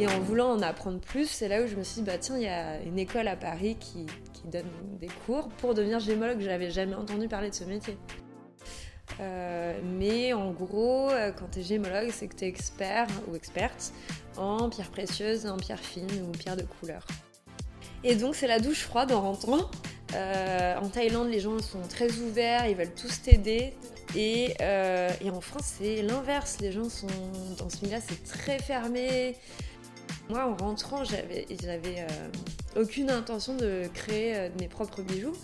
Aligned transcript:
Et 0.00 0.06
en 0.06 0.18
voulant 0.20 0.52
en 0.52 0.62
apprendre 0.62 0.98
plus, 0.98 1.28
c'est 1.28 1.46
là 1.46 1.62
où 1.62 1.66
je 1.66 1.76
me 1.76 1.82
suis 1.82 2.00
dit, 2.00 2.06
bah 2.06 2.16
tiens, 2.16 2.38
il 2.38 2.44
y 2.44 2.48
a 2.48 2.80
une 2.80 2.98
école 2.98 3.28
à 3.28 3.36
Paris 3.36 3.76
qui, 3.78 4.06
donne 4.46 4.64
des 4.98 5.10
cours 5.26 5.50
pour 5.50 5.74
devenir 5.74 6.00
gémologue. 6.00 6.40
J'avais 6.40 6.70
jamais 6.70 6.94
entendu 6.94 7.28
parler 7.28 7.50
de 7.50 7.54
ce 7.54 7.64
métier. 7.64 7.98
Euh, 9.20 9.78
mais 9.98 10.32
en 10.32 10.52
gros, 10.52 11.10
euh, 11.10 11.30
quand 11.32 11.50
tu 11.52 11.60
es 11.60 11.62
gémologue, 11.62 12.08
c'est 12.10 12.28
que 12.28 12.34
tu 12.34 12.46
es 12.46 12.48
expert 12.48 13.08
ou 13.28 13.36
experte 13.36 13.92
en 14.38 14.70
pierres 14.70 14.90
précieuses, 14.90 15.46
en 15.46 15.58
pierres 15.58 15.78
fines 15.78 16.08
ou 16.26 16.32
pierres 16.32 16.56
de 16.56 16.62
couleur. 16.62 17.06
Et 18.02 18.14
donc 18.14 18.34
c'est 18.34 18.46
la 18.46 18.60
douche 18.60 18.84
froide 18.84 19.12
en 19.12 19.20
rentrant. 19.20 19.70
Euh, 20.14 20.76
en 20.78 20.88
Thaïlande, 20.88 21.28
les 21.28 21.40
gens 21.40 21.58
sont 21.58 21.82
très 21.86 22.10
ouverts, 22.20 22.66
ils 22.66 22.76
veulent 22.76 22.94
tous 22.94 23.20
t'aider. 23.20 23.74
Et, 24.16 24.54
en 25.30 25.40
France, 25.42 25.74
c'est 25.78 26.00
l'inverse. 26.00 26.56
Les 26.62 26.72
gens 26.72 26.88
sont 26.88 27.06
dans 27.58 27.68
ce 27.68 27.84
milieu-là, 27.84 28.00
c'est 28.00 28.24
très 28.24 28.58
fermé. 28.58 29.36
Moi, 30.30 30.46
en 30.46 30.56
rentrant, 30.56 31.02
j'avais 31.04 32.06
aucune 32.76 33.10
intention 33.10 33.56
de 33.56 33.82
créer 33.92 34.50
mes 34.58 34.68
propres 34.68 35.02
bijoux. 35.02 35.34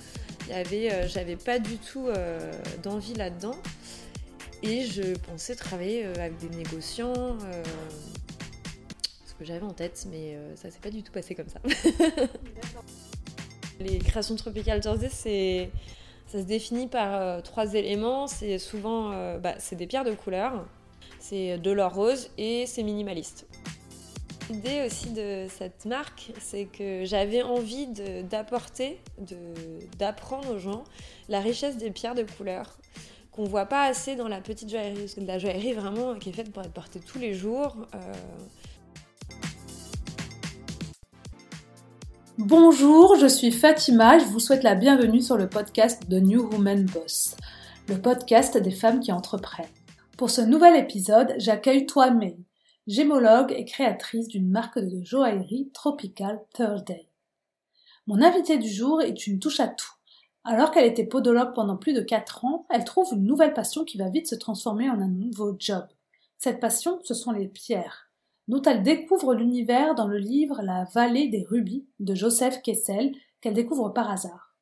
Euh, 0.50 1.08
j'avais 1.08 1.36
pas 1.36 1.58
du 1.58 1.76
tout 1.78 2.06
euh, 2.08 2.52
d'envie 2.82 3.14
là-dedans. 3.14 3.56
Et 4.62 4.84
je 4.84 5.16
pensais 5.18 5.54
travailler 5.54 6.06
euh, 6.06 6.14
avec 6.14 6.38
des 6.38 6.48
négociants, 6.48 7.36
ce 9.26 9.34
que 9.34 9.44
j'avais 9.44 9.64
en 9.64 9.72
tête, 9.72 10.06
mais 10.10 10.38
ça 10.54 10.70
s'est 10.70 10.80
pas 10.80 10.90
du 10.90 11.02
tout 11.02 11.12
passé 11.12 11.34
comme 11.34 11.48
ça. 11.48 11.60
Les 13.80 13.98
créations 13.98 14.36
tropicales 14.36 14.80
Thursday, 14.80 15.70
ça 16.26 16.40
se 16.40 16.46
définit 16.46 16.86
par 16.86 17.42
trois 17.42 17.74
éléments. 17.74 18.26
C'est 18.26 18.58
souvent 18.58 19.10
bah, 19.38 19.54
c'est 19.58 19.76
des 19.76 19.86
pierres 19.86 20.04
de 20.04 20.14
couleur, 20.14 20.64
c'est 21.18 21.58
de 21.58 21.70
l'or 21.70 21.92
rose 21.92 22.30
et 22.38 22.64
c'est 22.66 22.82
minimaliste. 22.82 23.46
L'idée 24.48 24.86
aussi 24.86 25.10
de 25.10 25.46
cette 25.48 25.86
marque, 25.86 26.30
c'est 26.38 26.66
que 26.66 27.04
j'avais 27.04 27.42
envie 27.42 27.88
d'apporter, 28.30 29.00
d'apprendre 29.98 30.54
aux 30.54 30.58
gens 30.58 30.84
la 31.28 31.40
richesse 31.40 31.76
des 31.76 31.90
pierres 31.90 32.14
de 32.14 32.22
couleur 32.22 32.78
qu'on 33.32 33.44
voit 33.44 33.66
pas 33.66 33.82
assez 33.82 34.14
dans 34.14 34.28
la 34.28 34.40
petite 34.40 34.70
joaillerie, 34.70 35.12
de 35.16 35.26
la 35.26 35.38
joaillerie 35.38 35.72
vraiment 35.72 36.14
qui 36.14 36.30
est 36.30 36.32
faite 36.32 36.52
pour 36.52 36.62
être 36.62 36.72
portée 36.72 37.00
tous 37.00 37.18
les 37.18 37.34
jours. 37.34 37.76
Euh. 37.94 37.98
Bonjour, 42.38 43.16
je 43.16 43.26
suis 43.26 43.50
Fatima, 43.50 44.18
je 44.18 44.24
vous 44.26 44.40
souhaite 44.40 44.62
la 44.62 44.74
bienvenue 44.74 45.22
sur 45.22 45.36
le 45.36 45.48
podcast 45.48 46.08
de 46.08 46.20
New 46.20 46.48
Woman 46.50 46.86
Boss, 46.86 47.36
le 47.88 48.00
podcast 48.00 48.56
des 48.56 48.70
femmes 48.70 49.00
qui 49.00 49.10
entreprennent. 49.10 49.66
Pour 50.16 50.30
ce 50.30 50.40
nouvel 50.40 50.76
épisode, 50.76 51.34
j'accueille 51.38 51.84
Toi 51.84 52.10
May, 52.10 52.36
gémologue 52.86 53.52
et 53.52 53.64
créatrice 53.64 54.28
d'une 54.28 54.48
marque 54.48 54.78
de 54.78 55.02
joaillerie 55.02 55.70
Tropical 55.72 56.40
Thursday. 56.54 57.08
Mon 58.06 58.22
invitée 58.22 58.58
du 58.58 58.68
jour 58.68 59.02
est 59.02 59.26
une 59.26 59.40
touche 59.40 59.58
à 59.58 59.66
tout. 59.66 59.92
Alors 60.44 60.70
qu'elle 60.70 60.86
était 60.86 61.04
podologue 61.04 61.52
pendant 61.54 61.76
plus 61.76 61.92
de 61.92 62.00
4 62.00 62.44
ans, 62.44 62.66
elle 62.70 62.84
trouve 62.84 63.12
une 63.12 63.24
nouvelle 63.24 63.54
passion 63.54 63.84
qui 63.84 63.98
va 63.98 64.08
vite 64.08 64.28
se 64.28 64.36
transformer 64.36 64.88
en 64.88 65.00
un 65.00 65.08
nouveau 65.08 65.56
job. 65.58 65.84
Cette 66.38 66.60
passion, 66.60 67.00
ce 67.02 67.14
sont 67.14 67.32
les 67.32 67.48
pierres, 67.48 68.08
dont 68.46 68.62
elle 68.62 68.84
découvre 68.84 69.34
l'univers 69.34 69.96
dans 69.96 70.06
le 70.06 70.18
livre 70.18 70.62
La 70.62 70.84
vallée 70.94 71.26
des 71.26 71.42
rubis 71.42 71.88
de 71.98 72.14
Joseph 72.14 72.62
Kessel, 72.62 73.12
qu'elle 73.40 73.54
découvre 73.54 73.88
par 73.88 74.08
hasard. 74.08 74.54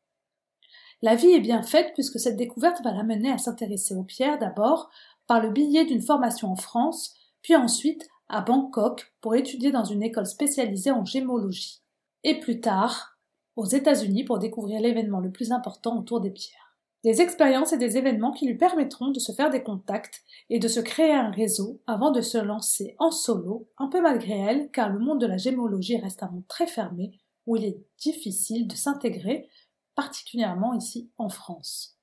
La 1.02 1.14
vie 1.14 1.32
est 1.32 1.40
bien 1.40 1.62
faite 1.62 1.92
puisque 1.92 2.18
cette 2.18 2.38
découverte 2.38 2.82
va 2.82 2.92
l'amener 2.92 3.30
à 3.30 3.36
s'intéresser 3.36 3.94
aux 3.94 4.04
pierres 4.04 4.38
d'abord 4.38 4.88
par 5.26 5.42
le 5.42 5.50
billet 5.50 5.84
d'une 5.84 6.00
formation 6.00 6.50
en 6.50 6.56
France, 6.56 7.14
puis 7.42 7.56
ensuite 7.56 8.08
à 8.28 8.40
Bangkok 8.40 9.12
pour 9.20 9.34
étudier 9.34 9.70
dans 9.70 9.84
une 9.84 10.02
école 10.02 10.26
spécialisée 10.26 10.90
en 10.90 11.04
gémologie, 11.04 11.82
et 12.22 12.40
plus 12.40 12.60
tard 12.60 13.18
aux 13.56 13.66
États-Unis 13.66 14.24
pour 14.24 14.38
découvrir 14.38 14.80
l'événement 14.80 15.20
le 15.20 15.30
plus 15.30 15.52
important 15.52 15.98
autour 15.98 16.20
des 16.20 16.30
pierres. 16.30 16.76
Des 17.04 17.20
expériences 17.20 17.74
et 17.74 17.78
des 17.78 17.98
événements 17.98 18.32
qui 18.32 18.46
lui 18.46 18.56
permettront 18.56 19.10
de 19.10 19.20
se 19.20 19.32
faire 19.32 19.50
des 19.50 19.62
contacts 19.62 20.24
et 20.48 20.58
de 20.58 20.68
se 20.68 20.80
créer 20.80 21.12
un 21.12 21.30
réseau 21.30 21.82
avant 21.86 22.10
de 22.10 22.22
se 22.22 22.38
lancer 22.38 22.96
en 22.98 23.10
solo, 23.10 23.68
un 23.76 23.88
peu 23.88 24.00
malgré 24.00 24.32
elle, 24.32 24.70
car 24.70 24.88
le 24.88 24.98
monde 24.98 25.20
de 25.20 25.26
la 25.26 25.36
gémologie 25.36 25.98
reste 25.98 26.22
un 26.22 26.30
monde 26.30 26.48
très 26.48 26.66
fermé 26.66 27.20
où 27.46 27.56
il 27.56 27.64
est 27.64 27.78
difficile 27.98 28.66
de 28.66 28.74
s'intégrer, 28.74 29.50
particulièrement 29.94 30.72
ici 30.72 31.10
en 31.18 31.28
France. 31.28 31.98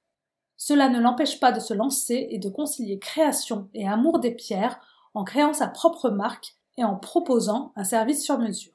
Cela 0.56 0.88
ne 0.90 1.00
l'empêche 1.00 1.40
pas 1.40 1.52
de 1.52 1.60
se 1.60 1.74
lancer 1.74 2.28
et 2.30 2.38
de 2.38 2.50
concilier 2.50 3.00
création 3.00 3.70
et 3.74 3.88
amour 3.88 4.20
des 4.20 4.36
pierres 4.36 4.80
en 5.14 5.24
créant 5.24 5.54
sa 5.54 5.68
propre 5.68 6.10
marque 6.10 6.56
et 6.78 6.84
en 6.84 6.96
proposant 6.96 7.74
un 7.76 7.84
service 7.84 8.24
sur 8.24 8.40
mesure. 8.40 8.74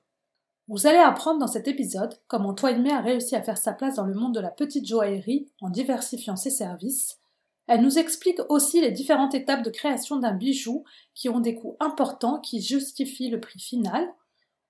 Vous 0.68 0.88
allez 0.88 0.98
apprendre 0.98 1.38
dans 1.38 1.46
cet 1.46 1.68
épisode 1.68 2.18
comment 2.26 2.52
Toymé 2.52 2.90
a 2.90 3.00
réussi 3.00 3.36
à 3.36 3.42
faire 3.42 3.56
sa 3.56 3.72
place 3.72 3.96
dans 3.96 4.04
le 4.04 4.14
monde 4.14 4.34
de 4.34 4.40
la 4.40 4.50
petite 4.50 4.86
joaillerie 4.86 5.48
en 5.60 5.70
diversifiant 5.70 6.34
ses 6.34 6.50
services. 6.50 7.20
Elle 7.68 7.82
nous 7.82 7.98
explique 7.98 8.40
aussi 8.48 8.80
les 8.80 8.90
différentes 8.90 9.34
étapes 9.34 9.62
de 9.62 9.70
création 9.70 10.16
d'un 10.16 10.32
bijou 10.32 10.84
qui 11.14 11.28
ont 11.28 11.40
des 11.40 11.54
coûts 11.54 11.76
importants 11.78 12.40
qui 12.40 12.60
justifient 12.60 13.30
le 13.30 13.40
prix 13.40 13.60
final. 13.60 14.12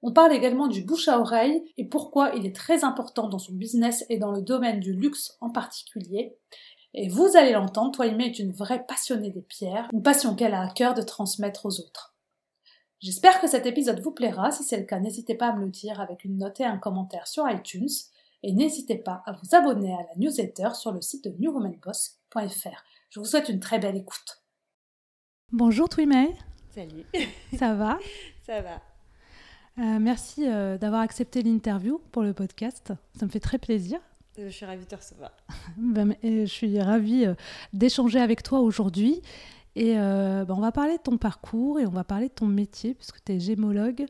On 0.02 0.12
parle 0.12 0.34
également 0.34 0.66
du 0.66 0.82
bouche 0.82 1.08
à 1.08 1.18
oreille 1.18 1.64
et 1.78 1.86
pourquoi 1.86 2.34
il 2.34 2.44
est 2.44 2.54
très 2.54 2.84
important 2.84 3.28
dans 3.28 3.38
son 3.38 3.54
business 3.54 4.04
et 4.10 4.18
dans 4.18 4.32
le 4.32 4.42
domaine 4.42 4.80
du 4.80 4.92
luxe 4.92 5.36
en 5.40 5.50
particulier. 5.50 6.36
Et 6.98 7.08
vous 7.08 7.36
allez 7.36 7.52
l'entendre, 7.52 7.92
Toymé 7.92 8.26
est 8.26 8.38
une 8.38 8.52
vraie 8.52 8.86
passionnée 8.86 9.30
des 9.30 9.42
pierres, 9.42 9.86
une 9.92 10.02
passion 10.02 10.34
qu'elle 10.34 10.54
a 10.54 10.62
à 10.62 10.70
cœur 10.70 10.94
de 10.94 11.02
transmettre 11.02 11.66
aux 11.66 11.80
autres. 11.80 12.16
J'espère 13.00 13.38
que 13.38 13.46
cet 13.46 13.66
épisode 13.66 14.00
vous 14.00 14.12
plaira. 14.12 14.50
Si 14.50 14.64
c'est 14.64 14.78
le 14.78 14.86
cas, 14.86 14.98
n'hésitez 14.98 15.34
pas 15.34 15.48
à 15.48 15.56
me 15.56 15.66
le 15.66 15.70
dire 15.70 16.00
avec 16.00 16.24
une 16.24 16.38
note 16.38 16.58
et 16.60 16.64
un 16.64 16.78
commentaire 16.78 17.26
sur 17.26 17.48
iTunes. 17.50 17.90
Et 18.42 18.54
n'hésitez 18.54 18.96
pas 18.96 19.22
à 19.26 19.32
vous 19.32 19.54
abonner 19.54 19.92
à 19.92 19.98
la 19.98 20.16
newsletter 20.16 20.70
sur 20.72 20.90
le 20.90 21.02
site 21.02 21.24
de 21.24 21.34
newwomanboss.fr. 21.38 22.84
Je 23.10 23.20
vous 23.20 23.26
souhaite 23.26 23.50
une 23.50 23.60
très 23.60 23.78
belle 23.78 23.96
écoute. 23.96 24.42
Bonjour 25.52 25.90
Twimay. 25.90 26.34
Salut. 26.74 27.04
Ça 27.58 27.74
va? 27.74 27.98
Ça 28.46 28.62
va. 28.62 28.80
Euh, 29.78 29.98
merci 30.00 30.48
euh, 30.48 30.78
d'avoir 30.78 31.02
accepté 31.02 31.42
l'interview 31.42 32.00
pour 32.10 32.22
le 32.22 32.32
podcast. 32.32 32.94
Ça 33.18 33.26
me 33.26 33.30
fait 33.30 33.40
très 33.40 33.58
plaisir. 33.58 34.00
Je 34.38 34.48
suis 34.48 34.66
ravie 34.66 34.84
de 34.84 34.88
te 34.88 34.96
recevoir. 34.96 35.32
Ben, 35.76 36.14
je 36.22 36.44
suis 36.46 36.80
ravie 36.80 37.26
euh, 37.26 37.34
d'échanger 37.72 38.20
avec 38.20 38.42
toi 38.42 38.60
aujourd'hui. 38.60 39.20
Et 39.74 39.98
euh, 39.98 40.44
ben, 40.44 40.54
on 40.54 40.60
va 40.60 40.72
parler 40.72 40.96
de 40.96 41.02
ton 41.02 41.16
parcours 41.18 41.80
et 41.80 41.86
on 41.86 41.90
va 41.90 42.04
parler 42.04 42.28
de 42.28 42.32
ton 42.34 42.46
métier, 42.46 42.94
puisque 42.94 43.22
tu 43.24 43.32
es 43.32 43.40
gémologue. 43.40 44.06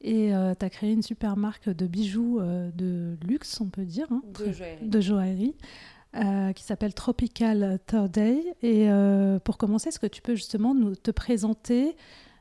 Et 0.00 0.34
euh, 0.34 0.54
tu 0.58 0.64
as 0.64 0.70
créé 0.70 0.92
une 0.92 1.02
super 1.02 1.36
marque 1.36 1.68
de 1.68 1.86
bijoux 1.86 2.40
de 2.40 3.16
luxe, 3.24 3.60
on 3.60 3.68
peut 3.68 3.84
dire. 3.84 4.06
Hein, 4.10 4.22
de 4.38 4.52
joaillerie. 4.52 4.88
De 4.88 5.00
joaillerie 5.00 5.56
qui 6.54 6.62
s'appelle 6.62 6.92
Tropical 6.92 7.78
Third 7.86 8.10
Day. 8.10 8.54
Et 8.62 8.88
pour 9.44 9.58
commencer, 9.58 9.88
est-ce 9.88 10.00
que 10.00 10.06
tu 10.06 10.22
peux 10.22 10.34
justement 10.34 10.74
nous, 10.74 10.94
te 10.94 11.10
présenter, 11.10 11.96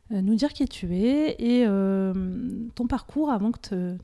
nous 0.09 0.36
dire 0.36 0.53
qui 0.53 0.68
tu 0.68 0.94
es 0.96 1.36
et 1.40 1.66
ton 2.76 2.88
parcours 2.88 3.32
avant 3.32 3.52
que 3.52 3.96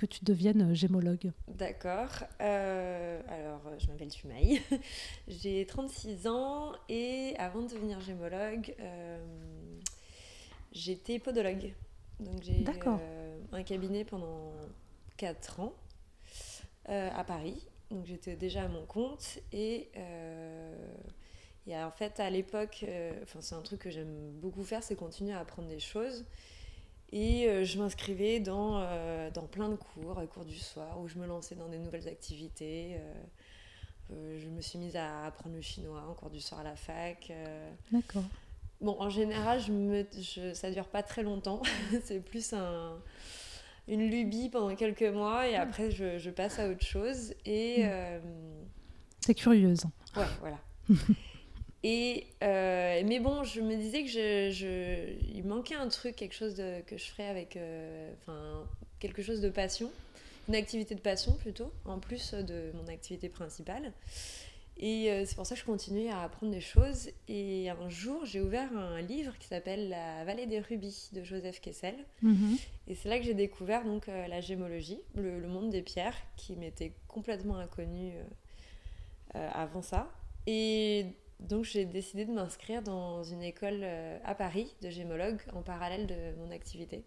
que 0.00 0.06
tu 0.06 0.24
deviennes 0.24 0.70
euh, 0.70 0.74
gémologue 0.74 1.30
D'accord. 1.46 2.24
Euh, 2.40 3.20
alors, 3.28 3.60
je 3.78 3.86
m'appelle 3.88 4.08
Tumaï. 4.08 4.62
J'ai 5.28 5.66
36 5.66 6.26
ans 6.26 6.72
et 6.88 7.34
avant 7.38 7.60
de 7.60 7.68
devenir 7.68 8.00
gémologue, 8.00 8.74
euh, 8.80 9.18
j'étais 10.72 11.18
podologue. 11.18 11.74
Donc, 12.18 12.42
j'ai 12.42 12.64
un 13.52 13.62
cabinet 13.62 14.04
pendant 14.04 14.52
4 15.18 15.60
ans 15.60 15.74
à 16.86 17.24
Paris. 17.24 17.66
Donc, 17.90 18.06
j'étais 18.06 18.36
déjà 18.36 18.64
à 18.64 18.68
mon 18.68 18.86
compte 18.86 19.38
et. 19.52 19.90
Et 21.66 21.76
en 21.76 21.90
fait, 21.90 22.18
à 22.18 22.30
l'époque, 22.30 22.84
enfin, 23.22 23.40
c'est 23.40 23.54
un 23.54 23.62
truc 23.62 23.82
que 23.82 23.90
j'aime 23.90 24.32
beaucoup 24.40 24.64
faire, 24.64 24.82
c'est 24.82 24.96
continuer 24.96 25.32
à 25.32 25.40
apprendre 25.40 25.68
des 25.68 25.78
choses. 25.78 26.24
Et 27.12 27.48
euh, 27.48 27.64
je 27.64 27.78
m'inscrivais 27.78 28.38
dans, 28.40 28.80
euh, 28.80 29.30
dans 29.30 29.46
plein 29.46 29.68
de 29.68 29.74
cours, 29.74 30.20
cours 30.32 30.44
du 30.44 30.58
soir, 30.58 31.00
où 31.00 31.08
je 31.08 31.18
me 31.18 31.26
lançais 31.26 31.56
dans 31.56 31.68
des 31.68 31.78
nouvelles 31.78 32.08
activités. 32.08 32.96
Euh, 34.10 34.38
je 34.38 34.48
me 34.48 34.60
suis 34.60 34.78
mise 34.78 34.96
à 34.96 35.26
apprendre 35.26 35.56
le 35.56 35.62
chinois 35.62 36.04
en 36.08 36.14
cours 36.14 36.30
du 36.30 36.40
soir 36.40 36.60
à 36.60 36.64
la 36.64 36.76
fac. 36.76 37.32
D'accord. 37.90 38.24
Bon, 38.80 38.96
en 38.98 39.10
général, 39.10 39.60
je 39.60 39.72
me, 39.72 40.06
je, 40.18 40.54
ça 40.54 40.70
dure 40.70 40.88
pas 40.88 41.02
très 41.02 41.22
longtemps. 41.22 41.62
c'est 42.04 42.20
plus 42.20 42.52
un, 42.52 42.98
une 43.88 44.08
lubie 44.08 44.48
pendant 44.48 44.74
quelques 44.74 45.02
mois 45.02 45.48
et 45.48 45.56
après, 45.56 45.90
je, 45.90 46.18
je 46.18 46.30
passe 46.30 46.58
à 46.58 46.68
autre 46.68 46.84
chose. 46.84 47.34
Et. 47.44 47.84
Hmm. 47.84 48.64
C'est 49.20 49.34
curieuse. 49.34 49.82
Ouais, 50.16 50.24
voilà. 50.40 50.58
Et, 51.82 52.26
euh, 52.42 53.02
mais 53.06 53.20
bon, 53.20 53.42
je 53.42 53.60
me 53.60 53.74
disais 53.76 54.02
que 54.02 54.10
je, 54.50 55.14
il 55.34 55.44
manquait 55.44 55.74
un 55.74 55.88
truc, 55.88 56.16
quelque 56.16 56.34
chose 56.34 56.54
de, 56.54 56.80
que 56.82 56.98
je 56.98 57.04
ferais 57.04 57.28
avec, 57.28 57.56
euh, 57.56 58.12
enfin, 58.20 58.66
quelque 58.98 59.22
chose 59.22 59.40
de 59.40 59.48
passion, 59.48 59.90
une 60.48 60.54
activité 60.54 60.94
de 60.94 61.00
passion 61.00 61.32
plutôt, 61.32 61.72
en 61.86 61.98
plus 61.98 62.34
de 62.34 62.70
mon 62.74 62.86
activité 62.88 63.28
principale. 63.28 63.92
Et 64.82 65.10
euh, 65.10 65.24
c'est 65.26 65.34
pour 65.36 65.46
ça 65.46 65.54
que 65.54 65.60
je 65.60 65.66
continue 65.66 66.08
à 66.08 66.22
apprendre 66.22 66.52
des 66.52 66.60
choses. 66.60 67.10
Et 67.28 67.68
un 67.70 67.88
jour, 67.88 68.24
j'ai 68.24 68.40
ouvert 68.40 68.74
un 68.76 69.00
livre 69.00 69.36
qui 69.38 69.46
s'appelle 69.46 69.90
La 69.90 70.24
vallée 70.24 70.46
des 70.46 70.60
rubis 70.60 71.10
de 71.12 71.22
Joseph 71.22 71.60
Kessel. 71.60 71.94
Mhm. 72.22 72.56
Et 72.88 72.94
c'est 72.94 73.08
là 73.08 73.18
que 73.18 73.24
j'ai 73.24 73.34
découvert 73.34 73.84
donc 73.84 74.06
la 74.06 74.40
gémologie, 74.40 75.00
le, 75.14 75.38
le 75.38 75.48
monde 75.48 75.70
des 75.70 75.82
pierres, 75.82 76.16
qui 76.36 76.56
m'était 76.56 76.92
complètement 77.08 77.56
inconnu 77.56 78.12
avant 79.34 79.82
ça. 79.82 80.10
Et 80.46 81.06
donc 81.40 81.64
j'ai 81.64 81.84
décidé 81.84 82.24
de 82.24 82.32
m'inscrire 82.32 82.82
dans 82.82 83.22
une 83.24 83.42
école 83.42 83.80
euh, 83.82 84.18
à 84.24 84.34
Paris 84.34 84.74
de 84.82 84.90
gémologue 84.90 85.40
en 85.54 85.62
parallèle 85.62 86.06
de 86.06 86.34
mon 86.38 86.50
activité. 86.50 87.04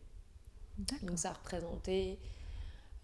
Donc 1.03 1.19
ça 1.19 1.33
représentait 1.33 2.17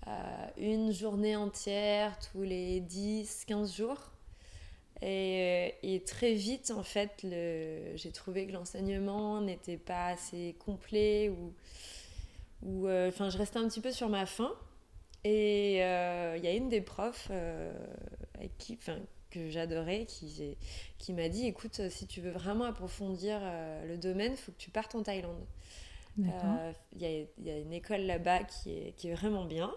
euh, 0.07 0.47
une 0.57 0.91
journée 0.91 1.35
entière 1.35 2.17
tous 2.31 2.41
les 2.43 2.81
10-15 2.81 3.75
jours. 3.75 4.11
Et, 5.01 5.71
euh, 5.73 5.77
et 5.83 6.03
très 6.03 6.33
vite, 6.33 6.71
en 6.71 6.83
fait, 6.83 7.11
le- 7.23 7.95
j'ai 7.95 8.11
trouvé 8.11 8.47
que 8.47 8.51
l'enseignement 8.53 9.41
n'était 9.41 9.77
pas 9.77 10.07
assez 10.07 10.55
complet 10.59 11.29
ou, 11.29 11.53
ou 12.63 12.87
euh, 12.87 13.11
je 13.11 13.37
restais 13.37 13.59
un 13.59 13.67
petit 13.67 13.81
peu 13.81 13.91
sur 13.91 14.09
ma 14.09 14.25
faim. 14.25 14.51
Et 15.23 15.79
euh, 15.83 16.35
il 16.37 16.43
y 16.43 16.47
a 16.47 16.53
une 16.53 16.69
des 16.69 16.81
profs 16.81 17.29
avec 18.35 18.57
qui, 18.57 18.77
que 19.29 19.49
j'adorais 19.49 20.05
qui, 20.05 20.57
qui 20.97 21.13
m'a 21.13 21.29
dit 21.29 21.45
écoute, 21.45 21.81
si 21.89 22.07
tu 22.07 22.21
veux 22.21 22.31
vraiment 22.31 22.65
approfondir 22.65 23.39
euh, 23.41 23.85
le 23.87 23.97
domaine, 23.97 24.31
il 24.33 24.37
faut 24.37 24.51
que 24.51 24.57
tu 24.57 24.69
partes 24.71 24.95
en 24.95 25.03
Thaïlande. 25.03 25.45
Euh, 26.19 26.71
Il 26.95 27.01
y, 27.01 27.05
a, 27.05 27.09
il 27.09 27.45
y 27.45 27.49
a 27.49 27.57
une 27.57 27.71
école 27.71 28.01
là-bas 28.01 28.43
qui 28.43 28.71
est, 28.71 28.93
qui 28.97 29.07
est 29.09 29.13
vraiment 29.13 29.45
bien. 29.45 29.71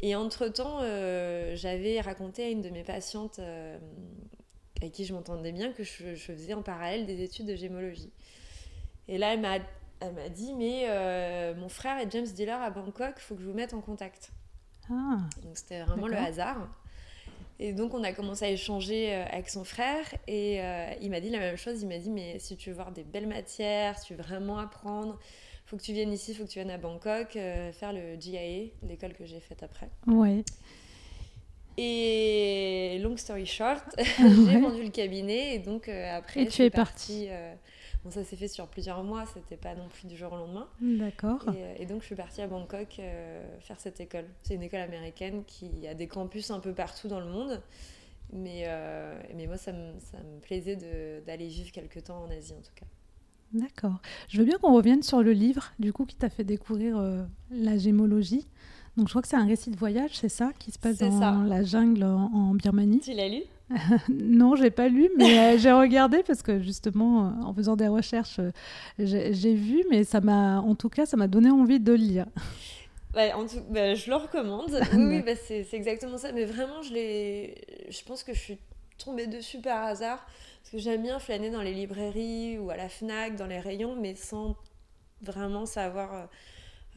Et 0.00 0.16
entre-temps, 0.16 0.78
euh, 0.80 1.54
j'avais 1.54 2.00
raconté 2.00 2.44
à 2.44 2.48
une 2.48 2.62
de 2.62 2.70
mes 2.70 2.82
patientes 2.82 3.38
euh, 3.38 3.78
avec 4.80 4.92
qui 4.92 5.04
je 5.04 5.14
m'entendais 5.14 5.52
bien 5.52 5.72
que 5.72 5.84
je, 5.84 6.14
je 6.16 6.32
faisais 6.32 6.54
en 6.54 6.62
parallèle 6.62 7.06
des 7.06 7.22
études 7.22 7.46
de 7.46 7.54
gémologie. 7.54 8.10
Et 9.06 9.18
là, 9.18 9.34
elle 9.34 9.40
m'a, 9.40 9.58
dit, 10.30 10.52
mais 10.54 10.86
euh, 10.88 11.54
mon 11.54 11.68
frère 11.68 11.98
est 11.98 12.10
James 12.10 12.26
Dealer 12.26 12.60
à 12.60 12.70
Bangkok, 12.70 13.14
il 13.16 13.20
faut 13.20 13.36
que 13.36 13.42
je 13.42 13.46
vous 13.46 13.54
mette 13.54 13.74
en 13.74 13.80
contact. 13.80 14.32
Ah, 14.90 15.18
Donc 15.44 15.56
c'était 15.56 15.82
vraiment 15.82 16.08
le 16.08 16.16
hasard. 16.16 16.68
Et 17.64 17.72
donc 17.72 17.94
on 17.94 18.02
a 18.02 18.12
commencé 18.12 18.44
à 18.44 18.50
échanger 18.50 19.14
euh, 19.14 19.24
avec 19.30 19.48
son 19.48 19.62
frère 19.62 20.04
et 20.26 20.60
euh, 20.60 20.90
il 21.00 21.10
m'a 21.10 21.20
dit 21.20 21.30
la 21.30 21.38
même 21.38 21.56
chose. 21.56 21.80
Il 21.82 21.88
m'a 21.88 21.98
dit 21.98 22.10
mais 22.10 22.38
si 22.40 22.56
tu 22.56 22.70
veux 22.70 22.74
voir 22.74 22.90
des 22.90 23.04
belles 23.04 23.28
matières, 23.28 23.96
si 23.98 24.06
tu 24.06 24.14
veux 24.14 24.22
vraiment 24.22 24.58
apprendre, 24.58 25.16
faut 25.66 25.76
que 25.76 25.82
tu 25.82 25.92
viennes 25.92 26.12
ici, 26.12 26.34
faut 26.34 26.42
que 26.44 26.48
tu 26.50 26.58
viennes 26.58 26.72
à 26.72 26.78
Bangkok 26.78 27.36
euh, 27.36 27.70
faire 27.72 27.92
le 27.92 28.16
GIA, 28.18 28.70
l'école 28.82 29.14
que 29.14 29.24
j'ai 29.24 29.38
faite 29.40 29.62
après. 29.62 29.88
ouais. 30.08 30.42
Et 31.78 32.98
long 33.00 33.16
story 33.16 33.46
short, 33.46 33.84
j'ai 33.98 34.24
Ouais. 34.24 34.60
vendu 34.60 34.82
le 34.82 34.90
cabinet 34.90 35.54
et 35.54 35.58
donc 35.58 35.88
euh, 35.88 36.18
après 36.18 36.42
Et 36.42 36.46
tu 36.48 36.62
es 36.62 36.70
partie. 36.70 37.28
euh, 37.30 37.54
bon 38.04 38.10
ça 38.10 38.24
s'est 38.24 38.36
fait 38.36 38.48
sur 38.48 38.66
plusieurs 38.66 39.02
mois, 39.04 39.24
c'était 39.26 39.56
pas 39.56 39.74
non 39.74 39.88
plus 39.88 40.06
du 40.06 40.16
jour 40.16 40.32
au 40.32 40.36
lendemain. 40.36 40.68
D'accord. 40.80 41.42
Et, 41.54 41.62
euh, 41.62 41.74
et 41.78 41.86
donc 41.86 42.02
je 42.02 42.06
suis 42.06 42.16
partie 42.16 42.42
à 42.42 42.46
Bangkok 42.46 42.98
euh, 42.98 43.58
faire 43.60 43.80
cette 43.80 44.00
école. 44.00 44.26
C'est 44.42 44.54
une 44.54 44.62
école 44.62 44.80
américaine 44.80 45.44
qui 45.46 45.86
a 45.86 45.94
des 45.94 46.08
campus 46.08 46.50
un 46.50 46.60
peu 46.60 46.72
partout 46.72 47.08
dans 47.08 47.20
le 47.20 47.26
monde. 47.26 47.60
Mais, 48.32 48.62
euh, 48.66 49.20
mais 49.36 49.46
moi, 49.46 49.58
ça 49.58 49.72
me, 49.72 49.92
ça 49.98 50.16
me 50.18 50.40
plaisait 50.40 50.76
d'aller 51.26 51.48
vivre 51.48 51.70
quelques 51.70 52.04
temps 52.04 52.22
en 52.22 52.30
Asie, 52.30 52.54
en 52.54 52.62
tout 52.62 52.72
cas. 52.74 52.86
D'accord. 53.52 54.00
Je 54.28 54.38
veux 54.38 54.46
bien 54.46 54.56
qu'on 54.56 54.74
revienne 54.74 55.02
sur 55.02 55.22
le 55.22 55.32
livre, 55.32 55.72
du 55.78 55.92
coup, 55.92 56.06
qui 56.06 56.16
t'a 56.16 56.30
fait 56.30 56.44
découvrir 56.44 56.96
euh, 56.96 57.22
la 57.50 57.76
gémologie. 57.76 58.46
Donc, 58.96 59.08
je 59.08 59.12
crois 59.12 59.22
que 59.22 59.28
c'est 59.28 59.36
un 59.36 59.46
récit 59.46 59.70
de 59.70 59.76
voyage, 59.76 60.10
c'est 60.14 60.28
ça, 60.28 60.50
qui 60.58 60.70
se 60.70 60.78
passe 60.78 60.98
dans 60.98 61.18
ça. 61.18 61.36
la 61.46 61.62
jungle 61.62 62.04
en, 62.04 62.30
en 62.32 62.54
Birmanie? 62.54 63.00
Tu 63.00 63.14
l'as 63.14 63.28
lu? 63.28 63.42
Non, 64.08 64.56
j'ai 64.56 64.70
pas 64.70 64.88
lu, 64.88 65.10
mais 65.16 65.38
euh, 65.38 65.58
j'ai 65.58 65.72
regardé 65.72 66.22
parce 66.22 66.42
que 66.42 66.60
justement, 66.60 67.26
euh, 67.26 67.30
en 67.44 67.54
faisant 67.54 67.76
des 67.76 67.88
recherches, 67.88 68.38
euh, 68.38 68.50
j'ai 68.98 69.54
vu, 69.54 69.84
mais 69.90 70.04
ça 70.04 70.20
m'a, 70.20 70.60
en 70.60 70.74
tout 70.74 70.88
cas, 70.88 71.06
ça 71.06 71.16
m'a 71.16 71.26
donné 71.28 71.50
envie 71.50 71.80
de 71.80 71.92
le 71.92 71.96
lire. 71.98 72.26
Bah, 73.14 73.36
en 73.36 73.46
tout, 73.46 73.60
bah, 73.68 73.94
je 73.94 74.08
le 74.08 74.16
recommande. 74.16 74.70
Oui, 74.94 75.04
oui, 75.04 75.22
bah, 75.22 75.32
c'est 75.36 75.66
exactement 75.74 76.16
ça. 76.16 76.32
Mais 76.32 76.46
vraiment, 76.46 76.80
je, 76.80 76.94
je 77.90 78.04
pense 78.06 78.22
que 78.22 78.32
je 78.32 78.38
suis 78.38 78.58
tombée 78.96 79.26
dessus 79.26 79.58
par 79.60 79.84
hasard. 79.84 80.24
Parce 80.62 80.70
que 80.72 80.78
j'aime 80.78 81.02
bien 81.02 81.18
flâner 81.18 81.50
dans 81.50 81.60
les 81.60 81.74
librairies 81.74 82.56
ou 82.56 82.70
à 82.70 82.76
la 82.78 82.88
Fnac, 82.88 83.36
dans 83.36 83.46
les 83.46 83.60
rayons, 83.60 83.96
mais 84.00 84.14
sans 84.14 84.56
vraiment 85.20 85.66
savoir 85.66 86.30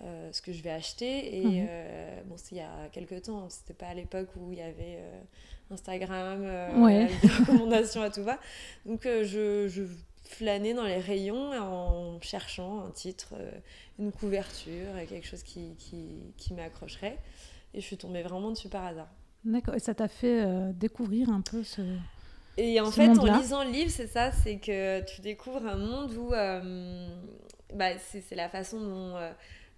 euh, 0.03 0.29
ce 0.31 0.41
que 0.41 0.51
je 0.53 0.61
vais 0.61 0.71
acheter. 0.71 1.37
Et 1.39 1.43
Mhm. 1.45 1.67
euh, 1.69 2.21
bon, 2.25 2.35
c'est 2.37 2.55
il 2.55 2.57
y 2.59 2.61
a 2.61 2.89
quelques 2.91 3.23
temps. 3.23 3.49
C'était 3.49 3.73
pas 3.73 3.87
à 3.87 3.93
l'époque 3.93 4.29
où 4.35 4.51
il 4.51 4.57
y 4.59 4.61
avait 4.61 4.97
euh, 4.99 5.21
Instagram, 5.71 6.41
Ouais. 6.83 7.07
des 7.21 7.27
recommandations 7.27 8.01
à 8.01 8.09
tout 8.09 8.23
va. 8.23 8.39
Donc, 8.85 9.03
je, 9.05 9.67
je 9.67 9.83
flânais 10.23 10.73
dans 10.73 10.83
les 10.83 10.97
rayons 10.99 11.51
en 11.53 12.19
cherchant 12.21 12.81
un 12.85 12.91
titre, 12.91 13.33
une 13.99 14.11
couverture, 14.11 14.97
et 14.97 15.05
quelque 15.05 15.27
chose 15.27 15.43
qui, 15.43 15.75
qui, 15.77 16.33
qui 16.37 16.53
m'accrocherait. 16.53 17.17
Et 17.73 17.81
je 17.81 17.85
suis 17.85 17.97
tombée 17.97 18.21
vraiment 18.23 18.51
dessus 18.51 18.69
par 18.69 18.85
hasard. 18.85 19.07
D'accord. 19.43 19.75
Et 19.75 19.79
ça 19.79 19.93
t'a 19.93 20.07
fait 20.07 20.43
découvrir 20.73 21.29
un 21.29 21.41
peu 21.41 21.63
ce. 21.63 21.81
Et 22.57 22.79
en 22.79 22.85
Ce 22.89 22.95
fait, 22.95 23.09
en 23.09 23.37
lisant 23.37 23.63
le 23.63 23.69
livre, 23.71 23.91
c'est 23.91 24.07
ça, 24.07 24.31
c'est 24.31 24.57
que 24.57 25.01
tu 25.05 25.21
découvres 25.21 25.65
un 25.67 25.77
monde 25.77 26.13
où 26.13 26.29
bah, 27.73 27.97
c'est 27.99 28.21
c'est 28.21 28.35
la 28.35 28.49
façon 28.49 28.79
dont 28.79 29.15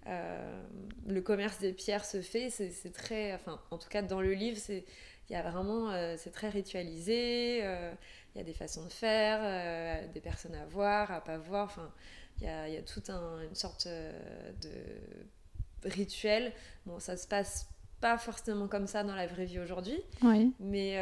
euh, 0.08 0.62
le 1.06 1.20
commerce 1.20 1.58
des 1.60 1.72
pierres 1.72 2.04
se 2.04 2.20
fait. 2.22 2.50
C'est 2.50 2.92
très, 2.92 3.34
enfin, 3.34 3.60
en 3.70 3.78
tout 3.78 3.88
cas 3.88 4.02
dans 4.02 4.20
le 4.20 4.32
livre, 4.32 4.58
c'est 4.58 4.84
il 5.30 5.34
y 5.34 5.36
a 5.36 5.42
vraiment, 5.42 5.90
euh, 5.90 6.14
c'est 6.16 6.30
très 6.30 6.48
ritualisé. 6.48 7.60
euh, 7.62 7.92
Il 8.34 8.38
y 8.38 8.40
a 8.40 8.44
des 8.44 8.54
façons 8.54 8.84
de 8.84 8.90
faire, 8.92 10.08
des 10.14 10.20
personnes 10.20 10.54
à 10.54 10.64
voir, 10.66 11.10
à 11.12 11.20
pas 11.22 11.36
voir. 11.38 11.66
Enfin, 11.66 11.92
il 12.40 12.44
y 12.46 12.48
a, 12.48 12.68
y 12.68 12.76
a 12.76 12.82
toute 12.82 13.10
un- 13.10 13.42
une 13.42 13.54
sorte 13.54 13.86
de 13.88 14.70
rituel. 15.84 16.52
Bon, 16.86 16.98
ça 16.98 17.16
se 17.16 17.26
passe 17.26 17.68
pas 18.00 18.16
forcément 18.16 18.68
comme 18.68 18.86
ça 18.86 19.02
dans 19.02 19.14
la 19.16 19.26
vraie 19.26 19.44
vie 19.44 19.58
aujourd'hui. 19.58 20.00
Oui. 20.22 20.52
Mais, 20.60 20.94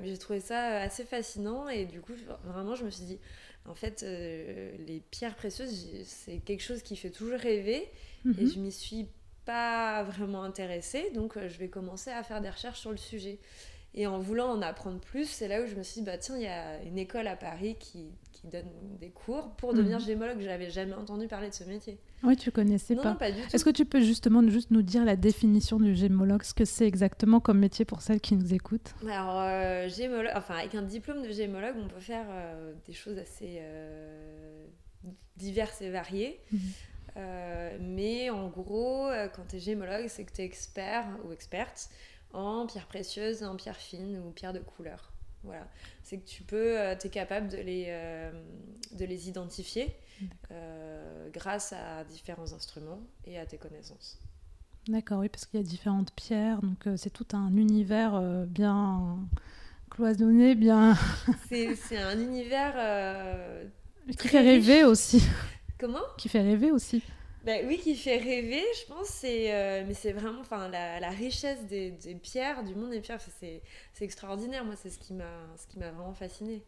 mais 0.00 0.08
j'ai 0.08 0.18
trouvé 0.18 0.40
ça 0.40 0.80
assez 0.80 1.04
fascinant 1.04 1.68
et 1.68 1.86
du 1.86 2.00
coup, 2.00 2.12
vraiment, 2.44 2.74
je 2.74 2.84
me 2.84 2.90
suis 2.90 3.04
dit, 3.04 3.18
en 3.66 3.74
fait, 3.74 4.02
les 4.02 5.02
pierres 5.10 5.36
précieuses, 5.36 6.04
c'est 6.04 6.38
quelque 6.38 6.62
chose 6.62 6.82
qui 6.82 6.96
fait 6.96 7.10
toujours 7.10 7.38
rêver 7.38 7.90
et 8.24 8.28
Mhm. 8.44 8.50
je 8.50 8.58
m'y 8.60 8.72
suis 8.72 9.08
pas 9.44 10.02
vraiment 10.04 10.42
intéressée, 10.42 11.10
donc 11.14 11.36
euh, 11.36 11.48
je 11.48 11.58
vais 11.58 11.68
commencer 11.68 12.10
à 12.10 12.22
faire 12.22 12.40
des 12.40 12.48
recherches 12.50 12.80
sur 12.80 12.90
le 12.90 12.96
sujet. 12.96 13.38
Et 13.96 14.08
en 14.08 14.18
voulant 14.18 14.50
en 14.50 14.60
apprendre 14.60 14.98
plus, 14.98 15.28
c'est 15.28 15.46
là 15.46 15.62
où 15.62 15.66
je 15.66 15.76
me 15.76 15.84
suis 15.84 16.00
dit, 16.00 16.04
bah 16.06 16.18
tiens, 16.18 16.34
il 16.36 16.42
y 16.42 16.46
a 16.48 16.82
une 16.82 16.98
école 16.98 17.28
à 17.28 17.36
Paris 17.36 17.76
qui, 17.78 18.08
qui 18.32 18.48
donne 18.48 18.66
des 18.98 19.10
cours 19.10 19.50
pour 19.56 19.72
devenir 19.72 20.00
Mhm. 20.00 20.04
gémologue. 20.04 20.40
Je 20.40 20.46
n'avais 20.46 20.68
jamais 20.68 20.94
entendu 20.94 21.28
parler 21.28 21.48
de 21.50 21.54
ce 21.54 21.62
métier. 21.62 22.00
Oui, 22.24 22.34
tu 22.36 22.50
connaissais 22.50 22.96
non, 22.96 23.02
pas. 23.02 23.10
non, 23.10 23.16
pas 23.16 23.30
du 23.30 23.40
tout. 23.40 23.48
Est-ce 23.54 23.64
que 23.64 23.70
tu 23.70 23.84
peux 23.84 24.00
justement 24.00 24.42
juste 24.48 24.72
nous 24.72 24.82
dire 24.82 25.04
la 25.04 25.14
définition 25.14 25.78
du 25.78 25.94
gémologue, 25.94 26.42
ce 26.42 26.54
que 26.54 26.64
c'est 26.64 26.88
exactement 26.88 27.38
comme 27.38 27.60
métier 27.60 27.84
pour 27.84 28.00
celles 28.02 28.20
qui 28.20 28.34
nous 28.34 28.52
écoutent? 28.52 28.94
Alors, 29.08 29.38
euh, 29.42 29.88
gémologue, 29.88 30.32
enfin, 30.34 30.56
avec 30.56 30.74
un 30.74 30.82
diplôme 30.82 31.22
de 31.22 31.30
gémologue, 31.30 31.76
on 31.78 31.86
peut 31.86 32.00
faire 32.00 32.26
euh, 32.30 32.72
des 32.86 32.94
choses 32.94 33.18
assez 33.18 33.58
euh, 33.60 34.66
diverses 35.36 35.82
et 35.82 35.90
variées. 35.90 36.40
Mhm. 36.50 36.58
Euh, 37.16 37.76
mais 37.80 38.30
en 38.30 38.48
gros, 38.48 39.08
euh, 39.08 39.28
quand 39.28 39.44
tu 39.48 39.56
es 39.56 39.60
gémologue, 39.60 40.08
c'est 40.08 40.24
que 40.24 40.32
tu 40.32 40.42
es 40.42 40.44
expert 40.44 41.06
ou 41.24 41.32
experte 41.32 41.88
en 42.32 42.66
pierres 42.66 42.86
précieuses, 42.86 43.42
en 43.44 43.56
pierres 43.56 43.76
fines 43.76 44.18
ou 44.26 44.30
pierres 44.32 44.52
de 44.52 44.58
couleur. 44.60 45.12
Voilà. 45.44 45.68
C'est 46.02 46.18
que 46.18 46.26
tu 46.26 46.42
peux, 46.42 46.76
tu 47.00 47.06
es 47.06 47.10
capable 47.10 47.48
de 47.48 47.58
les, 47.58 47.86
euh, 47.88 48.32
de 48.92 49.04
les 49.04 49.28
identifier 49.28 49.94
euh, 50.50 51.28
grâce 51.30 51.72
à 51.72 52.04
différents 52.04 52.52
instruments 52.52 53.00
et 53.24 53.38
à 53.38 53.46
tes 53.46 53.58
connaissances. 53.58 54.18
D'accord, 54.88 55.20
oui, 55.20 55.28
parce 55.30 55.46
qu'il 55.46 55.58
y 55.60 55.62
a 55.62 55.66
différentes 55.66 56.12
pierres, 56.14 56.60
donc 56.60 56.86
euh, 56.86 56.96
c'est 56.98 57.10
tout 57.10 57.26
un 57.32 57.56
univers 57.56 58.14
euh, 58.14 58.44
bien 58.44 59.18
cloisonné, 59.90 60.54
bien 60.54 60.94
C'est 61.48 61.96
un 61.96 62.18
univers. 62.18 62.74
euh, 62.76 63.64
Très 64.18 64.40
riche. 64.40 64.84
aussi, 64.84 65.22
Comment? 65.84 66.00
Qui 66.16 66.30
fait 66.30 66.40
rêver 66.40 66.70
aussi. 66.70 67.02
Ben 67.44 67.66
oui, 67.68 67.76
qui 67.76 67.94
fait 67.94 68.16
rêver, 68.16 68.62
je 68.80 68.86
pense. 68.90 69.06
C'est, 69.08 69.52
euh, 69.52 69.84
mais 69.86 69.92
c'est 69.92 70.12
vraiment, 70.12 70.40
enfin, 70.40 70.68
la, 70.68 70.98
la 70.98 71.10
richesse 71.10 71.62
des, 71.66 71.90
des 71.90 72.14
pierres, 72.14 72.64
du 72.64 72.74
monde 72.74 72.90
des 72.90 73.00
pierres, 73.00 73.20
c'est, 73.38 73.60
c'est 73.92 74.04
extraordinaire. 74.06 74.64
Moi, 74.64 74.76
c'est 74.82 74.88
ce 74.88 74.98
qui 74.98 75.12
m'a, 75.12 75.24
ce 75.58 75.66
qui 75.66 75.78
m'a 75.78 75.90
vraiment 75.90 76.14
fascinée. 76.14 76.62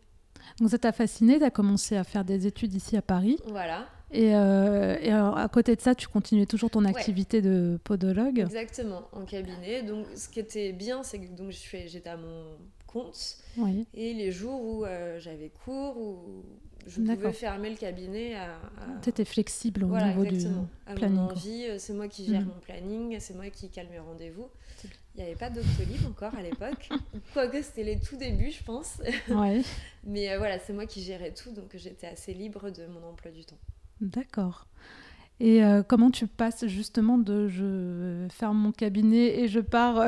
Donc 0.60 0.68
ça 0.68 0.76
t'a 0.78 0.92
fasciné, 0.92 1.38
tu 1.38 1.44
as 1.44 1.50
commencé 1.50 1.96
à 1.96 2.04
faire 2.04 2.26
des 2.26 2.46
études 2.46 2.74
ici 2.74 2.94
à 2.94 3.00
Paris, 3.00 3.38
Voilà, 3.46 3.88
et, 4.12 4.36
euh, 4.36 4.98
et 5.00 5.10
alors, 5.10 5.38
à 5.38 5.48
côté 5.48 5.74
de 5.74 5.80
ça, 5.80 5.94
tu 5.94 6.08
continuais 6.08 6.44
toujours 6.44 6.68
ton 6.70 6.84
activité 6.84 7.40
de 7.40 7.80
podologue. 7.82 8.40
exactement, 8.40 9.08
en 9.12 9.24
cabinet. 9.24 9.82
Donc, 9.82 10.06
ce 10.14 10.28
qui 10.28 10.38
était 10.40 10.72
bien, 10.72 11.02
c'est 11.02 11.18
que 11.20 11.26
donc 11.28 11.52
j'étais 11.52 12.10
à 12.10 12.18
mon 12.18 12.58
compte 12.86 13.38
Oui, 13.56 13.86
et 13.94 14.12
les 14.12 14.30
jours 14.30 14.62
où 14.62 14.84
euh, 14.84 15.18
j'avais 15.18 15.48
cours 15.64 15.96
ou 15.96 16.44
je 16.86 17.00
pouvais 17.02 17.32
fermer 17.32 17.70
le 17.70 17.76
cabinet 17.76 18.34
à, 18.34 18.54
à- 18.54 19.00
tu 19.02 19.08
étais 19.10 19.24
flexible 19.24 19.84
au 19.84 19.88
Voilà, 19.88 20.08
niveau 20.08 20.24
exactement. 20.24 20.62
du 20.62 20.68
À 20.86 20.94
planning, 20.94 21.16
mon 21.18 21.24
quoi. 21.26 21.32
envie, 21.36 21.64
euh, 21.68 21.76
c'est 21.78 21.92
moi 21.94 22.08
qui 22.08 22.26
gère 22.26 22.40
Mhm. 22.42 22.48
mon 22.48 22.60
planning, 22.60 23.16
c'est 23.20 23.34
moi 23.34 23.48
qui 23.50 23.68
cale 23.70 23.88
mes 23.90 23.98
rendez-vous. 23.98 24.48
Il 25.14 25.22
n'y 25.22 25.26
avait 25.28 25.34
pas 25.36 25.48
Doctolib 25.50 26.06
encore 26.06 26.34
à 26.34 26.42
l'époque. 26.42 26.88
Quoique 27.32 27.62
c'était 27.62 27.82
les 27.84 27.98
tout 27.98 28.16
débuts, 28.16 28.50
je 28.50 28.62
pense. 28.62 28.98
Ouais. 29.30 29.62
Mais 30.04 30.30
euh, 30.30 30.38
voilà, 30.38 30.58
c'est 30.58 30.72
moi 30.72 30.86
qui 30.86 31.02
gérais 31.02 31.32
tout, 31.32 31.50
donc 31.52 31.70
j'étais 31.74 32.06
assez 32.06 32.32
libre 32.34 32.70
de 32.70 32.86
mon 32.86 33.02
emploi 33.08 33.30
du 33.30 33.44
temps. 33.44 33.58
D'accord. 34.00 34.66
Et 35.40 35.64
euh, 35.64 35.82
comment 35.82 36.10
tu 36.10 36.26
passes 36.26 36.66
justement 36.66 37.18
de 37.18 37.48
je 37.48 38.26
ferme 38.30 38.56
mon 38.58 38.72
cabinet 38.72 39.40
et 39.40 39.48
je 39.48 39.60
pars 39.60 40.06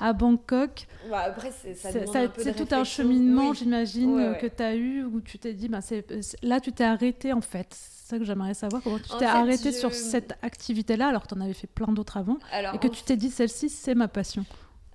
à 0.00 0.12
Bangkok 0.12 0.86
Bah, 1.10 1.20
après, 1.26 1.50
c'est 1.50 1.74
ça 1.74 1.90
C'est 1.92 2.06
ça- 2.06 2.20
un 2.20 2.28
peu 2.28 2.42
de 2.44 2.50
c'est 2.52 2.54
tout 2.54 2.74
un 2.74 2.84
cheminement, 2.84 3.50
Oui. 3.50 3.56
j'imagine, 3.56 4.14
Ouais, 4.14 4.22
euh, 4.22 4.32
ouais. 4.32 4.38
que 4.38 4.46
tu 4.46 4.62
as 4.62 4.74
eu 4.74 5.02
où 5.04 5.20
tu 5.20 5.38
t'es 5.38 5.52
dit, 5.54 5.68
bah, 5.68 5.80
c'est, 5.80 6.04
là 6.42 6.60
tu 6.60 6.72
t'es 6.72 6.84
arrêté 6.84 7.32
en 7.32 7.40
fait. 7.40 7.66
C'est 7.70 8.14
ça 8.14 8.18
que 8.18 8.24
j'aimerais 8.24 8.54
savoir, 8.54 8.82
comment 8.82 8.98
tu 8.98 9.12
En 9.12 9.18
t'es 9.18 9.26
arrêté 9.26 9.70
je- 9.70 9.76
sur 9.76 9.92
cette 9.92 10.32
activité-là 10.42 11.08
alors 11.08 11.22
que 11.24 11.28
tu 11.28 11.34
en 11.34 11.40
avais 11.42 11.52
fait 11.52 11.66
plein 11.66 11.92
d'autres 11.92 12.16
avant 12.16 12.38
Alors, 12.52 12.74
et 12.74 12.78
que 12.78 12.88
tu 12.88 13.02
t'es 13.02 13.16
dit, 13.16 13.30
celle-ci 13.30 13.68
c'est 13.68 13.94
ma 13.94 14.08
passion. 14.08 14.44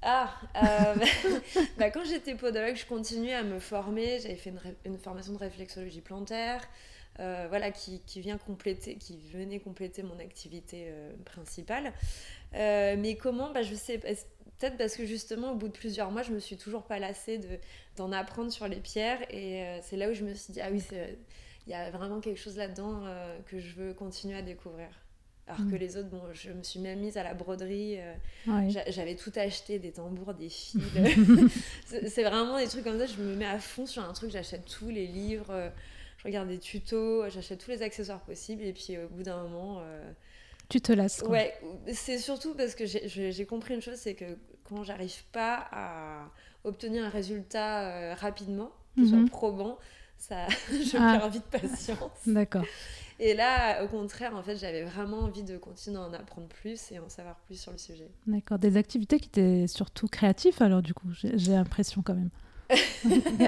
Ah, 0.02 0.30
euh, 0.62 0.96
bah, 1.78 1.90
quand 1.92 2.04
j'étais 2.06 2.36
podologue, 2.36 2.76
je 2.76 2.86
continuais 2.86 3.34
à 3.34 3.44
me 3.44 3.60
former. 3.60 4.20
J'avais 4.20 4.36
fait 4.36 4.50
une, 4.50 4.58
ré- 4.58 4.76
une 4.86 4.98
formation 4.98 5.32
de 5.34 5.38
réflexologie 5.38 6.02
plantaire, 6.02 6.62
euh, 7.20 7.46
voilà, 7.48 7.70
qui, 7.72 8.02
qui 8.06 8.20
vient 8.20 8.38
compléter, 8.38 8.96
qui 8.96 9.18
venait 9.32 9.60
compléter 9.60 10.02
mon 10.04 10.18
activité 10.20 10.88
euh, 10.90 11.12
principale. 11.24 11.94
Mais 12.54 13.16
comment? 13.22 13.52
Bah, 13.54 13.62
Je 13.62 13.76
sais 13.76 14.00
Peut-être 14.64 14.78
parce 14.78 14.96
que 14.96 15.06
justement, 15.06 15.52
au 15.52 15.56
bout 15.56 15.68
de 15.68 15.74
plusieurs 15.74 16.10
mois, 16.10 16.22
je 16.22 16.32
me 16.32 16.40
suis 16.40 16.56
toujours 16.56 16.84
pas 16.84 16.98
lassée 16.98 17.38
de, 17.38 17.60
d'en 17.98 18.14
apprendre 18.14 18.50
sur 18.50 18.66
les 18.70 18.78
pierres. 18.80 19.20
Et 19.30 19.62
euh, 19.62 19.80
c'est 19.82 19.98
là 19.98 20.10
où 20.10 20.14
je 20.14 20.24
me 20.24 20.34
suis 20.34 20.54
dit, 20.54 20.62
ah 20.62 20.70
oui, 20.72 20.82
il 21.68 21.70
y 21.72 21.74
a 21.74 21.92
vraiment 21.92 22.22
quelque 22.22 22.40
chose 22.40 22.56
là-dedans 22.56 23.02
euh, 23.04 23.38
que 23.48 23.60
je 23.60 23.76
veux 23.76 23.94
continuer 23.94 24.38
à 24.38 24.42
découvrir. 24.42 24.88
Alors 25.48 25.60
Mm. 25.60 25.72
que 25.72 25.76
les 25.76 25.98
autres, 25.98 26.08
bon, 26.08 26.22
je 26.32 26.50
me 26.52 26.64
suis 26.64 26.80
même 26.80 27.00
mise 27.02 27.18
à 27.18 27.24
la 27.24 27.34
broderie. 27.34 27.98
euh, 28.00 28.14
Ouais. 28.48 28.70
J'avais 28.88 29.18
tout 29.18 29.34
acheté, 29.36 29.80
des 29.80 29.92
tambours, 29.92 30.34
des 30.34 30.48
fils. 30.48 30.78
c'est 31.86 32.24
vraiment 32.24 32.58
des 32.58 32.68
trucs 32.68 32.86
comme 32.86 32.98
ça. 33.00 33.06
Je 33.06 33.18
me 33.22 33.36
mets 33.36 33.46
à 33.46 33.60
fond 33.60 33.86
sur 33.86 34.02
un 34.06 34.14
truc. 34.14 34.32
J'achète 34.32 34.64
tous 34.66 34.88
les 34.88 35.08
livres, 35.08 35.74
je 36.20 36.24
regarde 36.24 36.48
des 36.48 36.60
tutos, 36.60 37.30
j'achète 37.30 37.60
tous 37.60 37.72
les 37.72 37.82
accessoires 37.82 38.22
possibles. 38.22 38.64
Et 38.64 38.72
puis 38.72 38.98
au 38.98 39.10
bout 39.10 39.24
d'un 39.24 39.44
moment, 39.44 39.82
Tu 40.70 40.80
te 40.80 40.94
lasses. 40.94 41.20
quoi. 41.22 41.32
ouais, 41.32 41.54
c'est 41.92 42.18
surtout 42.18 42.54
parce 42.56 42.74
que 42.76 42.86
j'ai 42.86 43.46
compris 43.46 43.74
une 43.76 43.82
chose, 43.82 43.98
c'est 43.98 44.16
que 44.16 44.38
quand 44.68 44.84
j'arrive 44.84 45.24
pas 45.32 45.68
à 45.72 46.30
obtenir 46.64 47.04
un 47.06 47.10
résultat 47.10 47.82
euh, 47.90 48.14
rapidement, 48.16 48.72
qui 48.96 49.02
Mhm. 49.02 49.08
soit 49.08 49.26
probant, 49.30 49.78
ça, 50.18 50.48
je 50.72 50.98
Ah. 50.98 51.18
perds 51.20 51.30
vite 51.30 51.46
patience. 51.46 52.28
D'accord. 52.28 52.66
Et 53.20 53.34
là, 53.34 53.84
au 53.84 53.88
contraire, 53.88 54.36
en 54.36 54.42
fait, 54.44 54.56
j'avais 54.58 54.84
vraiment 54.84 55.20
envie 55.20 55.44
de 55.44 55.58
continuer 55.58 55.98
à 55.98 56.02
en 56.02 56.14
apprendre 56.14 56.48
plus 56.48 56.92
et 56.92 57.00
en 57.00 57.10
savoir 57.10 57.36
plus 57.42 57.60
sur 57.60 57.72
le 57.72 57.78
sujet. 57.78 58.10
D'accord. 58.28 58.58
Des 58.60 58.76
activités 58.78 59.20
qui 59.20 59.28
étaient 59.28 59.68
surtout 59.68 60.08
créatives 60.08 60.62
alors 60.62 60.82
du 60.82 60.94
coup, 60.94 61.08
j'ai 61.14 61.52
l'impression 61.54 62.02
quand 62.02 62.16
même. 62.16 62.30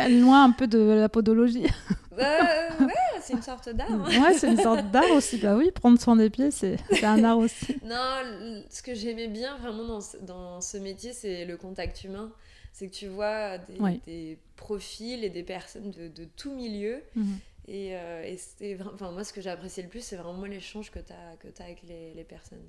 Loin 0.10 0.44
un 0.46 0.51
peu 0.51 0.67
de 0.67 0.79
la 0.79 1.10
podologie. 1.10 1.65
Euh, 2.17 2.86
ouais, 2.86 2.94
c'est 3.22 3.34
une 3.34 3.41
sorte 3.41 3.67
d'art. 3.75 3.91
hein. 3.91 4.05
Ouais, 4.22 4.34
c'est 4.38 4.48
une 4.48 4.55
sorte 4.58 4.89
d'art 4.89 5.12
aussi. 5.12 5.38
Bah 5.38 5.58
oui, 5.58 5.70
prendre 5.72 6.00
soin 6.00 6.15
des 6.15 6.29
pieds, 6.29 6.50
c'est, 6.50 6.77
un 7.03 7.22
art 7.25 7.38
aussi. 7.39 7.75
Non, 7.84 8.22
ce 8.70 8.82
que 8.82 8.94
j'aimais 8.96 9.27
bien 9.27 9.58
vraiment 9.58 9.84
dans 9.84 10.00
ce, 10.00 10.15
dans 10.20 10.62
ce 10.62 10.77
métier, 10.77 11.12
c'est 11.12 11.44
le 11.44 11.58
contact 11.58 12.05
humain. 12.05 12.32
C'est 12.72 12.88
que 12.88 12.94
tu 12.94 13.08
vois 13.08 13.58
des, 13.58 13.74
Oui. 13.82 14.00
des 14.05 14.38
profils 14.55 15.25
et 15.25 15.29
des 15.29 15.44
personnes 15.44 15.91
de, 15.91 16.08
de 16.08 16.24
tout 16.38 16.53
milieu. 16.53 17.01
Mhm. 17.17 17.38
Et, 17.67 17.89
euh, 17.98 18.34
et 18.62 18.77
enfin, 18.94 19.12
moi, 19.12 19.25
ce 19.25 19.34
que 19.34 19.41
j'ai 19.41 19.50
apprécié 19.50 19.84
le 19.84 19.89
plus, 19.89 20.00
c'est 20.00 20.15
vraiment 20.15 20.46
l'échange 20.46 20.91
que 20.91 21.00
tu 21.00 21.12
as, 21.12 21.36
que 21.36 21.48
as 21.62 21.65
avec 21.65 21.84
les, 21.84 22.13
les 22.13 22.24
personnes. 22.24 22.63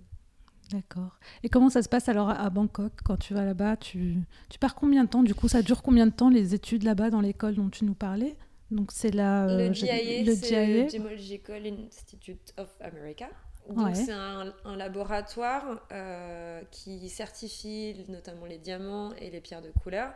D'accord. 0.70 1.18
Et 1.42 1.48
comment 1.48 1.70
ça 1.70 1.82
se 1.82 1.88
passe 1.88 2.08
alors 2.08 2.30
à 2.30 2.50
Bangkok 2.50 2.92
quand 3.04 3.16
tu 3.16 3.34
vas 3.34 3.44
là-bas? 3.44 3.76
Tu... 3.76 4.16
tu 4.48 4.58
pars 4.58 4.74
combien 4.74 5.04
de 5.04 5.08
temps? 5.08 5.22
Du 5.22 5.34
coup, 5.34 5.48
ça 5.48 5.62
dure 5.62 5.82
combien 5.82 6.06
de 6.06 6.12
temps 6.12 6.28
les 6.28 6.54
études 6.54 6.82
là-bas 6.82 7.10
dans 7.10 7.20
l'école 7.20 7.54
dont 7.54 7.68
tu 7.68 7.84
nous 7.84 7.94
parlais? 7.94 8.36
Donc 8.72 8.90
c'est 8.90 9.12
la 9.12 9.46
le 9.46 9.68
euh, 9.68 9.72
GIA, 9.72 10.22
le 10.24 10.34
GIA. 10.34 10.66
le 10.66 10.88
Gemological 10.88 11.66
Institute 11.86 12.52
of 12.58 12.68
America. 12.80 13.28
Donc 13.68 13.86
Ouais. 13.86 13.94
c'est 13.94 14.12
un, 14.12 14.52
un 14.64 14.76
laboratoire 14.76 15.80
euh, 15.92 16.62
qui 16.70 17.08
certifie 17.08 17.96
notamment 18.08 18.46
les 18.46 18.58
diamants 18.58 19.12
et 19.20 19.30
les 19.30 19.40
pierres 19.40 19.62
de 19.62 19.70
couleur. 19.70 20.12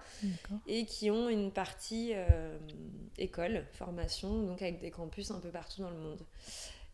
Et 0.66 0.85
qui 0.85 1.11
ont 1.11 1.28
une 1.28 1.50
partie 1.52 2.12
euh, 2.14 2.59
école, 3.19 3.66
formation, 3.73 4.42
donc 4.42 4.62
avec 4.62 4.80
des 4.80 4.90
campus 4.90 5.30
un 5.30 5.38
peu 5.40 5.50
partout 5.50 5.83
dans 5.83 5.90
le 5.90 5.99
monde. 5.99 6.23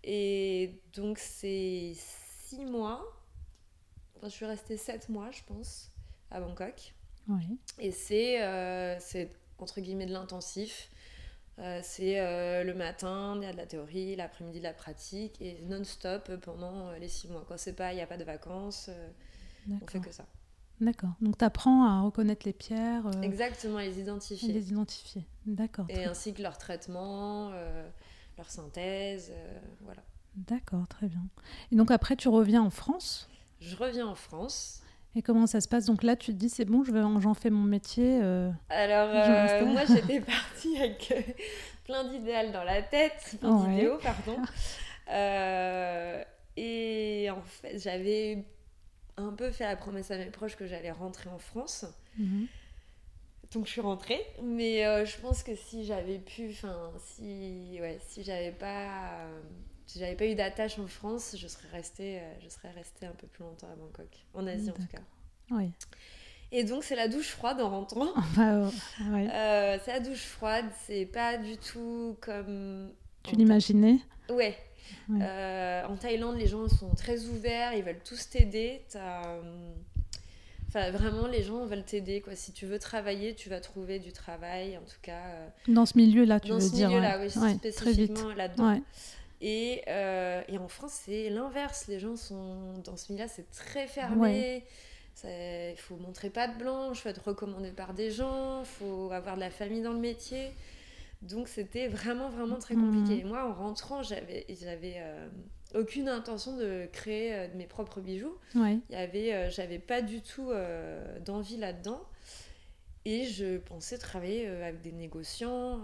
Et 0.05 0.81
donc 0.95 1.19
c'est 1.19 1.93
six 1.95 2.65
mois, 2.65 3.05
je 4.25 4.29
suis 4.29 4.47
restée 4.47 4.77
sept 4.77 5.09
mois 5.09 5.31
je 5.31 5.43
pense 5.47 5.91
à 6.31 6.41
Bangkok, 6.41 6.95
Oui. 7.29 7.59
et 7.79 7.93
c'est 7.93 8.43
euh, 8.43 8.97
c'est, 8.99 9.31
entre 9.59 9.81
guillemets 9.81 10.07
de 10.07 10.13
l'intensif. 10.13 10.91
Euh, 11.59 11.81
c'est 11.83 12.21
euh, 12.21 12.65
le 12.65 12.75
matin, 12.75 13.35
il 13.37 13.45
y 13.45 13.47
a 13.47 13.53
de 13.53 13.57
la 13.57 13.65
théorie, 13.65 14.15
l'après-midi 14.15 14.59
de 14.59 14.65
la 14.65 14.75
pratique, 14.75 15.41
et 15.41 15.59
non-stop 15.69 16.37
pendant 16.43 16.91
les 16.93 17.09
six 17.09 17.29
mois. 17.29 17.45
Quand 17.49 17.57
c'est 17.59 17.73
pas, 17.73 17.93
il 17.93 17.97
n'y 17.97 18.03
a 18.03 18.07
pas 18.07 18.19
de 18.19 18.25
vacances, 18.25 18.91
on 19.71 19.79
fait 19.79 19.85
D'accord. 19.85 20.03
que 20.03 20.13
ça. 20.13 20.27
D'accord. 20.81 21.13
Donc 21.23 21.39
tu 21.39 21.45
apprends 21.47 21.87
à 21.87 22.03
reconnaître 22.03 22.45
les 22.45 22.53
pierres, 22.53 23.09
Exactement, 23.23 23.79
les 23.79 23.99
identifier. 23.99 24.53
les 24.53 24.71
identifier. 24.71 25.25
D'accord. 25.47 25.87
et 25.89 26.05
ainsi 26.05 26.35
que 26.35 26.43
leur 26.43 26.59
traitement, 26.59 27.53
leur 28.37 28.51
synthèse, 28.51 29.33
voilà. 29.81 30.03
D'accord, 30.35 30.87
très 30.89 31.07
bien. 31.07 31.23
Et 31.73 31.77
donc 31.77 31.91
après, 31.91 32.17
tu 32.17 32.29
reviens 32.29 32.63
en 32.63 32.69
France? 32.71 33.31
Je 33.67 33.75
reviens 33.77 34.07
en 34.07 34.15
France. 34.15 34.81
Et 35.17 35.23
comment 35.23 35.47
ça 35.47 35.61
se 35.61 35.67
passe? 35.67 35.87
Donc 35.87 36.03
là, 36.03 36.15
tu 36.15 36.33
te 36.33 36.37
dis, 36.37 36.49
c'est 36.49 36.65
bon, 36.65 36.85
je 36.85 36.93
j'en 37.21 37.35
fais 37.35 37.51
mon 37.51 37.63
métier. 37.65 38.21
euh, 38.23 38.51
Alors, 38.69 39.09
euh, 39.13 39.65
moi, 39.67 39.83
j'étais 39.87 40.21
partie 40.21 40.77
avec 40.77 41.11
euh, 41.11 41.33
plein 41.85 42.05
d'idéal 42.05 42.53
dans 42.53 42.63
la 42.63 42.83
tête, 42.83 43.37
plein 43.41 43.67
d'idéaux, 43.67 43.99
pardon. 44.03 44.37
Euh, 45.09 46.23
et 46.57 47.29
en 47.31 47.41
fait, 47.43 47.79
j'avais 47.79 48.45
un 49.17 49.33
peu 49.33 49.51
fait 49.51 49.65
la 49.65 49.77
promesse 49.77 50.11
à 50.11 50.19
mes 50.19 50.27
proches 50.31 50.57
que 50.57 50.67
j'allais 50.67 50.91
rentrer 50.93 51.31
en 51.31 51.39
France. 51.39 51.87
mhm. 52.19 52.47
Donc 53.53 53.67
je 53.67 53.71
suis 53.71 53.81
rentrée, 53.81 54.21
mais 54.43 55.07
je 55.07 55.17
pense 55.21 55.45
que 55.45 55.55
si 55.55 55.85
j'avais 55.85 56.19
pu, 56.19 56.51
enfin 56.51 56.91
si, 56.99 57.79
ouais, 57.81 57.99
si 58.09 58.25
j'avais 58.25 58.51
pas, 58.51 59.29
si 59.87 59.99
j'avais 59.99 60.15
pas 60.17 60.27
eu 60.27 60.35
d'attache 60.35 60.79
en 60.79 60.87
France, 60.87 61.37
je 61.39 61.47
serais 61.49 61.69
restée, 61.73 62.19
euh, 62.19 62.33
je 62.43 62.49
serais 62.49 62.71
restée 62.71 63.07
un 63.07 63.13
peu 63.13 63.27
plus 63.27 63.43
longtemps 63.45 63.69
à 63.73 63.77
Bangkok, 63.77 64.09
en 64.35 64.47
Asie 64.47 64.71
en 64.71 64.75
tout 64.75 64.87
cas. 64.91 64.99
Oui. 65.51 65.71
Et 66.53 66.63
donc 66.65 66.85
c'est 66.85 66.95
la 66.97 67.09
douche 67.09 67.29
froide 67.31 67.61
en 67.61 67.71
rentrant. 67.71 68.09
Bah, 68.37 68.53
euh, 68.55 68.71
ouais. 69.13 69.29
Euh, 69.33 69.79
c'est 69.85 69.93
la 69.93 70.01
douche 70.01 70.25
froide, 70.25 70.67
c'est 70.87 71.07
pas 71.07 71.37
du 71.39 71.57
tout 71.57 72.17
comme. 72.21 72.93
Tu 73.25 73.35
l'imaginais 73.37 73.99
Ouais. 74.29 74.57
Ouais. 75.09 75.19
Euh, 75.23 75.85
en 75.87 75.97
Thaïlande, 75.97 76.37
les 76.37 76.47
gens 76.47 76.69
sont 76.69 76.91
très 76.95 77.25
ouverts, 77.27 77.75
ils 77.75 77.83
veulent 77.83 78.03
tous 78.05 78.29
t'aider. 78.31 78.83
Enfin, 80.69 80.91
vraiment, 80.91 81.27
les 81.27 81.43
gens 81.43 81.65
veulent 81.65 81.85
t'aider. 81.85 82.21
Quoi. 82.21 82.35
Si 82.37 82.53
tu 82.53 82.67
veux 82.67 82.79
travailler, 82.79 83.35
tu 83.35 83.49
vas 83.49 83.61
trouver 83.61 83.99
du 83.99 84.13
travail. 84.13 84.77
En 84.77 84.83
tout 84.83 84.99
cas, 85.03 85.23
euh, 85.29 85.49
Dans 85.69 85.87
ce 85.87 85.97
milieu-là, 85.97 86.39
tu 86.41 86.49
dans 86.51 86.57
veux 86.57 86.61
ce 86.61 86.75
dire 86.75 86.89
milieu-là, 86.89 87.19
ouais. 87.19 87.29
oui, 87.35 87.43
Ouais, 87.43 87.71
très 87.73 87.93
vite. 87.93 88.11
spécifiquement 88.13 88.35
là-dedans. 88.35 88.81
Et, 89.41 89.83
euh, 89.89 90.43
et 90.49 90.59
en 90.59 90.69
France, 90.69 91.03
c'est 91.05 91.29
l'inverse. 91.31 91.87
Les 91.89 91.99
gens 91.99 92.17
sont 92.17 92.79
dans 92.85 92.97
ce 92.97 93.13
milieu-là, 93.13 93.29
c'est 93.29 93.51
très 93.51 93.87
fermé. 93.87 94.65
Ouais. 95.25 95.75
Il 95.75 95.79
faut 95.79 95.97
montrer 95.97 96.31
pas 96.31 96.47
de 96.47 96.59
blanche, 96.59 96.99
il 96.99 97.03
faut 97.03 97.09
être 97.09 97.29
recommandé 97.29 97.71
par 97.71 97.95
des 97.95 98.11
gens, 98.11 98.61
il 98.61 98.67
faut 98.67 99.11
avoir 99.13 99.37
de 99.37 99.41
la 99.41 99.51
famille 99.51 99.83
dans 99.83 99.93
le 99.93 99.99
métier. 99.99 100.51
Donc 101.23 101.49
c'était 101.49 101.89
vraiment, 101.89 102.29
vraiment 102.29 102.59
très 102.59 102.75
compliqué. 102.75 103.15
Mhm. 103.15 103.21
Et 103.21 103.25
moi, 103.25 103.49
en 103.49 103.55
rentrant, 103.55 104.03
j'avais, 104.03 104.45
j'avais 104.61 104.97
euh, 104.99 105.29
aucune 105.75 106.09
intention 106.09 106.57
de 106.57 106.87
créer 106.93 107.35
euh, 107.35 107.49
mes 107.55 107.67
propres 107.67 108.01
bijoux. 108.01 108.37
Ouais. 108.55 108.79
Il 108.91 108.95
y 108.95 108.99
avait, 108.99 109.51
j'avais 109.51 109.79
pas 109.79 110.03
du 110.03 110.21
tout 110.21 110.51
d'envie 111.25 111.57
là-dedans. 111.57 112.03
Et 113.07 113.25
je 113.25 113.59
pensais 113.59 113.99
travailler 113.99 114.47
avec 114.49 114.83
des 114.83 114.93
négociants. 114.93 115.81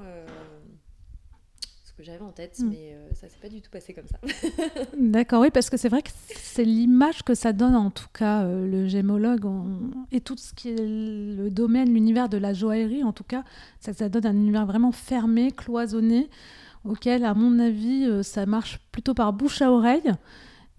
Ce 1.93 1.97
que 1.99 2.03
j'avais 2.05 2.23
en 2.25 2.33
tête, 2.33 2.59
Mm. 2.59 2.69
mais 2.71 2.95
euh, 2.95 3.09
ça 3.15 3.29
s'est 3.29 3.39
pas 3.41 3.49
du 3.49 3.61
tout 3.61 3.71
passé 3.71 3.93
comme 3.93 4.07
ça. 4.07 4.19
D'accord, 4.99 5.43
oui, 5.43 5.51
parce 5.53 5.69
que 5.71 5.77
c'est 5.77 5.89
vrai 5.91 6.03
que 6.03 6.11
c'est 6.37 6.65
l'image 6.65 7.23
que 7.23 7.35
ça 7.35 7.53
donne, 7.53 7.75
en 7.77 7.91
tout 7.91 8.07
cas, 8.13 8.43
euh, 8.45 8.67
le 8.67 8.89
gémologue 8.89 9.45
on- 9.45 9.91
et 10.11 10.21
tout 10.21 10.37
ce 10.37 10.55
qui 10.55 10.71
est 10.71 10.77
le 10.81 11.51
domaine, 11.51 11.93
l'univers 11.93 12.29
de 12.29 12.39
la 12.39 12.53
joaillerie, 12.55 13.05
en 13.05 13.13
tout 13.13 13.25
cas, 13.25 13.45
ça, 13.81 13.93
ça 13.93 14.09
donne 14.09 14.27
un 14.27 14.33
univers 14.35 14.67
vraiment 14.67 14.93
fermé, 14.93 15.51
cloisonné, 15.51 16.29
auquel, 16.85 17.25
à 17.25 17.35
mon 17.35 17.59
avis, 17.59 18.05
euh, 18.07 18.23
ça 18.23 18.47
marche 18.47 18.79
plutôt 18.91 19.15
par 19.15 19.33
bouche 19.33 19.61
à 19.63 19.71
oreille. 19.71 20.13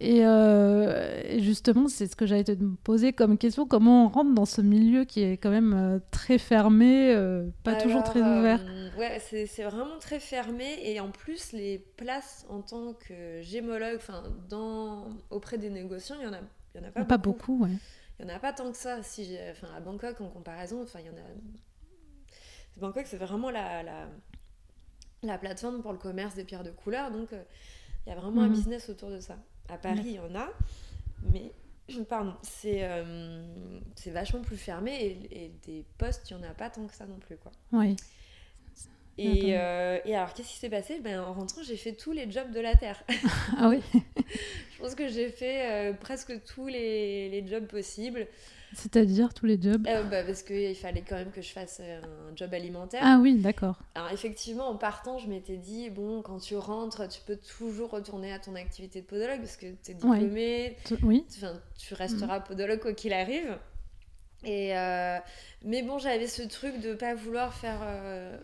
Et, 0.03 0.25
euh, 0.25 1.21
et 1.23 1.39
justement, 1.41 1.87
c'est 1.87 2.07
ce 2.07 2.15
que 2.17 2.25
j'allais 2.25 2.43
te 2.43 2.51
poser 2.83 3.13
comme 3.13 3.37
question, 3.37 3.65
comment 3.65 4.05
on 4.05 4.09
rentre 4.09 4.33
dans 4.33 4.45
ce 4.45 4.59
milieu 4.59 5.05
qui 5.05 5.21
est 5.21 5.37
quand 5.37 5.49
même 5.49 5.73
euh, 5.73 5.99
très 6.11 6.37
fermé, 6.37 7.13
euh, 7.15 7.47
pas 7.63 7.75
toujours 7.75 8.03
très 8.03 8.19
ouvert? 8.19 8.59
ouais, 8.97 9.21
c'est 9.21 9.63
vraiment 9.63 9.97
très 9.99 10.19
fermé. 10.19 10.77
Et 10.83 10.99
en 10.99 11.09
plus, 11.09 11.53
les 11.53 11.79
places 11.95 12.45
en 12.49 12.61
tant 12.61 12.93
que 12.93 13.41
gémologue, 13.41 13.99
dans 14.49 15.07
auprès 15.29 15.57
des 15.57 15.69
négociants, 15.69 16.17
il 16.19 16.25
y 16.25 16.27
en 16.27 16.33
a, 16.33 16.39
il 16.75 16.81
y 16.81 16.83
en 16.83 16.87
a 16.89 16.91
pas, 16.91 17.05
Pas 17.05 17.17
beaucoup, 17.17 17.63
ouais. 17.63 17.71
il 18.19 18.25
n'y 18.25 18.31
en 18.33 18.35
a 18.35 18.39
pas 18.39 18.51
tant 18.51 18.69
que 18.69 18.77
ça. 18.77 19.01
Si 19.03 19.37
à 19.37 19.79
Bangkok, 19.79 20.19
en 20.19 20.27
comparaison, 20.27 20.85
il 20.99 21.05
y 21.05 21.09
en 21.09 21.13
a. 21.13 22.79
Bangkok, 22.81 23.05
c'est 23.05 23.17
vraiment 23.17 23.51
la, 23.51 23.83
la, 23.83 24.07
la, 25.21 25.37
plateforme 25.37 25.81
pour 25.81 25.93
le 25.93 25.97
commerce 25.97 26.35
des 26.35 26.43
pierres 26.43 26.63
de 26.63 26.71
couleur, 26.71 27.09
donc 27.09 27.29
il 28.05 28.09
y 28.09 28.11
a 28.11 28.15
vraiment 28.19 28.41
un 28.41 28.49
Mhm. 28.49 28.53
business 28.53 28.89
autour 28.89 29.09
de 29.11 29.21
ça. 29.21 29.37
À 29.69 29.77
Paris, 29.77 30.01
il 30.05 30.13
y 30.13 30.19
en 30.19 30.35
a, 30.35 30.49
mais 31.31 31.51
pardon, 32.07 32.33
c'est 32.43 32.83
euh, 32.83 33.43
c'est 33.95 34.11
vachement 34.11 34.41
plus 34.41 34.57
fermé 34.57 34.93
et, 35.31 35.43
et 35.45 35.51
des 35.65 35.85
postes, 35.97 36.29
il 36.29 36.37
n'y 36.37 36.43
en 36.43 36.49
a 36.49 36.53
pas 36.53 36.69
tant 36.69 36.85
que 36.85 36.93
ça 36.93 37.05
non 37.05 37.17
plus, 37.19 37.37
quoi. 37.37 37.51
Oui. 37.71 37.95
Et, 39.17 39.55
euh, 39.55 39.99
et 40.05 40.15
alors, 40.15 40.33
qu'est-ce 40.33 40.49
qui 40.49 40.57
s'est 40.57 40.69
passé? 40.69 40.99
Ben, 40.99 41.19
En 41.21 41.33
rentrant, 41.33 41.61
j'ai 41.61 41.77
fait 41.77 41.93
tous 41.93 42.11
les 42.13 42.29
jobs 42.31 42.51
de 42.51 42.59
la 42.59 42.75
Terre. 42.75 43.03
Ah 43.57 43.69
oui. 43.69 43.79
Je 44.73 44.79
pense 44.79 44.95
que 44.95 45.07
j'ai 45.07 45.29
fait 45.29 45.71
euh, 45.71 45.93
presque 45.93 46.43
tous 46.45 46.67
les, 46.67 47.29
les 47.29 47.47
jobs 47.47 47.67
possibles. 47.67 48.27
C'est-à-dire 48.75 49.33
tous 49.33 49.45
les 49.45 49.61
jobs. 49.61 49.85
Euh, 49.87 50.03
bah, 50.03 50.23
parce 50.23 50.43
qu'il 50.43 50.75
fallait 50.75 51.03
quand 51.07 51.15
même 51.15 51.31
que 51.31 51.41
je 51.41 51.51
fasse 51.51 51.79
euh, 51.83 52.01
un 52.01 52.35
job 52.35 52.53
alimentaire. 52.53 53.01
Ah 53.03 53.19
oui, 53.21 53.35
d'accord. 53.35 53.77
Alors 53.95 54.11
effectivement, 54.11 54.67
en 54.67 54.75
partant, 54.75 55.17
je 55.19 55.27
m'étais 55.27 55.57
dit, 55.57 55.89
bon, 55.89 56.21
quand 56.21 56.39
tu 56.39 56.55
rentres, 56.57 57.07
tu 57.07 57.21
peux 57.25 57.37
toujours 57.37 57.91
retourner 57.91 58.33
à 58.33 58.39
ton 58.39 58.55
activité 58.55 59.01
de 59.01 59.05
podologue 59.05 59.39
parce 59.39 59.57
que 59.57 59.67
tu 59.83 59.91
es 59.91 59.93
diplômé, 59.93 60.77
T- 60.83 60.97
Oui. 61.03 61.25
enfin, 61.37 61.53
tu 61.77 61.93
resteras 61.93 62.39
podologue 62.39 62.79
quoi 62.79 62.93
qu'il 62.93 63.13
arrive. 63.13 63.57
Et, 64.45 64.77
euh, 64.77 65.17
mais 65.63 65.83
bon, 65.83 65.99
j'avais 65.99 66.27
ce 66.27 66.41
truc 66.43 66.79
de 66.81 66.93
pas 66.95 67.15
vouloir 67.15 67.53
faire 67.53 67.79
euh, 67.83 68.37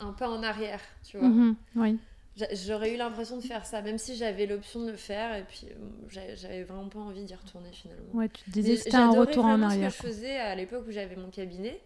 un 0.00 0.12
pas 0.12 0.28
en 0.28 0.42
arrière, 0.42 0.80
tu 1.04 1.16
vois. 1.18 1.28
Mhm, 1.28 1.56
Oui. 1.76 1.98
J'a- 2.38 2.54
J'aurais 2.54 2.94
eu 2.94 2.96
l'impression 2.96 3.36
de 3.36 3.42
faire 3.42 3.66
ça, 3.66 3.82
même 3.82 3.98
si 3.98 4.16
j'avais 4.16 4.46
l'option 4.46 4.84
de 4.84 4.90
le 4.92 4.96
faire, 4.96 5.34
et 5.36 5.42
puis 5.44 5.66
euh, 5.70 5.74
j'a- 6.08 6.34
j'avais 6.36 6.62
vraiment 6.62 6.88
pas 6.88 7.00
envie 7.00 7.24
d'y 7.24 7.34
retourner 7.34 7.70
finalement. 7.72 8.14
Ouais, 8.14 8.28
tu 8.28 8.48
disais 8.50 8.76
c'était 8.76 8.96
un 8.96 9.10
retour 9.10 9.44
en 9.44 9.60
arrière. 9.60 9.92
ce 9.92 10.02
que 10.02 10.08
je 10.08 10.12
faisais 10.14 10.36
à 10.38 10.54
l'époque 10.54 10.84
où 10.88 10.92
j'avais 10.92 11.16
mon 11.16 11.30
cabinet 11.30 11.80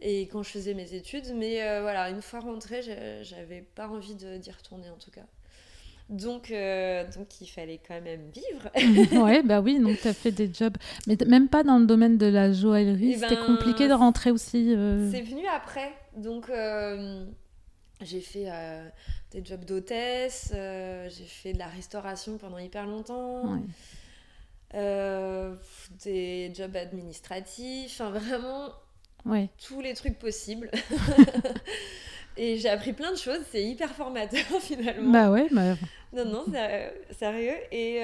et 0.00 0.22
quand 0.28 0.42
je 0.42 0.50
faisais 0.50 0.74
mes 0.74 0.94
études, 0.94 1.32
mais 1.34 1.62
euh, 1.62 1.80
voilà, 1.82 2.10
une 2.10 2.22
fois 2.22 2.40
rentrée, 2.40 2.82
j'avais 3.22 3.62
pas 3.74 3.88
envie 3.88 4.14
d'y 4.14 4.50
retourner 4.50 4.90
en 4.90 4.96
tout 4.96 5.10
cas. 5.10 5.24
Donc, 6.08 6.50
euh, 6.50 7.04
donc 7.16 7.40
il 7.42 7.46
fallait 7.48 7.80
quand 7.86 8.00
même 8.00 8.30
vivre. 8.30 8.70
Ouais, 9.22 9.42
bah 9.42 9.60
oui, 9.60 9.78
donc 9.78 10.00
tu 10.00 10.08
as 10.08 10.14
fait 10.14 10.32
des 10.32 10.50
jobs. 10.52 10.76
Mais 11.06 11.18
même 11.26 11.48
pas 11.48 11.62
dans 11.62 11.78
le 11.78 11.84
domaine 11.86 12.16
de 12.16 12.26
la 12.26 12.50
joaillerie, 12.50 13.12
Eh 13.12 13.18
c'était 13.18 13.34
ben, 13.36 13.44
compliqué 13.44 13.88
de 13.88 13.92
rentrer 13.92 14.30
aussi. 14.30 14.74
euh, 14.74 15.10
C'est 15.10 15.20
venu 15.20 15.46
après. 15.54 15.92
Donc, 16.16 16.48
euh, 16.48 17.26
j'ai 18.00 18.20
fait 18.20 18.46
euh, 18.50 18.88
des 19.32 19.44
jobs 19.44 19.64
d'hôtesse, 19.64 20.52
euh, 20.54 21.08
j'ai 21.10 21.24
fait 21.24 21.52
de 21.52 21.58
la 21.58 21.66
restauration 21.68 22.38
pendant 22.38 22.58
hyper 22.58 22.86
longtemps. 22.86 23.54
ouais. 23.54 23.60
Euh, 24.74 25.54
des 26.04 26.52
jobs 26.54 26.76
administratifs, 26.76 28.00
enfin 28.00 28.10
vraiment 28.10 28.70
Ouais. 29.24 29.48
tous 29.66 29.80
les 29.80 29.94
trucs 29.94 30.18
possibles. 30.18 30.70
Et 32.36 32.56
j'ai 32.58 32.68
appris 32.68 32.92
plein 32.92 33.10
de 33.10 33.16
choses, 33.16 33.40
c'est 33.50 33.64
hyper 33.64 33.90
formateur 33.90 34.44
finalement. 34.60 35.10
Bah 35.10 35.30
ouais, 35.30 35.48
bah, 35.50 35.74
Non, 36.12 36.24
non, 36.24 36.44
sérieux. 37.18 37.56
Et, 37.72 38.00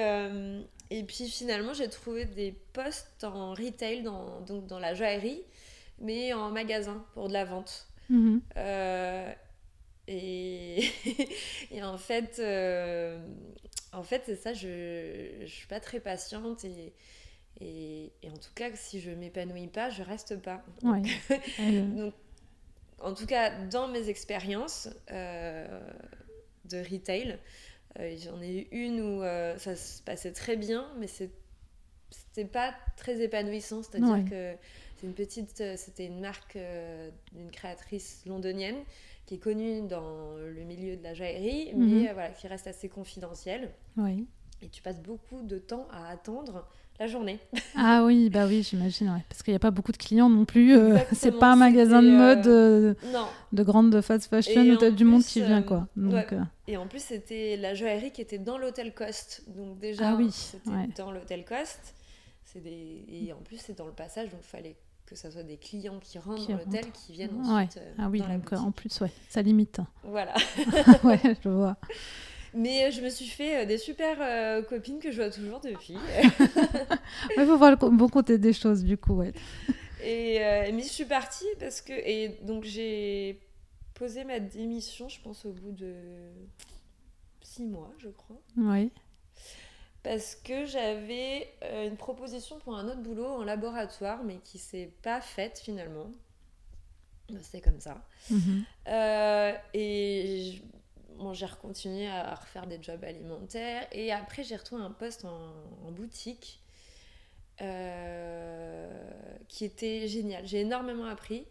et 0.89 1.03
puis 1.03 1.29
finalement, 1.29 1.73
j'ai 1.73 1.87
trouvé 1.89 2.25
des 2.25 2.51
postes 2.73 3.23
en 3.23 3.51
retail, 3.53 4.01
dans, 4.03 4.41
donc 4.41 4.67
dans 4.67 4.79
la 4.79 4.93
joaillerie, 4.93 5.41
mais 5.99 6.33
en 6.33 6.49
magasin 6.51 7.03
pour 7.13 7.27
de 7.29 7.33
la 7.33 7.45
vente. 7.45 7.87
mhm. 8.09 8.41
Euh, 8.57 9.31
et, 10.07 10.83
et 11.71 11.83
en 11.83 11.97
fait, 11.97 12.37
euh, 12.39 13.19
en 13.93 14.03
fait 14.03 14.23
c'est 14.25 14.35
ça, 14.35 14.53
je 14.53 15.41
ne 15.41 15.47
suis 15.47 15.67
pas 15.67 15.79
très 15.79 15.99
patiente 15.99 16.63
et, 16.65 16.93
et, 17.61 18.11
et 18.23 18.29
en 18.29 18.37
tout 18.37 18.53
cas, 18.55 18.69
si 18.75 18.99
je 19.01 19.11
m'épanouis 19.11 19.67
pas, 19.67 19.89
je 19.89 20.03
reste 20.03 20.41
pas. 20.41 20.63
ouais. 20.83 21.01
Donc, 21.59 22.13
en 22.99 23.13
tout 23.13 23.25
cas, 23.25 23.51
dans 23.65 23.87
mes 23.87 24.09
expériences 24.09 24.89
euh, 25.11 25.67
de 26.65 26.77
retail, 26.79 27.37
euh, 27.99 28.15
j'en 28.23 28.41
ai 28.41 28.61
eu 28.61 28.67
une 28.71 29.01
où 29.01 29.23
euh, 29.23 29.57
ça 29.57 29.75
se 29.75 30.01
passait 30.03 30.31
très 30.33 30.55
bien, 30.57 30.87
mais 30.99 31.07
c'était 31.07 32.45
pas 32.45 32.73
très 32.97 33.21
épanouissant. 33.21 33.83
C'est-à-dire 33.83 34.09
Ouais. 34.09 34.23
que 34.23 34.55
c'est 34.97 35.07
une 35.07 35.13
petite, 35.13 35.63
c'était 35.77 36.05
une 36.05 36.19
marque 36.19 36.57
d'une 37.33 37.51
créatrice 37.51 38.23
londonienne 38.25 38.83
qui 39.25 39.35
est 39.35 39.39
connue 39.39 39.81
dans 39.87 40.35
le 40.37 40.63
milieu 40.63 40.97
de 40.97 41.03
la 41.03 41.13
joaillerie, 41.13 41.71
Mhm. 41.73 41.85
mais 42.01 42.09
euh, 42.09 42.13
voilà, 42.13 42.29
qui 42.29 42.47
reste 42.47 42.67
assez 42.67 42.89
confidentielle. 42.89 43.71
ouais. 43.97 44.23
Et 44.61 44.69
tu 44.69 44.81
passes 44.81 45.01
beaucoup 45.01 45.41
de 45.43 45.57
temps 45.59 45.85
à 45.91 46.07
attendre 46.09 46.65
la 46.97 47.07
journée. 47.07 47.39
Ah 47.75 48.03
oui, 48.05 48.29
bah 48.29 48.45
oui, 48.47 48.63
j'imagine, 48.63 49.09
ouais. 49.09 49.19
parce 49.27 49.43
qu'il 49.43 49.51
n'y 49.51 49.57
a 49.57 49.59
pas 49.59 49.69
beaucoup 49.69 49.91
de 49.91 49.97
clients 49.97 50.29
non 50.29 50.45
plus. 50.45 50.75
euh, 50.77 50.97
c'est 51.11 51.33
pas 51.37 51.51
un 51.51 51.55
magasin 51.57 52.01
de 52.01 52.07
c'était, 52.07 52.17
mode 52.17 52.47
euh, 52.47 52.93
de 53.51 53.63
grande 53.63 53.99
fast 54.01 54.27
fashion 54.29 54.61
où 54.61 54.77
t'as 54.77 54.91
du 54.91 55.03
monde 55.03 55.23
qui 55.23 55.41
vient, 55.41 55.59
euh, 55.59 55.63
quoi. 55.65 55.87
Donc, 55.97 56.13
ouais. 56.13 56.27
euh, 56.33 56.41
Et 56.67 56.77
en 56.77 56.87
plus, 56.87 57.03
c'était 57.03 57.57
la 57.57 57.73
joaillerie 57.73 58.11
qui 58.11 58.21
était 58.21 58.37
dans 58.39 58.57
l'hôtel 58.57 58.93
Cost. 58.93 59.43
Donc 59.47 59.77
déjà, 59.79 60.11
Ah 60.11 60.15
oui, 60.15 60.31
c'était 60.31 60.69
ouais. 60.69 60.87
dans 60.97 61.11
l'hôtel 61.11 61.43
Cost. 61.43 61.93
C'est 62.45 62.61
des... 62.61 63.03
Et 63.09 63.33
en 63.33 63.41
plus, 63.41 63.57
c'est 63.57 63.77
dans 63.77 63.87
le 63.87 63.91
passage, 63.93 64.29
donc 64.29 64.39
il 64.41 64.47
fallait 64.47 64.75
que 65.05 65.15
ça 65.15 65.29
soit 65.31 65.43
des 65.43 65.57
clients 65.57 65.99
qui 65.99 66.17
rentrent 66.17 66.45
Qui 66.45 66.51
dans 66.51 66.57
l'hôtel, 66.57 66.91
qui 66.91 67.13
viennent 67.13 67.35
Ouais. 67.35 67.63
ensuite 67.63 67.77
euh, 67.77 67.93
Ah 67.97 68.09
oui, 68.09 68.19
dans 68.19 68.27
la 68.27 68.37
donc 68.37 68.53
euh, 68.53 68.57
en 68.57 68.71
plus, 68.71 68.99
ouais, 69.01 69.11
ça 69.29 69.41
limite. 69.41 69.79
Voilà. 70.03 70.33
ouais, 71.03 71.19
je 71.43 71.49
vois. 71.49 71.77
Mais 72.53 72.85
euh, 72.85 72.91
je 72.91 73.01
me 73.01 73.09
suis 73.09 73.27
fait 73.27 73.65
des 73.65 73.77
super 73.77 74.17
euh, 74.19 74.61
copines 74.63 74.99
que 74.99 75.11
je 75.11 75.21
vois 75.21 75.29
toujours 75.29 75.59
depuis. 75.59 75.97
Il 77.37 77.45
faut 77.45 77.57
voir 77.57 77.71
le 77.71 77.75
bon 77.75 78.09
côté 78.09 78.37
des 78.37 78.53
choses, 78.53 78.83
du 78.83 78.97
coup, 78.97 79.15
ouais. 79.15 79.33
et 80.03 80.43
euh, 80.43 80.71
mais 80.73 80.81
je 80.83 80.87
suis 80.87 81.05
partie 81.05 81.45
parce 81.59 81.81
que... 81.81 81.93
Et 81.93 82.39
donc 82.43 82.63
j'ai 82.63 83.39
posé 83.93 84.23
ma 84.23 84.39
démission, 84.39 85.09
je 85.09 85.19
pense, 85.21 85.45
au 85.45 85.51
bout 85.51 85.71
de 85.71 85.93
six 87.41 87.65
mois, 87.65 87.91
je 87.99 88.09
crois. 88.09 88.41
Ouais. 88.57 88.89
Parce 90.05 90.35
que 90.35 90.65
j'avais 90.65 91.51
euh, 91.63 91.87
une 91.87 91.97
proposition 91.97 92.59
pour 92.59 92.75
un 92.77 92.87
autre 92.87 93.01
boulot 93.01 93.25
en 93.25 93.43
laboratoire, 93.43 94.23
mais 94.23 94.37
qui 94.37 94.59
s'est 94.59 94.91
pas 95.01 95.19
faite 95.19 95.59
finalement. 95.59 96.11
C'est 97.41 97.59
comme 97.59 97.79
ça. 97.79 98.05
Mhm. 98.29 98.63
Euh, 98.87 99.51
et 99.73 100.61
bon, 101.17 101.33
j'ai 101.33 101.47
continué 101.59 102.07
à 102.07 102.35
refaire 102.35 102.67
des 102.67 102.77
jobs 102.81 103.03
alimentaires. 103.03 103.87
Et 103.91 104.11
après, 104.11 104.43
j'ai 104.43 104.55
retrouvé 104.55 104.83
un 104.83 104.91
poste 104.91 105.25
en, 105.25 105.39
en 105.87 105.91
boutique 105.91 106.61
euh, 107.61 109.11
qui 109.47 109.65
était 109.65 110.07
génial. 110.07 110.45
J'ai 110.45 110.59
énormément 110.61 111.05
appris. 111.05 111.47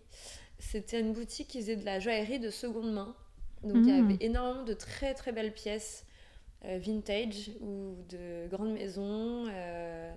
C'était 0.60 1.00
une 1.00 1.12
boutique 1.12 1.48
qui 1.48 1.58
faisait 1.60 1.76
de 1.76 1.84
la 1.84 1.98
joaillerie 1.98 2.38
de 2.38 2.50
seconde 2.50 2.92
main. 2.92 3.16
Donc 3.64 3.78
il 3.78 3.88
y 3.88 3.92
Mhm. 4.00 4.04
avait 4.04 4.24
énormément 4.24 4.62
de 4.62 4.74
très 4.74 5.12
très 5.14 5.32
belles 5.32 5.54
pièces 5.54 6.04
vintage 6.78 7.50
ou 7.60 7.96
de 8.08 8.48
grandes 8.48 8.72
maisons. 8.72 9.46
euh, 9.50 10.12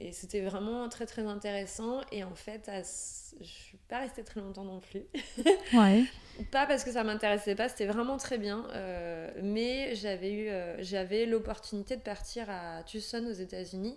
et 0.00 0.12
c'était 0.12 0.42
vraiment 0.42 0.88
très 0.88 1.06
très 1.06 1.22
intéressant. 1.26 2.00
Et 2.12 2.22
en 2.22 2.34
fait, 2.34 2.68
à 2.68 2.82
je 2.82 3.44
suis 3.46 3.78
pas 3.88 3.98
restée 3.98 4.22
très 4.22 4.40
longtemps 4.40 4.64
non 4.64 4.80
plus. 4.80 5.02
Ouais. 5.72 6.04
Pas 6.52 6.66
parce 6.66 6.84
que 6.84 6.92
ça 6.92 7.02
m'intéressait 7.02 7.56
pas, 7.56 7.68
c'était 7.68 7.86
vraiment 7.86 8.16
très 8.16 8.38
bien. 8.38 8.64
euh, 8.74 9.28
mais 9.42 9.94
j'avais 9.96 10.32
eu, 10.32 10.48
euh, 10.50 10.76
j'avais 10.82 11.26
l'opportunité 11.26 11.96
de 11.96 12.00
partir 12.02 12.48
à 12.48 12.82
Tucson 12.84 13.24
aux 13.28 13.32
États-Unis 13.32 13.96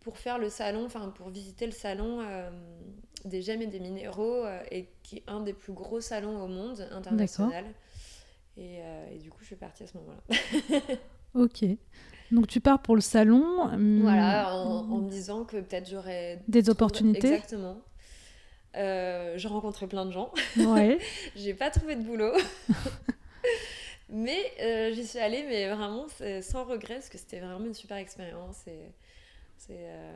pour 0.00 0.18
faire 0.18 0.38
le 0.38 0.50
salon, 0.50 0.84
enfin 0.86 1.08
pour 1.10 1.28
visiter 1.30 1.66
le 1.66 1.72
salon 1.72 2.20
euh, 2.20 2.50
des 3.24 3.42
gemmes 3.42 3.62
et 3.62 3.66
des 3.66 3.80
minéraux, 3.80 4.44
euh, 4.44 4.60
et 4.72 4.88
qui 5.04 5.18
est 5.18 5.24
un 5.28 5.40
des 5.40 5.52
plus 5.52 5.72
gros 5.72 6.00
salons 6.00 6.42
au 6.42 6.48
monde 6.48 6.86
international. 6.92 7.64
Et, 8.56 8.78
euh, 8.80 9.06
et 9.12 9.18
du 9.18 9.30
coup, 9.30 9.38
je 9.42 9.46
suis 9.46 9.56
partie 9.56 9.82
à 9.84 9.86
ce 9.86 9.96
moment-là. 9.98 10.78
Ok. 11.34 11.64
Donc 12.30 12.46
tu 12.46 12.60
pars 12.62 12.80
pour 12.80 12.94
le 12.94 13.02
salon. 13.02 13.60
hum, 13.64 14.00
Voilà, 14.00 14.54
en, 14.56 14.90
en 14.90 14.98
me 15.02 15.10
disant 15.10 15.44
que 15.44 15.58
peut-être 15.58 15.88
j'aurais 15.90 16.42
Des 16.48 16.62
trouvé- 16.62 16.70
opportunités. 16.72 17.28
Exactement. 17.34 17.76
Euh, 18.76 19.34
j'ai 19.36 19.48
rencontré 19.48 19.86
plein 19.86 20.06
de 20.06 20.10
gens. 20.12 20.32
Ouais. 20.56 20.98
J'ai 21.36 21.52
pas 21.54 21.70
trouvé 21.70 21.94
de 21.96 22.02
boulot. 22.02 22.32
mais 24.08 24.38
euh, 24.62 24.92
j'y 24.94 25.06
suis 25.06 25.18
allée, 25.18 25.44
mais 25.48 25.68
vraiment 25.74 26.06
sans 26.42 26.64
regret, 26.64 26.94
parce 26.94 27.08
que 27.08 27.18
c'était 27.18 27.40
vraiment 27.40 27.64
une 27.66 27.74
super 27.74 27.96
expérience. 27.96 28.66
Et, 28.66 28.80
euh, 29.70 30.12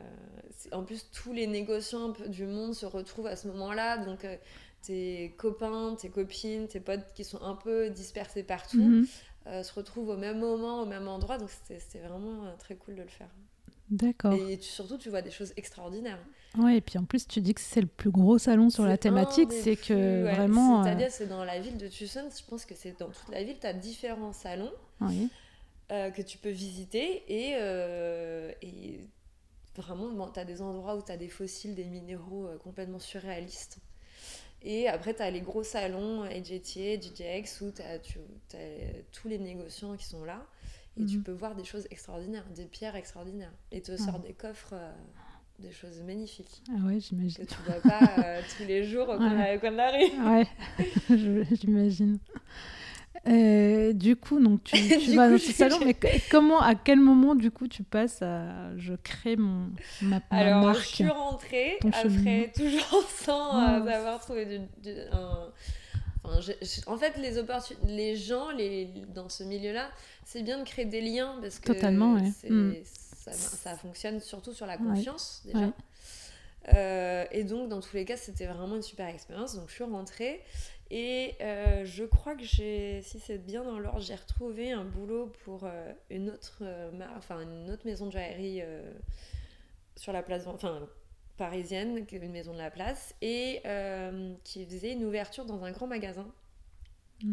en 0.71 0.83
plus, 0.83 1.09
tous 1.11 1.33
les 1.33 1.47
négociants 1.47 2.13
du 2.27 2.45
monde 2.45 2.73
se 2.73 2.85
retrouvent 2.85 3.27
à 3.27 3.35
ce 3.35 3.47
moment-là. 3.49 3.97
Donc, 3.97 4.25
tes 4.81 5.35
copains, 5.37 5.95
tes 5.95 6.09
copines, 6.09 6.67
tes 6.67 6.79
potes 6.79 7.13
qui 7.15 7.23
sont 7.23 7.41
un 7.41 7.55
peu 7.55 7.89
dispersés 7.89 8.43
partout 8.43 8.81
Mhm. 8.81 9.07
euh, 9.47 9.63
se 9.63 9.73
retrouvent 9.73 10.09
au 10.09 10.17
même 10.17 10.39
moment, 10.39 10.81
au 10.81 10.85
même 10.85 11.07
endroit. 11.07 11.37
Donc, 11.37 11.49
c'était, 11.49 11.99
vraiment 11.99 12.45
euh, 12.45 12.55
très 12.57 12.75
cool 12.75 12.95
de 12.95 13.01
le 13.03 13.07
faire. 13.09 13.29
D'accord. 13.89 14.33
Et 14.33 14.57
tu- 14.57 14.69
surtout, 14.69 14.97
tu 14.97 15.09
vois 15.09 15.21
des 15.21 15.31
choses 15.31 15.53
extraordinaires. 15.57 16.19
Ouais, 16.57 16.77
et 16.77 16.81
puis 16.81 16.97
en 16.97 17.05
plus, 17.05 17.27
tu 17.27 17.39
dis 17.41 17.53
que 17.53 17.61
c'est 17.61 17.81
le 17.81 17.87
plus 17.87 18.11
gros 18.11 18.37
salon 18.37 18.69
sur 18.69 18.85
la 18.85 18.97
thématique, 18.97 19.53
c'est 19.53 19.77
que 19.77 20.23
ouais, 20.25 20.35
vraiment. 20.35 20.81
euh, 20.81 20.83
C'est-à-dire, 20.83 21.11
c'est 21.11 21.27
dans 21.27 21.43
la 21.45 21.59
ville 21.59 21.77
de 21.77 21.87
Tucson, 21.87 22.27
je 22.37 22.43
pense 22.49 22.65
que 22.65 22.75
c'est 22.75 22.99
dans 22.99 23.09
toute 23.09 23.29
la 23.29 23.43
ville, 23.43 23.57
tu 23.59 23.67
as 23.67 23.73
différents 23.73 24.33
salons 24.33 24.71
oui. 25.01 25.29
euh, 25.91 26.11
que 26.11 26.21
tu 26.21 26.37
peux 26.37 26.49
visiter 26.49 27.23
et, 27.27 27.55
euh, 27.55 28.51
et 28.61 28.99
vraiment, 29.75 30.29
tu 30.29 30.39
as 30.39 30.45
des 30.45 30.61
endroits 30.61 30.95
où 30.95 31.01
tu 31.03 31.11
as 31.11 31.17
des 31.17 31.29
fossiles, 31.29 31.75
des 31.75 31.85
minéraux 31.85 32.47
euh, 32.47 32.57
complètement 32.57 32.99
surréalistes. 32.99 33.79
Et 34.63 34.87
après, 34.87 35.13
tu 35.15 35.21
as 35.21 35.31
les 35.31 35.41
gros 35.41 35.63
salons 35.63 36.21
AJTA, 36.23 36.97
DJX, 37.01 37.61
où 37.61 37.71
tu 37.71 37.81
as, 37.81 37.97
tous 39.11 39.27
les 39.27 39.39
négociants 39.39 39.95
qui 39.97 40.05
sont 40.05 40.23
là. 40.23 40.45
Et 40.97 41.05
tu 41.05 41.17
Mhm. 41.17 41.23
peux 41.23 41.31
voir 41.31 41.55
des 41.55 41.63
choses 41.63 41.87
extraordinaires, 41.89 42.45
des 42.53 42.65
pierres 42.65 42.95
extraordinaires. 42.95 43.53
Et 43.71 43.81
te 43.81 43.93
Ah. 43.93 43.97
sortent 43.97 44.23
des 44.23 44.33
coffres, 44.33 44.73
euh, 44.73 44.91
des 45.59 45.71
choses 45.71 46.01
magnifiques. 46.01 46.61
Ah 46.69 46.85
ouais, 46.85 46.95
Que 46.97 46.99
j'imagine. 47.05 47.45
tu 47.45 47.55
vois 47.65 47.79
pas 47.81 48.19
euh, 48.19 48.41
tous 48.57 48.65
les 48.65 48.83
jours 48.83 49.07
quand 49.17 49.19
Ouais. 49.19 49.59
on 49.63 49.79
arrive. 49.79 50.19
Ouais, 50.25 50.47
j'imagine. 51.61 52.19
Euh, 53.27 53.93
du 53.93 54.15
coup, 54.15 54.39
donc 54.39 54.63
tu, 54.63 54.75
tu 54.99 55.15
vas 55.15 55.25
coup, 55.27 55.31
dans 55.33 55.37
je- 55.37 55.43
ce 55.45 55.51
salon, 55.53 55.77
mais 55.85 55.95
comment, 56.31 56.59
à 56.59 56.73
quel 56.75 56.99
moment 56.99 57.35
du 57.35 57.51
coup 57.51 57.67
tu 57.67 57.83
passes 57.83 58.21
à 58.23 58.75
je 58.77 58.93
crée 58.95 59.35
mon 59.35 59.69
ma, 60.01 60.19
ma 60.31 60.37
Alors, 60.37 60.63
marque 60.65 60.79
je 60.81 60.85
suis 60.87 61.07
rentrée 61.07 61.77
après, 61.93 62.51
toujours 62.55 63.03
sans 63.23 63.59
euh, 63.59 63.87
avoir 63.87 64.19
trouvé 64.21 64.45
du, 64.45 64.59
du- 64.81 64.99
un... 65.11 65.49
Enfin, 66.23 66.39
je- 66.41 66.65
je- 66.65 66.81
en 66.89 66.97
fait, 66.97 67.15
les, 67.17 67.37
les 67.87 68.15
gens 68.15 68.49
les, 68.51 68.85
dans 69.13 69.29
ce 69.29 69.43
milieu-là, 69.43 69.89
c'est 70.25 70.41
bien 70.43 70.57
de 70.59 70.63
créer 70.63 70.85
des 70.85 71.01
liens 71.01 71.35
parce 71.41 71.59
que 71.59 71.73
Totalement, 71.73 72.13
ouais. 72.13 72.31
c'est- 72.39 72.49
Mm. 72.49 72.75
ça, 72.83 73.31
ça 73.33 73.75
fonctionne 73.75 74.19
surtout 74.19 74.53
sur 74.53 74.65
la 74.65 74.77
Ouais. 74.77 74.83
confiance 74.83 75.43
déjà. 75.45 75.59
Ouais. 75.59 75.71
Euh, 76.75 77.25
et 77.31 77.43
donc, 77.43 77.69
dans 77.69 77.81
tous 77.81 77.95
les 77.95 78.05
cas, 78.05 78.17
c'était 78.17 78.45
vraiment 78.45 78.75
une 78.75 78.81
super 78.83 79.07
expérience. 79.07 79.55
Donc, 79.55 79.65
je 79.69 79.73
suis 79.73 79.83
rentrée 79.83 80.41
et 80.91 81.35
euh, 81.41 81.85
je 81.85 82.03
crois 82.03 82.35
que 82.35 82.43
j'ai, 82.43 83.01
si 83.01 83.19
c'est 83.19 83.37
bien 83.39 83.63
dans 83.63 83.79
l'ordre, 83.79 84.01
j'ai 84.01 84.15
retrouvé 84.15 84.71
un 84.71 84.83
boulot 84.85 85.27
pour 85.45 85.63
euh, 85.63 85.93
une 86.09 86.29
autre, 86.29 86.59
euh, 86.61 86.91
enfin 87.17 87.41
une 87.41 87.71
autre 87.71 87.85
maison 87.85 88.07
de 88.07 88.11
joaillerie 88.11 88.61
sur 89.95 90.13
la 90.13 90.21
place, 90.23 90.45
enfin 90.47 90.87
parisienne, 91.37 92.05
une 92.11 92.31
maison 92.31 92.53
de 92.53 92.57
la 92.59 92.69
place, 92.71 93.15
et 93.21 93.61
qui 94.43 94.65
faisait 94.65 94.91
une 94.93 95.05
ouverture 95.05 95.45
dans 95.45 95.63
un 95.63 95.71
grand 95.71 95.87
magasin 95.87 96.27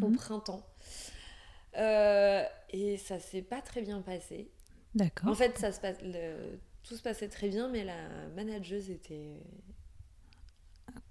au 0.01 0.09
Mhm. 0.09 0.17
printemps. 0.17 0.65
Et 2.71 2.97
ça 2.99 3.19
s'est 3.19 3.43
pas 3.43 3.63
très 3.63 3.83
bien 3.83 4.01
passé. 4.03 4.51
D'accord. 4.95 5.31
En 5.31 5.35
fait, 5.35 5.59
ça 5.59 5.73
se 5.73 5.81
passe, 5.81 5.99
le- 6.03 6.59
tout 6.83 6.97
se 6.97 7.03
passait 7.03 7.29
très 7.29 7.49
bien, 7.49 7.69
mais 7.69 7.85
la 7.85 8.29
manageuse 8.35 8.91
était 8.91 9.41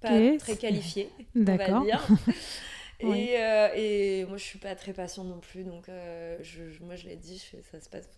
pas 0.02 0.38
très 0.40 0.56
qualifiée, 0.58 1.10
on 1.36 1.44
va 1.44 1.58
D'accord. 1.58 1.84
dire. 1.84 2.06
Et, 3.00 3.36
euh, 3.38 3.68
et 3.76 4.26
moi, 4.28 4.38
je 4.38 4.44
suis 4.44 4.58
pas 4.58 4.74
très 4.74 4.92
patiente 4.92 5.28
non 5.28 5.38
plus, 5.40 5.64
donc 5.64 5.88
euh, 5.88 6.36
je, 6.42 6.68
je- 6.72 6.84
moi, 6.84 6.96
je 6.96 7.06
l'ai 7.08 7.16
dit, 7.16 7.38
je 7.38 7.58
ça 7.72 7.80
se 7.80 7.88
passe. 7.90 8.10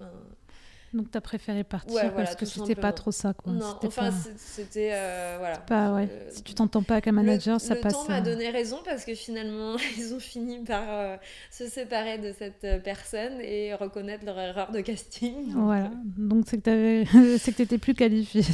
Donc 0.94 1.12
t'as 1.12 1.20
préféré 1.20 1.66
partir 1.66 1.94
Ouais, 1.94 2.02
voilà, 2.10 2.14
parce 2.24 2.36
que 2.38 2.46
c'était 2.46 2.76
pas 2.76 2.94
trop 2.94 3.12
ça 3.12 3.34
quoi. 3.34 3.52
non, 3.52 3.78
enfin, 3.84 4.10
c'était 4.38 4.92
euh, 4.94 5.36
voilà. 5.38 5.58
pas- 5.58 5.94
ouais. 5.94 6.08
Si 6.32 6.44
tu 6.44 6.54
t'entends 6.54 6.82
pas 6.82 6.94
avec 6.94 7.08
un 7.08 7.12
manager, 7.12 7.56
le, 7.56 7.60
ça 7.60 7.76
le 7.76 7.82
passe. 7.82 7.92
temps 7.94 8.08
m'a 8.08 8.20
euh, 8.20 8.22
donné 8.22 8.50
raison 8.52 8.80
parce 8.86 9.04
que 9.04 9.14
finalement, 9.16 9.76
ils 9.98 10.14
ont 10.14 10.20
fini 10.22 10.64
par 10.64 11.20
se 11.52 11.68
séparer 11.68 12.18
de 12.18 12.32
cette 12.32 12.82
personne 12.82 13.42
et 13.42 13.74
reconnaître 13.74 14.24
leur 14.26 14.40
erreur 14.40 14.72
de 14.72 14.80
casting. 14.80 15.52
Donc, 15.54 15.64
Voilà. 15.66 15.92
Donc 16.18 16.46
c'est 16.48 16.62
que 16.62 17.04
que 17.38 17.52
t'étais 17.52 17.78
plus 17.78 17.94
qualifiée. 17.96 18.46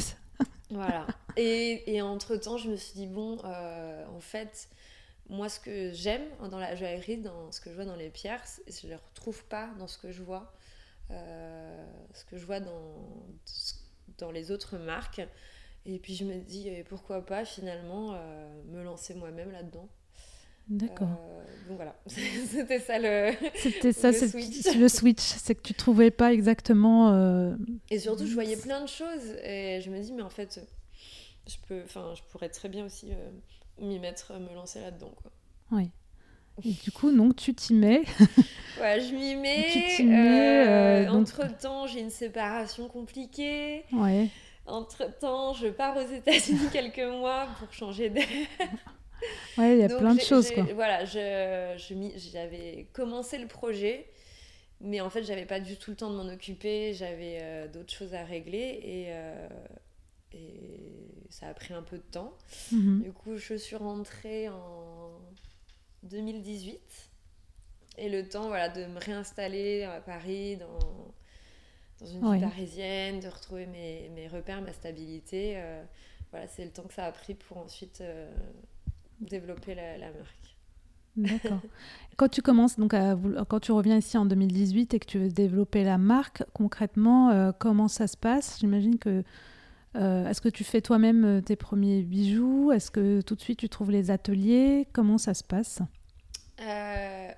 Voilà. 0.70 1.06
Et, 1.36 1.94
et 1.94 2.02
entre-temps, 2.02 2.56
je 2.58 2.70
me 2.70 2.76
suis 2.76 2.94
dit, 2.94 3.06
bon, 3.06 3.38
euh, 3.44 4.04
en 4.06 4.20
fait, 4.20 4.68
moi, 5.28 5.48
ce 5.48 5.60
que 5.60 5.92
j'aime 5.92 6.24
dans 6.50 6.58
la 6.58 6.74
joaillerie, 6.76 7.18
dans 7.18 7.52
ce 7.52 7.60
que 7.60 7.70
je 7.70 7.74
vois 7.74 7.84
dans 7.84 7.96
les 7.96 8.10
pierres, 8.10 8.42
je 8.66 8.86
ne 8.86 8.92
les 8.92 8.96
retrouve 8.96 9.44
pas 9.44 9.68
dans 9.78 9.86
ce 9.88 9.98
que 9.98 10.10
je 10.12 10.22
vois, 10.22 10.52
euh, 11.10 11.84
ce 12.14 12.24
que 12.24 12.36
je 12.38 12.46
vois 12.46 12.60
dans, 12.60 13.06
dans 14.18 14.30
les 14.30 14.50
autres 14.50 14.78
marques. 14.78 15.20
Et 15.84 15.98
puis 15.98 16.14
je 16.16 16.24
me 16.24 16.36
dis, 16.38 16.70
pourquoi 16.88 17.24
pas 17.24 17.44
finalement 17.44 18.14
euh, 18.14 18.62
me 18.66 18.82
lancer 18.82 19.14
moi-même 19.14 19.52
là-dedans. 19.52 19.88
D'accord. 20.68 21.08
Euh, 21.08 21.44
donc 21.68 21.76
voilà, 21.76 21.94
c'était 22.06 22.80
ça 22.80 22.98
le... 22.98 23.32
C'était 23.54 23.92
ça, 23.92 24.10
le 24.10 24.16
c'est 24.16 24.28
switch. 24.28 24.74
le 24.76 24.88
switch, 24.88 25.20
c'est 25.22 25.54
que 25.54 25.62
tu 25.62 25.74
trouvais 25.74 26.10
pas 26.10 26.32
exactement. 26.32 27.12
euh, 27.12 27.54
Et 27.90 28.00
surtout, 28.00 28.26
je 28.26 28.34
voyais 28.34 28.56
plein 28.56 28.80
de 28.82 28.88
choses 28.88 29.30
et 29.44 29.80
je 29.80 29.90
me 29.90 30.00
dis, 30.00 30.12
mais 30.12 30.22
en 30.22 30.28
fait, 30.30 30.60
je, 31.46 31.56
peux, 31.68 31.82
enfin, 31.84 32.12
je 32.16 32.22
pourrais 32.30 32.48
très 32.48 32.68
bien 32.68 32.84
aussi 32.86 33.10
euh, 33.12 33.30
m'y 33.84 33.98
mettre, 33.98 34.32
me 34.38 34.54
lancer 34.54 34.80
là-dedans. 34.80 35.12
Quoi. 35.22 35.30
Oui. 35.72 35.90
Et 36.64 36.72
du 36.72 36.90
coup, 36.90 37.14
donc 37.14 37.36
tu 37.36 37.54
t'y 37.54 37.74
mets. 37.74 38.02
Ouais, 38.80 39.00
je 39.00 39.14
m'y 39.14 39.34
mets. 39.36 39.68
Tu 39.72 39.96
t'y 39.96 40.04
mets, 40.04 40.66
euh, 40.68 41.06
donc- 41.06 41.22
Entre-temps, 41.28 41.86
j'ai 41.86 42.00
une 42.00 42.10
séparation 42.10 42.88
compliquée. 42.88 43.84
Ouais. 43.92 44.28
Entre-temps, 44.66 45.54
je 45.54 45.68
pars 45.68 45.96
aux 45.96 46.06
États-Unis 46.12 46.68
quelques 46.72 46.98
mois 47.00 47.46
pour 47.58 47.72
changer 47.72 48.10
d'air. 48.10 48.26
Ouais, 49.56 49.76
il 49.76 49.80
y 49.80 49.82
a 49.82 49.88
Donc, 49.88 49.98
plein 50.00 50.14
de 50.14 50.20
choses 50.20 50.50
quoi. 50.50 50.62
Voilà, 50.74 51.06
je, 51.06 51.74
je 51.78 51.94
j'avais 52.30 52.86
commencé 52.92 53.38
le 53.38 53.46
projet, 53.48 54.06
mais 54.82 55.00
en 55.00 55.08
fait, 55.08 55.24
j'avais 55.24 55.46
pas 55.46 55.58
du 55.58 55.78
tout 55.78 55.90
le 55.92 55.96
temps 55.96 56.10
de 56.10 56.16
m'en 56.16 56.28
occuper. 56.30 56.92
J'avais 56.92 57.38
euh, 57.40 57.66
d'autres 57.66 57.94
choses 57.94 58.12
à 58.14 58.24
régler 58.24 58.78
et, 58.84 59.04
euh, 59.08 59.48
et 60.36 61.26
ça 61.30 61.48
a 61.48 61.54
pris 61.54 61.74
un 61.74 61.82
peu 61.82 61.98
de 61.98 62.02
temps. 62.02 62.34
Mhm. 62.70 63.04
Du 63.04 63.12
coup, 63.12 63.36
je 63.38 63.54
suis 63.54 63.76
rentrée 63.76 64.48
en 64.48 65.10
2018. 66.04 67.10
Et 67.98 68.08
le 68.10 68.28
temps 68.28 68.48
voilà, 68.48 68.68
de 68.70 68.86
me 68.86 68.98
réinstaller 69.00 69.84
à 69.84 70.00
Paris, 70.00 70.56
dans, 70.58 71.14
dans 72.00 72.06
une 72.06 72.22
Ouais. 72.22 72.38
vie 72.38 72.38
parisienne, 72.38 73.20
de 73.20 73.28
retrouver 73.28 73.66
mes, 73.66 74.08
mes 74.10 74.28
repères, 74.28 74.62
ma 74.62 74.72
stabilité. 74.72 75.54
euh, 75.56 75.84
voilà, 76.32 76.46
c'est 76.48 76.64
le 76.64 76.72
temps 76.72 76.84
que 76.84 76.94
ça 76.94 77.06
a 77.06 77.12
pris 77.12 77.34
pour 77.34 77.58
ensuite 77.58 78.00
euh, 78.02 78.32
développer 79.20 79.74
la, 79.74 79.98
la 79.98 80.10
marque. 80.12 80.56
D'accord. 81.16 81.62
Quand 82.16 82.28
tu 82.28 82.42
commences, 82.42 82.78
donc 82.78 82.94
à 82.94 83.16
quand 83.48 83.60
tu 83.60 83.72
reviens 83.72 83.96
ici 83.98 84.18
en 84.18 84.26
2018 84.26 84.94
et 84.94 85.00
que 85.00 85.06
tu 85.06 85.18
veux 85.18 85.28
développer 85.30 85.84
la 85.84 85.98
marque, 85.98 86.44
concrètement, 86.54 87.30
euh, 87.30 87.52
comment 87.58 87.88
ça 87.88 88.06
se 88.06 88.16
passe? 88.16 88.58
J'imagine 88.60 88.98
que. 88.98 89.24
Euh, 89.96 90.28
Est-ce 90.28 90.40
que 90.40 90.48
tu 90.48 90.64
fais 90.64 90.80
toi-même 90.80 91.24
euh, 91.24 91.40
tes 91.40 91.56
premiers 91.56 92.02
bijoux? 92.02 92.70
Est-ce 92.72 92.90
que 92.90 93.20
tout 93.22 93.34
de 93.34 93.40
suite 93.40 93.58
tu 93.58 93.68
trouves 93.68 93.90
les 93.90 94.10
ateliers? 94.10 94.86
Comment 94.92 95.18
ça 95.18 95.34
se 95.34 95.42
passe? 95.44 95.80
Euh, 96.60 97.28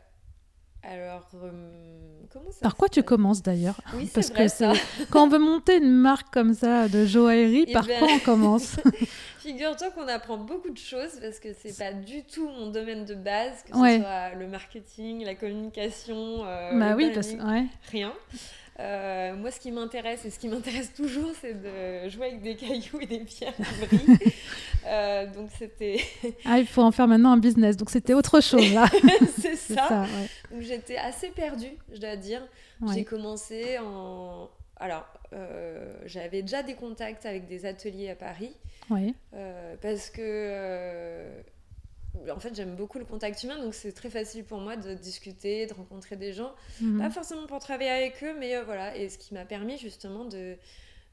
alors, 0.83 1.29
euh, 1.43 2.21
comment 2.33 2.51
ça 2.51 2.61
Par 2.63 2.77
quoi 2.77 2.89
tu 2.89 3.03
commences 3.03 3.43
d'ailleurs? 3.43 3.81
Oui, 3.95 4.09
Parce 4.15 4.31
que 4.31 4.47
ça. 4.49 4.73
Quand 5.11 5.25
on 5.25 5.29
veut 5.29 5.39
monter 5.41 5.77
une 5.79 5.91
marque 5.91 6.33
comme 6.33 6.55
ça 6.55 6.89
de 6.89 7.05
joaillerie, 7.05 7.65
Eh 7.69 7.73
par 7.73 7.87
ben- 7.87 7.99
quoi 7.99 8.09
on 8.15 8.19
commence? 8.21 8.77
Figure-toi 9.41 9.91
qu'on 9.91 10.07
apprend 10.09 10.37
beaucoup 10.39 10.71
de 10.71 10.79
choses 10.79 11.19
parce 11.21 11.41
que 11.41 11.49
c'est 11.53 11.77
pas 11.77 11.93
du 11.93 12.23
tout 12.25 12.49
mon 12.49 12.71
domaine 12.71 13.05
de 13.05 13.15
base, 13.15 13.63
que 13.65 13.75
ce 13.75 13.79
Ouais. 13.81 13.99
soit 14.01 14.35
le 14.35 14.47
marketing, 14.47 15.25
la 15.25 15.35
communication, 15.35 16.39
Bah 16.45 16.91
le 16.91 16.95
oui, 16.97 17.11
parce 17.15 17.35
branding, 17.35 17.51
ouais. 17.63 17.67
rien. 17.91 18.13
Euh, 18.81 19.35
moi, 19.35 19.51
ce 19.51 19.59
qui 19.59 19.73
m'intéresse 19.73 20.25
et 20.25 20.31
ce 20.31 20.39
qui 20.39 20.49
m'intéresse 20.49 20.93
toujours, 20.97 21.31
c'est 21.41 21.55
de 21.55 22.09
jouer 22.09 22.29
avec 22.29 22.43
des 22.43 22.57
cailloux 22.57 23.01
et 23.01 23.07
des 23.07 23.21
pierres 23.21 23.57
qui 23.57 23.87
brillent. 23.87 24.19
Euh, 24.87 25.27
donc 25.27 25.51
c'était 25.59 26.01
Ah, 26.47 26.59
il 26.59 26.67
faut 26.67 26.81
en 26.81 26.93
faire 26.93 27.09
maintenant 27.09 27.33
un 27.33 27.37
business. 27.37 27.77
Donc 27.77 27.91
c'était 27.91 28.15
autre 28.15 28.41
chose 28.41 28.73
là. 28.73 28.87
c'est 29.39 29.57
ça. 29.57 29.89
ça, 29.89 30.03
ouais. 30.03 30.63
J'étais 30.63 30.97
assez 30.97 31.29
perdue, 31.29 31.77
je 31.93 31.99
dois 31.99 32.17
dire. 32.17 32.41
Ouais. 32.81 32.95
J'ai 32.95 33.05
commencé 33.05 33.77
en 33.79 34.49
alors 34.81 35.07
euh, 35.33 35.93
j'avais 36.07 36.43
déjà 36.43 36.63
des 36.63 36.75
contacts 36.75 37.27
avec 37.27 37.47
des 37.47 37.67
ateliers 37.67 38.11
à 38.11 38.15
Paris. 38.15 38.57
Euh, 38.91 39.75
parce 39.83 40.09
que 40.09 41.25
en 42.35 42.39
fait 42.41 42.55
j'aime 42.55 42.75
beaucoup 42.77 42.99
le 42.99 43.05
contact 43.05 43.43
humain 43.43 43.59
donc 43.63 43.75
c'est 43.75 43.93
très 43.93 44.11
facile 44.11 44.45
pour 44.45 44.59
moi 44.61 44.77
de 44.77 44.95
discuter 44.95 45.67
de 45.67 45.75
rencontrer 45.75 46.17
des 46.17 46.33
gens 46.33 46.55
Mhm. 46.81 46.99
pas 46.99 47.11
forcément 47.11 47.47
pour 47.47 47.59
travailler 47.59 47.91
avec 47.91 48.23
eux 48.25 48.35
mais 48.39 48.57
euh, 48.57 48.65
voilà 48.65 48.97
et 48.97 49.09
ce 49.09 49.19
qui 49.19 49.35
m'a 49.35 49.45
permis 49.45 49.79
justement 49.79 50.25
de 50.25 50.57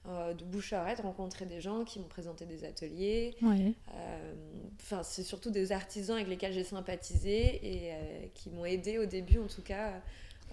euh, 0.08 0.34
de 0.36 0.44
bouche 0.44 0.72
à 0.74 0.82
oreille 0.82 0.96
de 0.98 1.02
rencontrer 1.02 1.46
des 1.48 1.62
gens 1.62 1.84
qui 1.84 2.00
m'ont 2.00 2.08
présenté 2.08 2.46
des 2.46 2.64
ateliers 2.64 3.36
Ouais. 3.42 3.74
Euh, 3.96 4.34
c'est 5.04 5.24
surtout 5.24 5.50
des 5.50 5.72
artisans 5.72 6.16
avec 6.16 6.28
lesquels 6.28 6.54
j'ai 6.54 6.64
sympathisé 6.64 7.60
et 7.64 7.94
euh, 7.94 8.28
qui 8.36 8.50
m'ont 8.52 8.66
aidé 8.66 9.00
au 9.00 9.06
début 9.06 9.40
en 9.40 9.48
tout 9.48 9.64
cas 9.64 9.94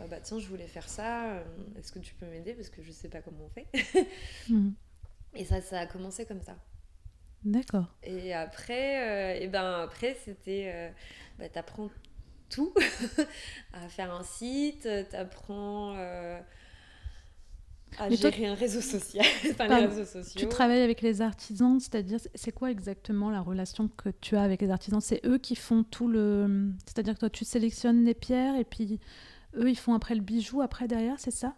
bah 0.09 0.21
tiens 0.23 0.39
je 0.39 0.47
voulais 0.47 0.67
faire 0.67 0.89
ça 0.89 1.45
est-ce 1.79 1.93
que 1.93 1.99
tu 1.99 2.15
peux 2.15 2.25
m'aider? 2.27 2.55
Parce 2.55 2.71
que 2.71 2.83
je 2.83 2.91
sais 2.91 3.09
pas 3.09 3.21
comment 3.21 3.45
on 3.45 3.51
fait 3.51 3.67
Mhm. 4.49 4.73
et 5.35 5.45
ça 5.45 5.61
ça 5.61 5.81
a 5.81 5.87
commencé 5.87 6.25
comme 6.25 6.41
ça 6.41 6.57
D'accord. 7.45 7.87
Et 8.05 8.35
après, 8.35 9.37
euh, 9.39 9.41
et 9.41 9.49
ben 9.49 9.83
après 9.83 10.17
c'était, 10.25 10.71
euh, 10.75 10.91
bah, 11.39 11.49
t'apprends 11.49 11.91
tout, 12.51 12.73
à 13.73 13.89
faire 13.89 14.13
un 14.13 14.23
site, 14.23 14.89
t'apprends 15.11 15.95
euh, 15.97 16.41
à 17.99 18.09
Mais 18.09 18.17
toi, 18.17 18.31
gérer 18.31 18.47
un 18.47 18.55
réseau 18.55 18.81
social, 18.81 19.27
enfin 19.51 19.69
Pardon. 19.69 19.77
les 19.77 19.87
réseaux 19.87 20.05
sociaux. 20.05 20.41
Tu 20.41 20.49
travailles 20.49 20.81
avec 20.83 21.03
les 21.03 21.21
artisans, 21.21 21.79
c'est-à-dire, 21.79 22.19
c'est 22.35 22.53
quoi 22.53 22.71
exactement 22.71 23.31
la 23.31 23.41
relation 23.41 23.89
que 23.89 24.09
tu 24.09 24.37
as 24.37 24.43
avec 24.43 24.63
les 24.63 24.71
artisans? 24.71 25.01
C'est 25.01 25.25
eux 25.27 25.39
qui 25.39 25.57
font 25.57 25.85
tout 25.85 26.09
le. 26.09 26.71
C'est-à-dire 26.87 27.15
que 27.15 27.21
toi, 27.21 27.31
tu 27.31 27.45
sélectionnes 27.45 28.05
les 28.05 28.15
pierres 28.15 28.57
et 28.57 28.65
puis 28.65 28.99
eux, 29.57 29.69
ils 29.71 29.79
font 29.79 29.95
après 29.95 30.15
le 30.15 30.23
bijou, 30.23 30.63
après 30.63 30.89
derrière, 30.89 31.21
c'est 31.21 31.31
ça? 31.31 31.55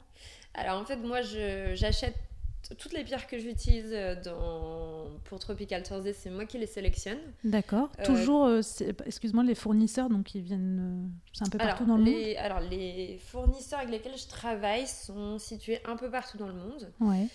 Alors 0.54 0.80
en 0.80 0.84
fait, 0.84 0.96
moi, 0.96 1.22
je- 1.22 1.74
toutes 2.74 2.92
les 2.92 3.04
pierres 3.04 3.26
que 3.26 3.38
j'utilise 3.38 3.92
euh, 3.92 4.14
dans... 4.22 5.18
pour 5.24 5.38
Tropical 5.38 5.82
Thursday, 5.82 6.12
c'est 6.12 6.30
moi 6.30 6.44
qui 6.44 6.58
les 6.58 6.66
sélectionne. 6.66 7.18
D'accord. 7.42 7.90
Toujours, 8.04 8.48
excuse-moi, 9.06 9.44
les 9.44 9.54
fournisseurs, 9.54 10.08
donc 10.08 10.34
ils 10.34 10.42
viennent, 10.42 11.10
c'est 11.32 11.44
un 11.44 11.50
peu 11.50 11.58
partout 11.58 11.84
dans 11.84 11.96
le 11.96 12.04
monde. 12.04 12.14
Les... 12.14 12.36
Alors 12.36 12.60
les 12.60 13.18
fournisseurs 13.26 13.80
avec 13.80 13.90
lesquels 13.90 14.18
je 14.18 14.28
travaille 14.28 14.86
sont 14.86 15.38
situés 15.38 15.80
un 15.84 15.96
peu 15.96 16.10
partout 16.10 16.38
dans 16.38 16.48
le 16.48 16.54
monde. 16.54 16.92
Ouais. 17.00 17.28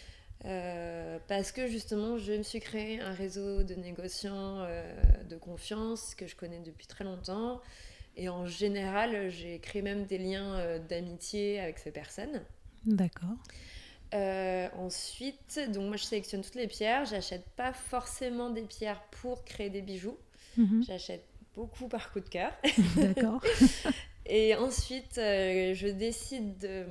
parce 1.28 1.52
que 1.52 1.68
justement, 1.68 2.18
je 2.18 2.34
me 2.34 2.44
suis 2.44 2.60
créé 2.60 3.02
un 3.02 3.12
réseau 3.12 3.64
de 3.64 3.76
négociants 3.76 4.66
de 5.30 5.36
confiance 5.38 6.16
que 6.16 6.28
je 6.28 6.36
connais 6.36 6.60
depuis 6.60 6.88
très 6.88 7.04
longtemps. 7.04 7.62
Et 8.16 8.28
en 8.28 8.46
général, 8.46 9.30
j'ai 9.30 9.60
créé 9.60 9.82
même 9.82 10.06
des 10.06 10.18
liens 10.18 10.80
d'amitié 10.90 11.60
avec 11.60 11.80
ces 11.80 11.92
personnes. 11.92 12.42
D'accord. 12.86 13.36
Euh, 14.14 14.68
ensuite, 14.78 15.60
donc 15.72 15.88
moi 15.88 15.98
je 15.98 16.04
sélectionne 16.04 16.42
toutes 16.42 16.56
les 16.56 16.68
pierres. 16.68 17.06
J'achète 17.06 17.48
pas 17.56 17.74
forcément 17.74 18.50
des 18.50 18.64
pierres 18.64 19.02
pour 19.22 19.44
créer 19.46 19.70
des 19.70 19.82
bijoux. 19.82 20.18
Mhm. 20.58 20.84
J'achète 20.88 21.26
beaucoup 21.56 21.88
par 21.88 22.12
coup 22.12 22.20
de 22.20 22.30
cœur. 22.30 22.52
D'accord. 22.96 23.44
Et 24.26 24.56
ensuite, 24.56 25.18
euh, 25.18 25.74
je 25.74 25.88
décide 25.88 26.58
de 26.58 26.86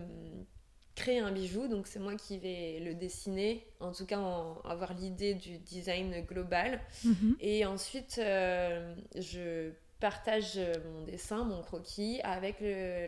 créer 0.94 1.20
un 1.20 1.32
bijou. 1.32 1.68
Donc 1.68 1.86
c'est 1.86 2.00
moi 2.00 2.14
qui 2.16 2.38
vais 2.38 2.80
le 2.80 2.94
dessiner, 2.94 3.66
en 3.80 3.92
tout 3.92 4.06
cas 4.06 4.18
avoir 4.64 4.94
l'idée 4.94 5.34
du 5.34 5.58
design 5.58 6.24
global. 6.26 6.80
Mhm. 7.04 7.36
Et 7.40 7.64
ensuite, 7.64 8.18
euh, 8.18 8.94
je 9.16 9.70
partage 10.00 10.54
euh, 10.56 10.74
mon 10.92 11.02
dessin, 11.02 11.44
mon 11.44 11.62
croquis 11.62 12.20
avec 12.22 12.60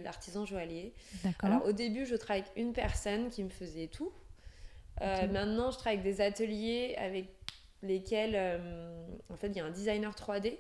l'artisan 0.03 0.45
joaillier. 0.45 0.93
Alors 1.41 1.65
au 1.67 1.73
début, 1.73 2.07
je 2.07 2.17
travaille 2.17 2.43
avec 2.43 2.53
une 2.57 2.73
personne 2.73 3.31
qui 3.31 3.45
me 3.45 3.51
faisait 3.51 3.89
tout. 3.89 4.13
Euh, 5.03 5.27
maintenant, 5.29 5.71
je 5.71 5.79
travaille 5.79 5.99
avec 5.99 6.17
des 6.17 6.21
ateliers 6.21 6.95
avec 6.99 7.29
lesquels, 7.83 8.35
euh, 8.35 9.07
en 9.31 9.37
fait, 9.37 9.49
il 9.49 9.57
y 9.57 9.61
a 9.61 9.65
un 9.65 9.71
designer 9.71 10.13
3D. 10.15 10.59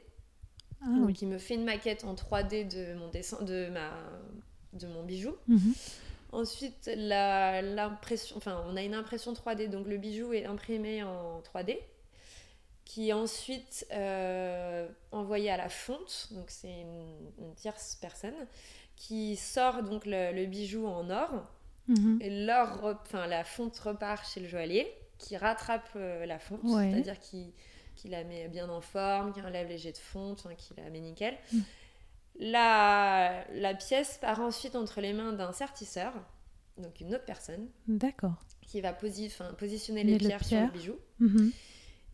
Ah, 0.82 0.86
donc, 0.86 1.20
il 1.20 1.28
me 1.28 1.38
fait 1.38 1.54
une 1.54 1.64
maquette 1.64 2.04
en 2.04 2.14
3D 2.14 2.66
de 2.66 2.94
mon 2.94 3.08
dessin, 3.08 3.42
de 3.42 3.68
ma, 3.68 3.90
de 4.72 4.86
mon 4.86 5.04
bijou. 5.04 5.34
Mhm. 5.46 5.74
Ensuite, 6.32 6.90
l'impression, 6.96 8.36
enfin, 8.36 8.64
on 8.68 8.76
a 8.76 8.82
une 8.82 8.94
impression 8.94 9.32
3D, 9.34 9.68
donc 9.68 9.86
le 9.86 9.98
bijou 9.98 10.32
est 10.32 10.46
imprimé 10.46 11.02
en 11.02 11.40
3D 11.40 11.76
qui 12.90 13.10
est 13.10 13.12
ensuite 13.12 13.86
euh, 13.92 14.88
envoyé 15.12 15.48
à 15.48 15.56
la 15.56 15.68
fonte, 15.68 16.26
donc 16.32 16.46
c'est 16.48 16.80
une, 16.80 17.54
tierce 17.54 17.96
personne, 18.00 18.34
qui 18.96 19.36
sort 19.36 19.84
donc 19.84 20.02
le, 20.06 20.44
bijou 20.46 20.88
en 20.88 21.08
or, 21.08 21.48
mhm. 21.86 22.18
et 22.20 22.44
l'or, 22.46 22.80
enfin 22.82 23.28
la 23.28 23.44
fonte 23.44 23.78
repart 23.78 24.28
chez 24.28 24.40
le 24.40 24.48
joaillier, 24.48 24.92
qui 25.18 25.36
rattrape 25.36 25.88
euh, 25.94 26.26
la 26.26 26.40
fonte, 26.40 26.62
c'est-à-dire 26.64 27.20
qui, 27.20 27.52
qui, 27.94 28.08
la 28.08 28.24
met 28.24 28.48
bien 28.48 28.68
en 28.68 28.80
forme, 28.80 29.32
qui 29.34 29.40
enlève 29.40 29.68
léger 29.68 29.92
de 29.92 29.98
fonte, 29.98 30.44
qui 30.58 30.74
la 30.76 30.90
met 30.90 30.98
nickel. 30.98 31.36
Mhm. 31.52 31.62
La, 32.40 33.44
la 33.52 33.74
pièce 33.74 34.18
part 34.20 34.40
ensuite 34.40 34.74
entre 34.74 35.00
les 35.00 35.12
mains 35.12 35.32
d'un 35.32 35.52
sertisseur, 35.52 36.12
donc 36.76 36.98
une 37.00 37.14
autre 37.14 37.24
personne. 37.24 37.68
D'accord. 37.86 38.42
Qui 38.62 38.80
va 38.80 38.92
positionner 38.92 40.02
les 40.02 40.18
pierres, 40.18 40.44
sur 40.44 40.60
le 40.60 40.72
bijou. 40.72 40.96
Mhm. 41.20 41.52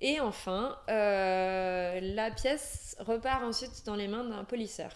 Et 0.00 0.20
enfin, 0.20 0.76
euh, 0.90 2.00
la 2.02 2.30
pièce 2.30 2.96
repart 3.00 3.42
ensuite 3.42 3.84
dans 3.86 3.94
les 3.94 4.08
mains 4.08 4.24
d'un 4.24 4.44
polisseur. 4.44 4.90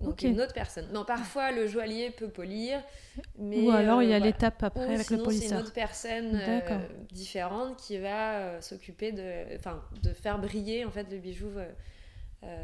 Donc 0.00 0.22
une 0.22 0.40
autre 0.40 0.52
personne. 0.52 0.88
Non, 0.92 1.04
parfois 1.04 1.52
le 1.52 1.68
joaillier 1.68 2.10
peut 2.10 2.28
polir, 2.28 2.82
mais 3.38 3.60
ou 3.60 3.70
alors 3.70 4.02
il 4.02 4.08
y 4.08 4.12
a 4.12 4.16
euh, 4.16 4.18
l'étape 4.18 4.60
après 4.64 4.94
avec 4.94 5.10
le 5.10 5.18
polisseur. 5.18 5.48
c'est 5.48 5.54
une 5.54 5.60
autre 5.60 5.72
personne 5.72 6.40
euh, 6.42 6.78
différente 7.12 7.76
qui 7.76 7.98
va 7.98 8.60
s'occuper 8.60 9.12
de, 9.12 9.56
enfin, 9.56 9.80
de 10.02 10.12
faire 10.12 10.40
briller 10.40 10.84
en 10.84 10.90
fait 10.90 11.08
le 11.08 11.18
bijou 11.18 11.50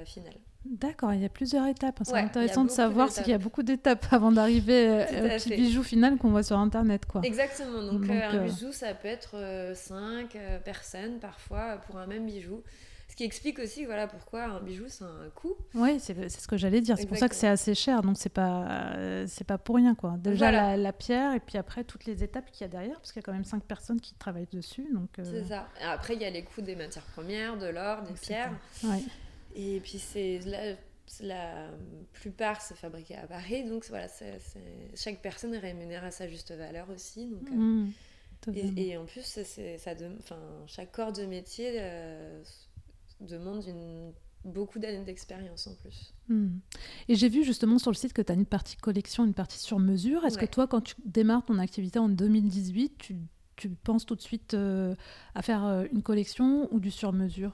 final. 0.05 0.35
D'accord, 0.65 1.15
il 1.15 1.21
y 1.21 1.25
a 1.25 1.29
plusieurs 1.29 1.67
étapes. 1.67 2.01
C'est 2.03 2.15
intéressant 2.15 2.65
de 2.65 2.71
savoir 2.71 3.09
qu'il 3.09 3.29
y 3.29 3.33
a 3.33 3.39
beaucoup 3.39 3.63
d'étapes 3.63 4.07
avant 4.13 4.33
d'arriver 4.33 4.89
euh, 4.89 5.27
au 5.27 5.29
petit 5.29 5.51
bijou 5.51 5.83
final 5.83 6.19
qu'on 6.19 6.31
voit 6.31 6.43
sur 6.43 6.59
Internet. 6.59 7.07
Quoi. 7.07 7.23
Exactement. 7.25 7.83
Donc, 7.83 8.09
euh, 8.09 8.29
un 8.29 8.35
euh, 8.35 8.45
bijou, 8.45 8.73
ça 8.73 8.93
peut 8.95 9.09
être 9.09 9.37
5 9.75 10.37
personnes 10.65 11.19
parfois 11.21 11.79
pour 11.87 11.99
un 11.99 12.07
même 12.07 12.27
bijou. 12.27 12.63
Ce 13.09 13.17
qui 13.17 13.25
explique 13.25 13.59
aussi 13.59 13.87
voilà, 13.87 14.07
pourquoi 14.07 14.45
un 14.45 14.61
bijou, 14.61 14.85
c'est 14.89 15.05
un 15.05 15.31
coût. 15.35 15.57
Oui, 15.75 15.99
c'est 15.99 16.29
ce 16.29 16.47
que 16.47 16.57
j'allais 16.57 16.81
dire. 16.81 16.99
C'est 16.99 17.07
pour 17.07 17.17
ça 17.17 17.29
que 17.29 17.35
c'est 17.35 17.49
assez 17.49 17.75
cher. 17.75 18.03
Donc, 18.03 18.17
c'est 18.19 18.29
pas, 18.29 18.95
c'est 19.27 19.47
pas 19.47 19.59
pour 19.59 19.77
rien. 19.77 19.95
Quoi. 19.95 20.17
Déjà, 20.19 20.77
la, 20.77 20.93
pierre 20.93 21.35
et 21.35 21.41
puis 21.41 21.57
après, 21.57 21.85
toutes 21.85 22.05
les 22.05 22.25
étapes 22.25 22.51
qu'il 22.51 22.63
y 22.63 22.65
a 22.65 22.69
derrière, 22.69 22.97
parce 22.97 23.13
qu'il 23.13 23.21
y 23.21 23.25
a 23.25 23.27
quand 23.27 23.33
même 23.33 23.45
5 23.45 23.63
personnes 23.63 24.01
qui 24.01 24.15
travaillent 24.15 24.49
dessus. 24.53 24.87
C'est 25.17 25.45
ça. 25.45 25.69
après, 25.83 26.15
il 26.15 26.21
y 26.21 26.25
a 26.25 26.31
les 26.31 26.43
coûts 26.43 26.63
des 26.63 26.77
matières 26.77 27.07
premières, 27.15 27.57
de 27.57 27.69
l'or, 27.69 28.03
des 28.03 28.15
pierres. 28.15 28.53
Ouais. 28.85 29.03
Et 29.55 29.81
puis 29.81 29.99
c'est 29.99 30.41
la, 30.41 30.77
la 31.21 31.71
plupart 32.13 32.61
c'est 32.61 32.77
fabriqué 32.77 33.17
à 33.17 33.27
Paris, 33.27 33.65
donc 33.65 33.87
voilà, 33.89 34.09
c'est 34.09 34.39
chaque 34.95 35.21
personne 35.23 35.55
est 35.55 35.59
rémunérée 35.59 36.07
à 36.07 36.11
sa 36.11 36.29
juste 36.29 36.53
valeur 36.53 36.89
aussi. 36.91 37.29
Donc, 37.29 37.49
euh, 37.51 37.55
mmh, 37.55 38.79
et, 38.79 38.97
en 38.97 39.05
plus, 39.05 39.23
ça 39.23 39.95
de, 39.95 40.11
chaque 40.67 40.93
corps 40.93 41.13
de 41.13 41.25
métier 41.25 41.77
euh, 41.77 42.43
demande 43.21 43.65
une, 43.67 44.13
beaucoup 44.45 44.79
d'années 44.79 45.05
d'expérience 45.05 45.67
en 45.67 45.75
plus. 45.75 46.15
Mmh. 46.29 46.59
Et 47.09 47.15
j'ai 47.15 47.29
vu 47.29 47.45
justement 47.45 47.79
sur 47.79 47.91
le 47.91 47.97
site 47.97 48.13
que 48.13 48.23
tu 48.23 48.31
as 48.31 48.35
une 48.35 48.47
partie 48.47 48.77
collection, 48.77 49.25
une 49.25 49.35
partie 49.35 49.59
sur 49.59 49.79
mesure. 49.79 50.25
Est-ce 50.25 50.39
que 50.39 50.47
toi, 50.47 50.67
quand 50.67 50.83
tu 50.83 50.95
démarres 51.05 51.45
ton 51.45 51.59
activité 51.59 51.99
en 51.99 52.09
2018, 52.09 52.99
tu, 52.99 53.17
tu 53.57 53.71
penses 53.71 54.07
tout 54.07 54.15
de 54.15 54.23
suite 54.23 54.55
euh, 54.55 54.95
à 55.35 55.43
faire 55.43 55.87
une 55.93 56.03
collection 56.03 56.73
ou 56.73 56.81
du 56.81 56.91
sur 56.91 57.13
mesure 57.13 57.53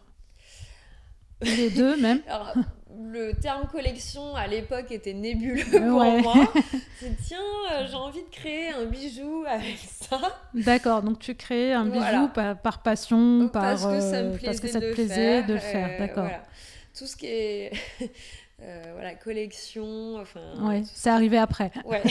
les 1.45 1.71
deux 1.71 1.97
même. 2.01 2.21
le 3.15 3.33
terme 3.35 3.67
collection 3.69 4.35
à 4.35 4.47
l'époque 4.47 4.91
était 4.91 5.13
nébuleux 5.13 5.65
pour 5.65 5.81
moi. 5.81 6.53
C'est 7.01 7.17
tiens, 7.27 7.39
euh, 7.73 7.87
j'ai 7.89 7.95
envie 7.95 8.23
de 8.23 8.31
créer 8.31 8.71
un 8.71 8.87
bijou 8.87 9.45
avec 9.47 9.79
ça. 9.79 10.21
D'accord, 10.53 11.03
donc 11.03 11.19
tu 11.19 11.35
crées 11.35 11.73
un 11.73 11.87
bijou 11.87 12.29
par, 12.29 12.83
passion, 12.83 13.49
par, 13.49 13.63
parce 13.63 13.85
que 13.85 14.01
ça, 14.01 14.23
me 14.23 14.37
parce 14.39 14.61
que 14.61 14.69
ça 14.69 14.81
te 14.81 14.93
plaisait 14.93 15.43
de 15.43 15.55
le 15.55 15.61
faire. 15.61 15.91
Euh, 15.93 15.99
D'accord. 15.99 16.29
Tout 16.97 17.07
ce 17.07 17.17
qui 17.17 17.27
est 17.27 17.73
euh, 18.63 18.83
voilà, 18.95 19.15
collection, 19.15 20.17
enfin. 20.17 20.41
Ouais, 20.61 20.83
c'est 20.93 21.11
arrivé 21.11 21.39
après. 21.39 21.73
Ouais, 21.85 22.03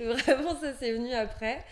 vraiment 0.00 0.58
ça 0.60 0.72
c'est 0.78 0.92
venu 0.92 1.12
après. 1.12 1.64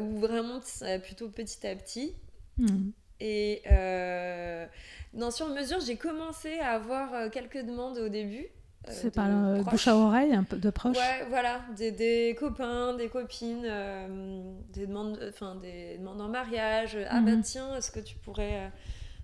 ou 0.00 0.18
vraiment 0.18 0.60
plutôt 1.02 1.28
petit 1.28 1.66
à 1.66 1.74
petit. 1.74 2.14
Hmm. 2.58 2.90
Et 3.20 3.62
non, 5.14 5.30
sur 5.30 5.48
mesure, 5.48 5.78
j'ai 5.84 5.96
commencé 5.96 6.58
à 6.58 6.72
avoir 6.72 7.12
euh, 7.12 7.28
quelques 7.28 7.64
demandes 7.64 7.98
au 7.98 8.08
début. 8.08 8.46
Euh, 8.88 8.92
c'est 8.92 9.14
par 9.14 9.28
le 9.28 9.62
bouche 9.62 9.86
à 9.86 9.96
oreille, 9.96 10.32
un 10.32 10.42
peu 10.42 10.56
de 10.56 10.70
proches 10.70 10.96
Ouais, 10.96 11.26
voilà, 11.28 11.60
des, 11.76 12.36
copains, 12.38 12.94
des 12.94 13.08
copines, 13.08 13.64
euh, 13.64 14.42
des, 14.72 14.86
demandes, 14.86 15.20
enfin, 15.28 15.54
des 15.56 15.98
demandes 15.98 16.20
en 16.20 16.28
mariage. 16.28 16.98
Ah 17.08 17.20
bah 17.20 17.36
mhm. 17.36 17.42
tiens, 17.42 17.76
est-ce 17.76 17.92
que 17.92 18.00
tu 18.00 18.16
pourrais, 18.16 18.72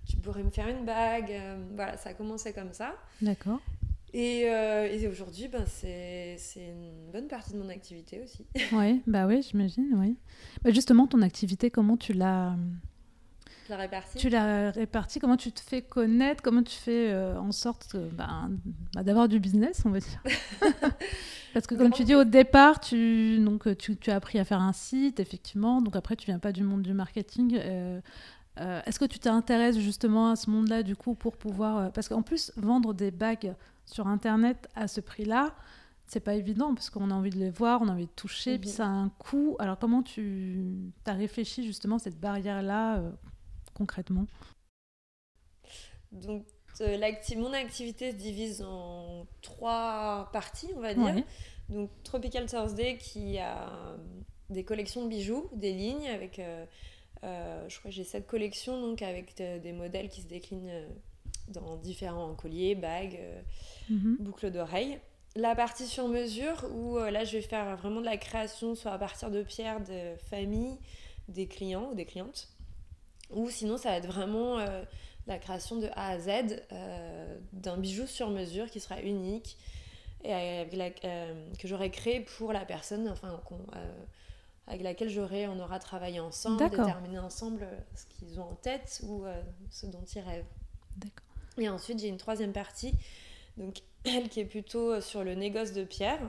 tu 0.07 0.15
pourrais 0.15 0.43
me 0.43 0.49
faire 0.49 0.69
une 0.69 0.85
bague 0.85 1.33
Voilà, 1.75 1.97
ça 1.97 2.11
a 2.11 2.13
commencé 2.13 2.53
comme 2.53 2.71
ça. 2.71 2.95
D'accord. 3.21 3.59
Et, 4.13 4.43
et 4.43 5.07
aujourd'hui, 5.09 5.49
ben, 5.49 5.65
c'est 5.67 6.37
une 6.55 7.11
bonne 7.11 7.27
partie 7.27 7.51
de 7.51 7.57
mon 7.57 7.67
activité 7.67 8.21
aussi. 8.23 8.45
oui, 8.71 9.01
bah 9.07 9.27
oui, 9.27 9.41
j'imagine, 9.41 9.89
oui. 9.97 10.15
Bah 10.63 10.71
justement, 10.71 11.05
ton 11.05 11.21
activité, 11.21 11.69
comment 11.69 11.97
tu 11.97 12.13
l'as 12.13 12.55
tu 14.17 14.29
l'as 14.29 14.71
répartie. 14.71 15.19
Comment 15.19 15.37
tu 15.37 15.51
te 15.51 15.59
fais 15.59 15.81
connaître? 15.81 16.41
Comment 16.41 16.63
tu 16.63 16.75
fais 16.75 17.11
euh, 17.11 17.39
en 17.39 17.51
sorte 17.51 17.95
ben, 17.95 18.51
bah, 18.93 19.03
d'avoir 19.03 19.27
du 19.27 19.39
business, 19.39 19.83
on 19.85 19.89
va 19.89 19.99
dire 19.99 20.23
Parce 21.53 21.67
que 21.67 21.75
comme 21.75 21.91
tu 21.91 22.03
dis 22.03 22.15
au 22.15 22.23
départ, 22.23 22.79
tu, 22.79 23.39
donc, 23.39 23.77
tu, 23.77 23.97
tu, 23.97 24.11
as 24.11 24.15
appris 24.15 24.39
à 24.39 24.45
faire 24.45 24.61
un 24.61 24.73
site, 24.73 25.19
effectivement. 25.19 25.81
Donc 25.81 25.95
après, 25.95 26.15
tu 26.15 26.25
viens 26.25 26.39
pas 26.39 26.51
du 26.51 26.63
monde 26.63 26.81
du 26.81 26.93
marketing. 26.93 27.57
Euh, 27.59 28.01
euh, 28.59 28.81
est-ce 28.85 28.99
que 28.99 29.05
tu 29.05 29.19
t'intéresses 29.19 29.77
justement 29.77 30.31
à 30.31 30.35
ce 30.35 30.49
monde-là, 30.49 30.83
du 30.83 30.95
coup, 30.95 31.15
pour 31.15 31.37
pouvoir... 31.37 31.91
parce 31.91 32.09
qu'en 32.09 32.21
plus, 32.21 32.51
vendre 32.57 32.93
des 32.93 33.11
bagues 33.11 33.55
sur 33.85 34.07
Internet 34.07 34.67
à 34.75 34.87
ce 34.87 35.01
prix-là, 35.01 35.55
c'est 36.07 36.19
pas 36.19 36.33
évident 36.33 36.73
parce 36.73 36.89
qu'on 36.89 37.11
a 37.11 37.13
envie 37.13 37.29
de 37.29 37.37
les 37.37 37.51
voir, 37.51 37.81
on 37.81 37.87
a 37.87 37.91
envie 37.91 38.07
de 38.07 38.11
toucher, 38.15 38.57
puis 38.57 38.69
ça 38.69 38.85
a 38.85 38.89
un 38.89 39.09
coût. 39.09 39.55
Alors 39.59 39.77
comment 39.77 40.01
tu 40.01 40.91
as 41.05 41.13
réfléchi 41.13 41.63
justement 41.63 41.97
à 41.97 41.99
cette 41.99 42.19
barrière-là 42.19 43.03
concrètement 43.79 44.27
Donc, 46.11 46.45
euh, 46.81 47.11
mon 47.37 47.53
activité 47.53 48.11
se 48.11 48.15
divise 48.17 48.61
en 48.61 49.25
trois 49.41 50.29
parties, 50.33 50.69
on 50.75 50.81
va 50.81 50.93
dire. 50.93 51.23
Donc, 51.69 51.89
Tropical 52.03 52.45
Thursday 52.45 52.97
qui 52.97 53.37
a 53.37 53.71
des 54.49 54.63
collections 54.63 55.03
de 55.05 55.09
bijoux, 55.09 55.49
des 55.53 55.73
lignes 55.73 56.09
avec. 56.09 56.39
Euh, 56.39 56.65
euh, 57.23 57.67
je 57.67 57.79
crois 57.79 57.91
que 57.91 57.95
j'ai 57.95 58.05
sept 58.05 58.25
collections 58.27 58.79
donc 58.81 59.01
avec 59.01 59.35
des 59.35 59.73
modèles 59.73 60.07
qui 60.07 60.21
se 60.21 60.27
déclinent 60.27 60.87
dans 61.49 61.75
différents 61.75 62.33
colliers, 62.33 62.75
bagues, 62.75 63.19
mhm. 63.89 64.17
boucles 64.19 64.51
d'oreilles. 64.51 64.99
La 65.35 65.53
partie 65.53 65.85
sur 65.85 66.07
mesure 66.07 66.65
où 66.73 66.97
là 66.97 67.25
je 67.25 67.33
vais 67.33 67.41
faire 67.41 67.75
vraiment 67.75 67.99
de 67.99 68.05
la 68.05 68.17
création 68.17 68.73
soit 68.73 68.93
à 68.93 68.97
partir 68.97 69.31
de 69.31 69.43
pierres 69.43 69.81
de 69.81 70.15
famille, 70.29 70.77
des 71.27 71.47
clients 71.47 71.89
ou 71.91 71.95
des 71.95 72.05
clientes. 72.05 72.47
Ou 73.31 73.49
sinon, 73.49 73.77
ça 73.77 73.89
va 73.89 73.97
être 73.97 74.07
vraiment 74.07 74.57
la 75.27 75.37
création 75.37 75.77
de 75.77 75.87
A 75.95 76.09
à 76.09 76.19
Z 76.19 76.63
d'un 77.53 77.77
bijou 77.77 78.07
sur 78.07 78.29
mesure 78.29 78.69
qui 78.69 78.79
sera 78.79 79.01
unique 79.01 79.57
et 80.23 80.65
que 81.59 81.67
j'aurais 81.67 81.91
créé 81.91 82.21
pour 82.21 82.53
la 82.53 82.65
personne, 82.65 83.07
enfin, 83.07 83.39
avec 84.65 84.81
laquelle 84.81 85.09
j'aurais, 85.09 85.47
on 85.47 85.59
aura 85.59 85.77
travaillé 85.79 86.19
ensemble, 86.19 86.69
déterminé 86.69 87.19
ensemble 87.19 87.67
ce 87.93 88.05
qu'ils 88.05 88.39
ont 88.39 88.49
en 88.49 88.55
tête 88.55 89.01
ou 89.07 89.25
ce 89.69 89.85
dont 89.85 90.03
ils 90.15 90.21
rêvent. 90.21 90.45
D'accord. 90.97 91.29
Et 91.59 91.69
ensuite, 91.69 91.99
j'ai 91.99 92.07
une 92.07 92.17
troisième 92.17 92.53
partie, 92.53 92.93
donc 93.57 93.81
elle 94.05 94.29
qui 94.29 94.39
est 94.39 94.45
plutôt 94.45 95.01
sur 95.01 95.23
le 95.23 95.35
négoce 95.35 95.73
de 95.73 95.83
pierre, 95.83 96.21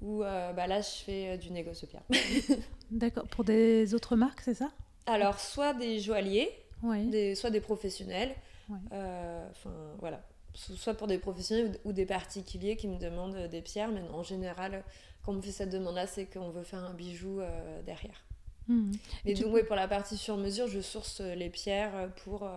où 0.00 0.22
euh, 0.22 0.52
bah 0.52 0.66
là, 0.66 0.80
je 0.80 1.04
fais 1.04 1.28
euh, 1.28 1.36
du 1.36 1.50
négoce 1.50 1.82
de 1.82 1.86
pierre. 1.86 2.02
D'accord. 2.90 3.26
Pour 3.28 3.44
des 3.44 3.94
autres 3.94 4.16
marques, 4.16 4.40
c'est 4.40 4.54
ça? 4.54 4.70
Alors, 5.06 5.40
soit 5.40 5.74
des 5.74 6.00
joailliers, 6.00 6.50
des, 6.82 7.34
soit 7.34 7.50
des 7.50 7.60
professionnels. 7.60 8.34
Euh, 8.92 9.48
enfin, 9.50 9.72
voilà. 9.98 10.22
Soit 10.54 10.94
pour 10.94 11.06
des 11.06 11.18
professionnels 11.18 11.78
ou 11.84 11.92
des 11.92 12.06
particuliers 12.06 12.76
qui 12.76 12.88
me 12.88 12.98
demandent 12.98 13.48
des 13.48 13.62
pierres, 13.62 13.90
mais 13.90 14.02
en 14.12 14.22
général, 14.22 14.84
quand 15.22 15.32
on 15.32 15.36
me 15.36 15.42
fait 15.42 15.52
cette 15.52 15.70
demande-là, 15.70 16.06
c'est 16.06 16.26
qu'on 16.26 16.50
veut 16.50 16.64
faire 16.64 16.84
un 16.84 16.94
bijou 16.94 17.40
derrière. 17.86 18.24
Mmh. 18.68 18.92
Et, 19.24 19.34
donc, 19.34 19.54
oui, 19.54 19.62
pour 19.64 19.76
la 19.76 19.88
partie 19.88 20.16
sur 20.16 20.36
mesure, 20.36 20.66
je 20.68 20.80
source 20.80 21.20
les 21.20 21.50
pierres 21.50 22.10
pour 22.24 22.48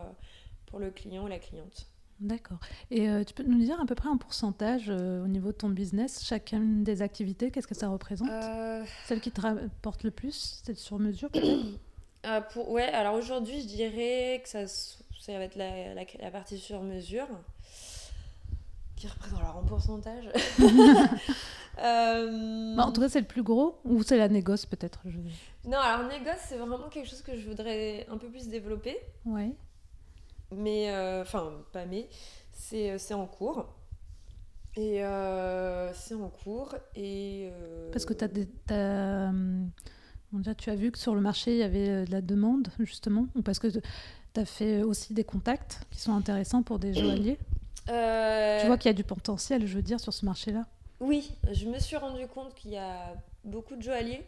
pour 0.73 0.79
le 0.79 0.89
client 0.89 1.25
ou 1.25 1.27
la 1.27 1.37
cliente. 1.37 1.87
D'accord. 2.19 2.57
Et 2.89 3.09
euh, 3.09 3.23
tu 3.23 3.33
peux 3.33 3.43
nous 3.43 3.59
dire 3.59 3.79
à 3.79 3.85
peu 3.85 3.95
près 3.95 4.09
un 4.09 4.17
pourcentage 4.17 4.85
euh, 4.89 5.23
au 5.23 5.27
niveau 5.27 5.51
de 5.51 5.57
ton 5.57 5.69
business, 5.69 6.23
chacune 6.23 6.83
des 6.83 7.01
activités, 7.01 7.51
qu'est-ce 7.51 7.67
que 7.67 7.75
ça 7.75 7.89
représente? 7.89 8.29
Euh... 8.29 8.83
Celle 9.05 9.19
qui 9.19 9.31
te 9.31 9.41
rapporte 9.41 10.03
le 10.03 10.09
plus, 10.09 10.61
c'est 10.63 10.75
sur 10.75 10.97
mesure 10.99 11.29
peut-être? 11.29 11.65
euh, 12.25 12.41
pour... 12.41 12.69
Ouais, 12.69 12.83
alors 12.85 13.15
aujourd'hui, 13.15 13.61
je 13.61 13.67
dirais 13.67 14.41
que 14.43 14.49
ça, 14.49 14.67
ça 14.67 15.37
va 15.37 15.43
être 15.45 15.55
la, 15.55 15.93
la, 15.93 16.31
partie 16.31 16.57
sur 16.57 16.81
mesure 16.81 17.27
qui 18.95 19.07
représente 19.07 19.39
alors 19.41 19.57
en 19.57 19.63
pourcentage. 19.63 20.29
Bah, 21.75 22.85
en 22.85 22.91
tout 22.91 23.01
cas, 23.01 23.09
c'est 23.09 23.21
le 23.21 23.25
plus 23.25 23.43
gros 23.43 23.79
ou 23.83 24.03
c'est 24.03 24.17
la 24.17 24.29
négoce 24.29 24.65
peut-être 24.65 25.01
je... 25.05 25.17
Non, 25.67 25.79
alors 25.79 26.07
négoce, 26.07 26.37
c'est 26.47 26.57
vraiment 26.57 26.77
quelque 26.89 27.09
chose 27.09 27.21
que 27.21 27.35
je 27.35 27.47
voudrais 27.47 28.05
un 28.09 28.17
peu 28.17 28.27
plus 28.27 28.47
développer. 28.47 28.95
Ouais. 29.25 29.51
Mais, 30.51 30.91
euh, 30.91 31.21
enfin, 31.21 31.51
pas 31.71 31.85
mais, 31.85 32.09
c'est 32.51 32.91
euh, 32.91 33.15
en 33.15 33.25
cours. 33.25 33.65
Et 34.75 35.03
euh, 35.03 35.93
c'est 35.93 36.15
en 36.15 36.29
cours. 36.29 36.75
Et, 36.95 37.51
Parce 37.91 38.05
que 38.05 38.13
as 38.23 38.27
as, 38.73 39.31
tu 40.57 40.69
as 40.69 40.75
vu 40.75 40.91
que 40.91 40.97
sur 40.97 41.15
le 41.15 41.21
marché, 41.21 41.51
il 41.51 41.57
y 41.57 41.63
avait 41.63 42.05
de 42.05 42.11
la 42.11 42.21
demande, 42.21 42.69
justement 42.79 43.27
Ou 43.35 43.41
parce 43.41 43.59
que 43.59 43.67
tu 43.67 43.79
as 44.39 44.45
fait 44.45 44.83
aussi 44.83 45.13
des 45.13 45.23
contacts 45.23 45.81
qui 45.91 45.99
sont 45.99 46.13
intéressants 46.13 46.63
pour 46.63 46.79
des 46.79 46.93
joailliers 46.93 47.37
Tu 47.85 48.67
vois 48.67 48.77
qu'il 48.77 48.89
y 48.89 48.93
a 48.93 48.93
du 48.93 49.03
potentiel, 49.03 49.67
je 49.67 49.75
veux 49.75 49.81
dire, 49.81 49.99
sur 49.99 50.13
ce 50.13 50.25
marché-là 50.25 50.65
Oui, 50.99 51.31
je 51.51 51.65
me 51.67 51.79
suis 51.79 51.97
rendu 51.97 52.25
compte 52.27 52.55
qu'il 52.55 52.71
y 52.71 52.77
a 52.77 53.13
beaucoup 53.43 53.75
de 53.75 53.81
joailliers 53.81 54.25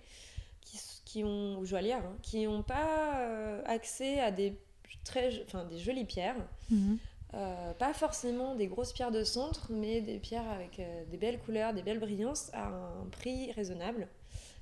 qui, 0.62 0.78
qui 1.06 1.24
ont, 1.24 1.58
ou 1.60 1.65
joaillières, 1.65 2.04
hein, 2.06 2.18
qui 2.22 2.46
n'ont 2.46 2.63
pas 2.63 3.62
accès 3.65 4.20
à 4.20 4.32
des 4.32 4.58
très, 5.06 5.44
enfin, 5.46 5.63
des 5.63 5.78
jolies 5.78 6.04
pierres. 6.04 6.36
Mhm. 6.70 6.98
Euh, 7.34 7.74
pas 7.74 7.94
forcément 7.94 8.56
des 8.56 8.68
grosses 8.68 8.94
pierres 8.94 9.12
de 9.12 9.24
centre, 9.24 9.68
mais 9.70 10.02
des 10.02 10.20
pierres 10.20 10.50
avec 10.50 10.80
euh, 10.80 11.04
des 11.12 11.18
belles 11.18 11.39
couleurs, 11.39 11.74
des 11.74 11.82
belles 11.82 12.00
brillances 12.00 12.50
à 12.54 12.68
un 12.68 13.06
prix 13.12 13.52
raisonnable, 13.54 14.08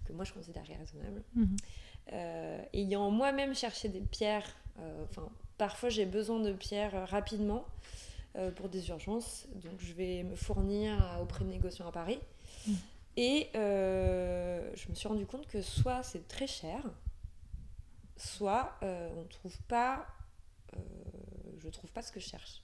que 0.06 0.14
moi 0.14 0.26
je 0.26 0.34
considère 0.34 0.66
raisonnable. 0.66 1.24
Mhm. 1.36 1.56
Euh, 2.12 2.64
ayant 2.74 3.10
moi-même 3.12 3.56
cherché 3.56 3.88
des 3.90 4.02
pierres, 4.02 4.56
enfin 5.04 5.30
parfois 5.58 5.90
j'ai 5.90 6.06
besoin 6.06 6.40
de 6.40 6.52
pierres 6.52 7.08
rapidement 7.10 7.66
pour 8.56 8.68
des 8.68 8.90
urgences, 8.90 9.48
donc 9.64 9.80
je 9.80 9.94
vais 9.94 10.24
me 10.24 10.36
fournir 10.36 10.98
auprès 11.22 11.46
de 11.46 11.50
négociants 11.50 11.88
à 11.88 11.92
Paris. 11.92 12.20
Mhm. 12.68 12.76
Et 13.16 13.50
je 13.54 14.90
me 14.90 14.96
suis 14.96 15.08
rendu 15.08 15.26
compte 15.26 15.48
que 15.48 15.62
soit 15.62 16.04
c'est 16.04 16.28
très 16.28 16.48
cher, 16.48 16.82
soit 18.18 18.78
on 18.82 19.22
ne 19.22 19.28
trouve 19.30 19.58
pas 19.68 20.08
euh, 20.76 20.80
je 21.60 21.70
trouve 21.70 21.92
pas 21.92 22.02
ce 22.02 22.12
que 22.12 22.20
je 22.20 22.28
cherche. 22.28 22.62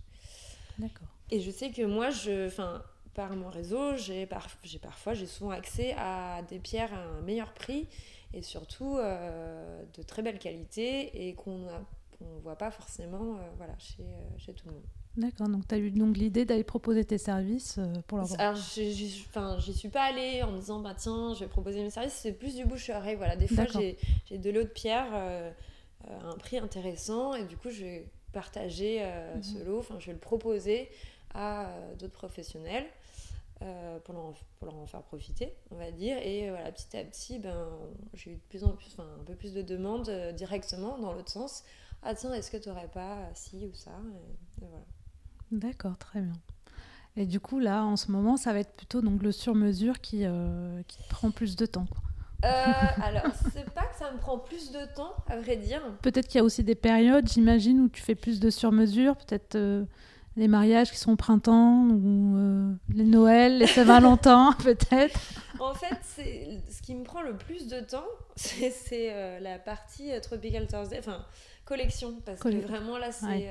D'accord. 0.77 1.07
Et 1.31 1.39
je 1.41 1.51
sais 1.51 1.71
que 1.71 1.83
moi, 1.83 2.09
je, 2.09 2.47
enfin, 2.47 2.83
par 3.19 3.35
mon 3.35 3.49
réseau, 3.49 3.97
j'ai 3.97 4.25
parfois, 4.25 5.13
j'ai 5.13 5.25
souvent 5.25 5.49
accès 5.49 5.93
à 5.97 6.41
des 6.43 6.57
pierres 6.57 6.93
à 6.93 7.17
un 7.17 7.21
meilleur 7.21 7.51
prix 7.51 7.85
et 8.33 8.41
surtout 8.41 8.95
euh, 8.97 9.83
de 9.97 10.03
très 10.03 10.21
belle 10.21 10.39
qualité 10.39 11.27
et 11.27 11.33
qu'on 11.33 11.57
ne 11.57 12.39
voit 12.41 12.55
pas 12.55 12.71
forcément 12.71 13.35
euh, 13.35 13.49
voilà, 13.57 13.73
chez, 13.77 14.05
chez 14.37 14.53
tout 14.53 14.67
le 14.67 14.75
monde. 14.75 14.83
D'accord, 15.17 15.49
donc 15.49 15.67
tu 15.67 15.75
as 15.75 15.79
eu 15.79 15.91
donc 15.91 16.15
l'idée 16.15 16.45
d'aller 16.45 16.63
proposer 16.63 17.03
tes 17.03 17.17
services 17.17 17.77
pour 18.07 18.19
leur 18.19 18.39
Alors, 18.39 18.55
j'y 18.55 19.73
suis 19.73 19.89
pas 19.89 20.03
allée 20.03 20.41
en 20.41 20.53
me 20.53 20.59
disant, 20.59 20.79
bah 20.79 20.93
tiens, 20.95 21.33
je 21.33 21.41
vais 21.41 21.49
proposer 21.49 21.83
mes 21.83 21.89
services, 21.89 22.13
c'est 22.13 22.31
plus 22.31 22.55
du 22.55 22.63
bouche 22.63 22.89
à 22.89 23.01
Voilà, 23.01 23.35
des 23.35 23.49
fois, 23.49 23.65
j'ai 23.65 24.37
de 24.37 24.49
l'eau 24.49 24.63
de 24.63 24.69
pierre 24.69 25.13
à 25.13 25.17
euh, 25.17 26.31
un 26.31 26.37
prix 26.37 26.57
intéressant 26.57 27.35
et 27.35 27.43
du 27.43 27.57
coup 27.57 27.69
je 27.69 27.83
vais 27.83 28.05
partager 28.31 28.99
euh, 29.01 29.35
mhm. 29.35 29.43
ce 29.43 29.63
lot, 29.65 29.79
enfin 29.79 29.95
je 29.99 30.05
vais 30.05 30.13
le 30.13 30.19
proposer 30.19 30.89
à 31.33 31.67
euh, 31.67 31.95
d'autres 31.95 32.13
professionnels 32.13 32.85
pour, 34.03 34.13
leur 34.13 34.25
en, 34.25 34.33
pour 34.57 34.67
leur 34.67 34.75
en 34.75 34.85
faire 34.85 35.03
profiter, 35.03 35.55
on 35.71 35.75
va 35.75 35.91
dire. 35.91 36.17
Et 36.17 36.49
voilà, 36.49 36.71
petit 36.71 36.97
à 36.97 37.03
petit, 37.03 37.39
ben, 37.39 37.67
j'ai 38.13 38.31
eu 38.31 38.35
de 38.35 38.41
plus 38.49 38.63
en 38.63 38.71
plus, 38.71 38.87
enfin, 38.93 39.07
un 39.19 39.23
peu 39.23 39.35
plus 39.35 39.53
de 39.53 39.61
demandes 39.61 40.09
directement 40.35 40.97
dans 40.97 41.13
l'autre 41.13 41.31
sens. 41.31 41.63
Ah 42.03 42.15
tiens, 42.15 42.33
est-ce 42.33 42.51
que 42.51 42.57
tu 42.57 42.69
n'aurais 42.69 42.87
pas 42.87 43.17
ci 43.33 43.65
ou 43.65 43.73
ça? 43.73 43.91
Voilà. 44.59 44.83
D'accord, 45.51 45.97
très 45.97 46.21
bien. 46.21 46.33
Et 47.15 47.25
du 47.25 47.39
coup, 47.39 47.59
là, 47.59 47.83
en 47.83 47.97
ce 47.97 48.11
moment, 48.11 48.37
ça 48.37 48.53
va 48.53 48.59
être 48.59 48.73
plutôt 48.73 49.01
donc, 49.01 49.23
le 49.23 49.31
sur-mesure 49.31 49.99
qui, 49.99 50.25
qui 50.87 50.99
prend 51.09 51.31
plus 51.31 51.55
de 51.55 51.65
temps. 51.65 51.85
Quoi. 51.85 52.01
Euh, 52.45 52.47
alors, 53.03 53.33
c'est 53.53 53.69
pas 53.71 53.85
que 53.87 53.97
ça 53.97 54.11
me 54.13 54.17
prend 54.17 54.39
plus 54.39 54.71
de 54.71 54.85
temps, 54.95 55.13
à 55.27 55.37
vrai 55.37 55.57
dire. 55.57 55.81
Peut-être 56.01 56.27
qu'il 56.27 56.37
y 56.37 56.41
a 56.41 56.43
aussi 56.43 56.63
des 56.63 56.75
périodes, 56.75 57.27
j'imagine, 57.27 57.81
où 57.81 57.89
tu 57.89 58.01
fais 58.01 58.15
plus 58.15 58.39
de 58.39 58.49
sur-mesure, 58.49 59.17
peut-être 59.17 59.55
euh, 59.55 59.83
les 60.35 60.47
mariages 60.47 60.91
qui 60.91 60.97
sont 60.97 61.13
au 61.13 61.15
printemps, 61.15 61.87
ou 61.89 62.37
euh, 62.37 62.73
les 62.93 63.03
Noëls, 63.03 63.57
les 63.57 63.67
Saint-Valentin, 63.67 64.55
peut-être. 64.63 65.19
En 65.59 65.73
fait, 65.73 65.99
ce 66.69 66.81
qui 66.81 66.95
me 66.95 67.03
prend 67.03 67.21
le 67.21 67.35
plus 67.35 67.67
de 67.67 67.79
temps, 67.79 68.07
c'est 68.35 69.39
la 69.39 69.59
partie 69.59 70.11
Tropical 70.21 70.67
Thursday, 70.67 70.99
enfin, 70.99 71.25
collection, 71.65 72.15
parce 72.25 72.39
que 72.39 72.61
vraiment 72.61 72.97
là, 72.97 73.11
c'est. 73.11 73.49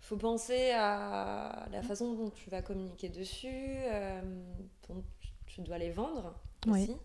faut 0.00 0.16
penser 0.16 0.70
à 0.70 1.66
la 1.70 1.82
façon 1.82 2.14
dont 2.14 2.30
tu 2.30 2.48
vas 2.50 2.62
communiquer 2.62 3.08
dessus, 3.08 3.76
dont 4.88 5.02
tu 5.46 5.60
dois 5.60 5.78
les 5.78 5.90
vendre 5.90 6.34
aussi. 6.66 6.96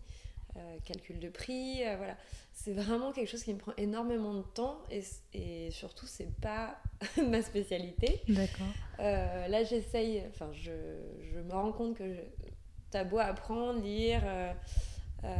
Euh, 0.58 0.78
calcul 0.84 1.20
de 1.20 1.28
prix, 1.28 1.86
euh, 1.86 1.96
voilà. 1.96 2.16
C'est 2.60 2.72
vraiment 2.72 3.12
quelque 3.12 3.28
chose 3.30 3.44
qui 3.44 3.54
me 3.54 3.58
prend 3.58 3.72
énormément 3.76 4.34
de 4.34 4.42
temps 4.42 4.82
et, 4.90 5.04
et 5.32 5.70
surtout, 5.70 6.06
c'est 6.06 6.34
pas 6.40 6.76
ma 7.28 7.40
spécialité. 7.40 8.20
D'accord. 8.28 8.66
Euh, 8.98 9.46
là, 9.46 9.62
j'essaye, 9.62 10.24
enfin, 10.28 10.50
je, 10.52 10.72
je, 11.32 11.38
me 11.38 11.52
rends 11.52 11.70
compte 11.70 11.96
que 11.96 12.16
t'as 12.90 13.04
beau 13.04 13.18
apprendre, 13.18 13.80
lire. 13.80 14.22
à 15.22 15.30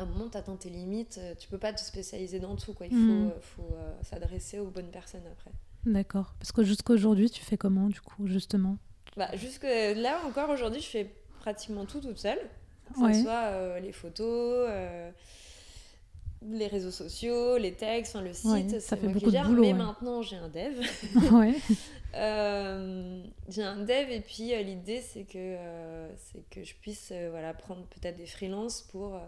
un 0.00 0.06
moment, 0.06 0.30
tu 0.30 0.38
atteins 0.38 0.56
tes 0.56 0.70
limites, 0.70 1.20
tu 1.38 1.48
peux 1.48 1.58
pas 1.58 1.74
te 1.74 1.80
spécialiser 1.80 2.40
dans 2.40 2.56
tout. 2.56 2.72
Quoi. 2.72 2.86
Il 2.86 2.92
faut, 2.92 2.96
hmm. 2.96 3.32
faut 3.40 3.76
s'adresser 4.02 4.60
aux 4.60 4.70
bonnes 4.70 4.90
personnes 4.90 5.26
après. 5.30 5.50
D'accord. 5.84 6.34
Parce 6.38 6.50
que 6.50 6.64
jusqu'à 6.64 6.94
aujourd'hui, 6.94 7.28
tu 7.28 7.44
fais 7.44 7.58
comment, 7.58 7.88
du 7.88 8.00
coup, 8.00 8.26
justement? 8.26 8.78
Bah, 9.18 9.28
Jusque 9.36 9.64
là, 9.64 10.22
encore 10.26 10.48
aujourd'hui, 10.48 10.80
je 10.80 10.88
fais 10.88 11.14
pratiquement 11.40 11.84
tout 11.84 12.00
toute 12.00 12.18
seule 12.18 12.40
que 12.88 13.14
ce 13.14 13.22
soit 13.22 13.32
euh, 13.32 13.80
les 13.80 13.92
photos, 13.92 14.66
euh, 14.70 15.10
les 16.42 16.66
réseaux 16.66 16.90
sociaux, 16.90 17.58
les 17.58 17.72
textes, 17.72 18.16
le 18.16 18.32
site, 18.32 18.80
ça 18.80 18.96
fait 18.96 19.08
beaucoup 19.08 19.30
de 19.30 19.46
boulot. 19.46 19.62
Mais 19.62 19.72
maintenant, 19.72 20.22
j'ai 20.22 20.36
un 20.36 20.48
dev. 20.48 20.80
euh, 22.14 23.22
j'ai 23.48 23.62
un 23.62 23.76
dev 23.76 24.10
et 24.10 24.20
puis 24.20 24.54
euh, 24.54 24.62
l'idée, 24.62 25.00
c'est 25.00 25.24
que, 25.24 25.56
c'est 26.16 26.48
que 26.50 26.64
je 26.64 26.74
puisse 26.80 27.12
voilà, 27.30 27.54
prendre 27.54 27.86
peut-être 27.86 28.16
des 28.16 28.26
freelances 28.26 28.82
pour 28.82 29.18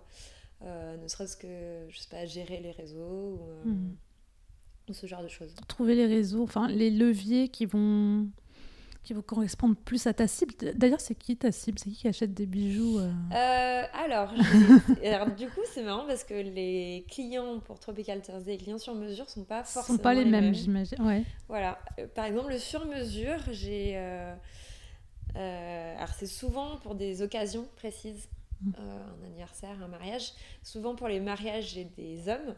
ne 0.62 1.08
serait-ce 1.08 1.36
que, 1.36 1.86
je 1.88 1.98
sais 1.98 2.08
pas, 2.10 2.26
gérer 2.26 2.60
les 2.60 2.72
réseaux 2.72 3.40
ou, 3.64 3.68
hmm. 3.68 3.96
ou 4.88 4.92
ce 4.92 5.06
genre 5.06 5.22
de 5.22 5.28
choses. 5.28 5.54
Trouver 5.68 5.94
les 5.94 6.06
réseaux, 6.06 6.42
enfin 6.42 6.68
les 6.68 6.90
leviers 6.90 7.48
qui 7.48 7.66
vont 7.66 8.28
qui 9.02 9.14
vont 9.14 9.22
correspondre 9.22 9.76
plus 9.76 10.06
à 10.06 10.12
ta 10.12 10.26
cible. 10.26 10.54
D'ailleurs, 10.74 11.00
c'est 11.00 11.14
qui 11.14 11.36
ta 11.36 11.52
cible? 11.52 11.78
C'est 11.78 11.90
qui 11.90 11.96
qui 11.96 12.08
achète 12.08 12.34
des 12.34 12.46
bijoux 12.46 12.98
euh? 12.98 13.10
Euh, 13.32 13.82
alors, 13.94 14.32
alors, 15.04 15.30
du 15.30 15.48
coup, 15.48 15.60
c'est 15.72 15.82
marrant 15.82 16.06
parce 16.06 16.24
que 16.24 16.34
les 16.34 17.06
clients 17.08 17.60
pour 17.60 17.78
Tropical 17.78 18.20
Thursday, 18.20 18.52
les 18.52 18.58
clients 18.58 18.78
sur 18.78 18.94
mesure, 18.94 19.28
sont 19.30 19.44
pas 19.44 19.64
forcément 19.64 19.96
sont 19.96 20.02
pas 20.02 20.14
les, 20.14 20.24
mêmes, 20.24 20.52
j'imagine. 20.52 21.00
Ouais. 21.02 21.24
Voilà. 21.48 21.78
Euh, 21.98 22.06
par 22.14 22.26
exemple, 22.26 22.50
le 22.50 22.58
sur 22.58 22.84
mesure, 22.86 23.38
j'ai 23.50 23.96
alors 25.34 26.10
c'est 26.18 26.26
souvent 26.26 26.76
pour 26.78 26.94
des 26.94 27.22
occasions 27.22 27.66
précises. 27.76 28.28
mm. 28.62 28.72
un 28.78 29.26
anniversaire, 29.26 29.82
un 29.82 29.88
mariage. 29.88 30.32
Souvent 30.62 30.94
pour 30.94 31.08
les 31.08 31.20
mariages, 31.20 31.72
j'ai 31.74 31.84
des 31.84 32.28
hommes 32.28 32.54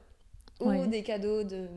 ou 0.61 0.87
des 0.87 1.03
cadeaux 1.03 1.45
de 1.45 1.69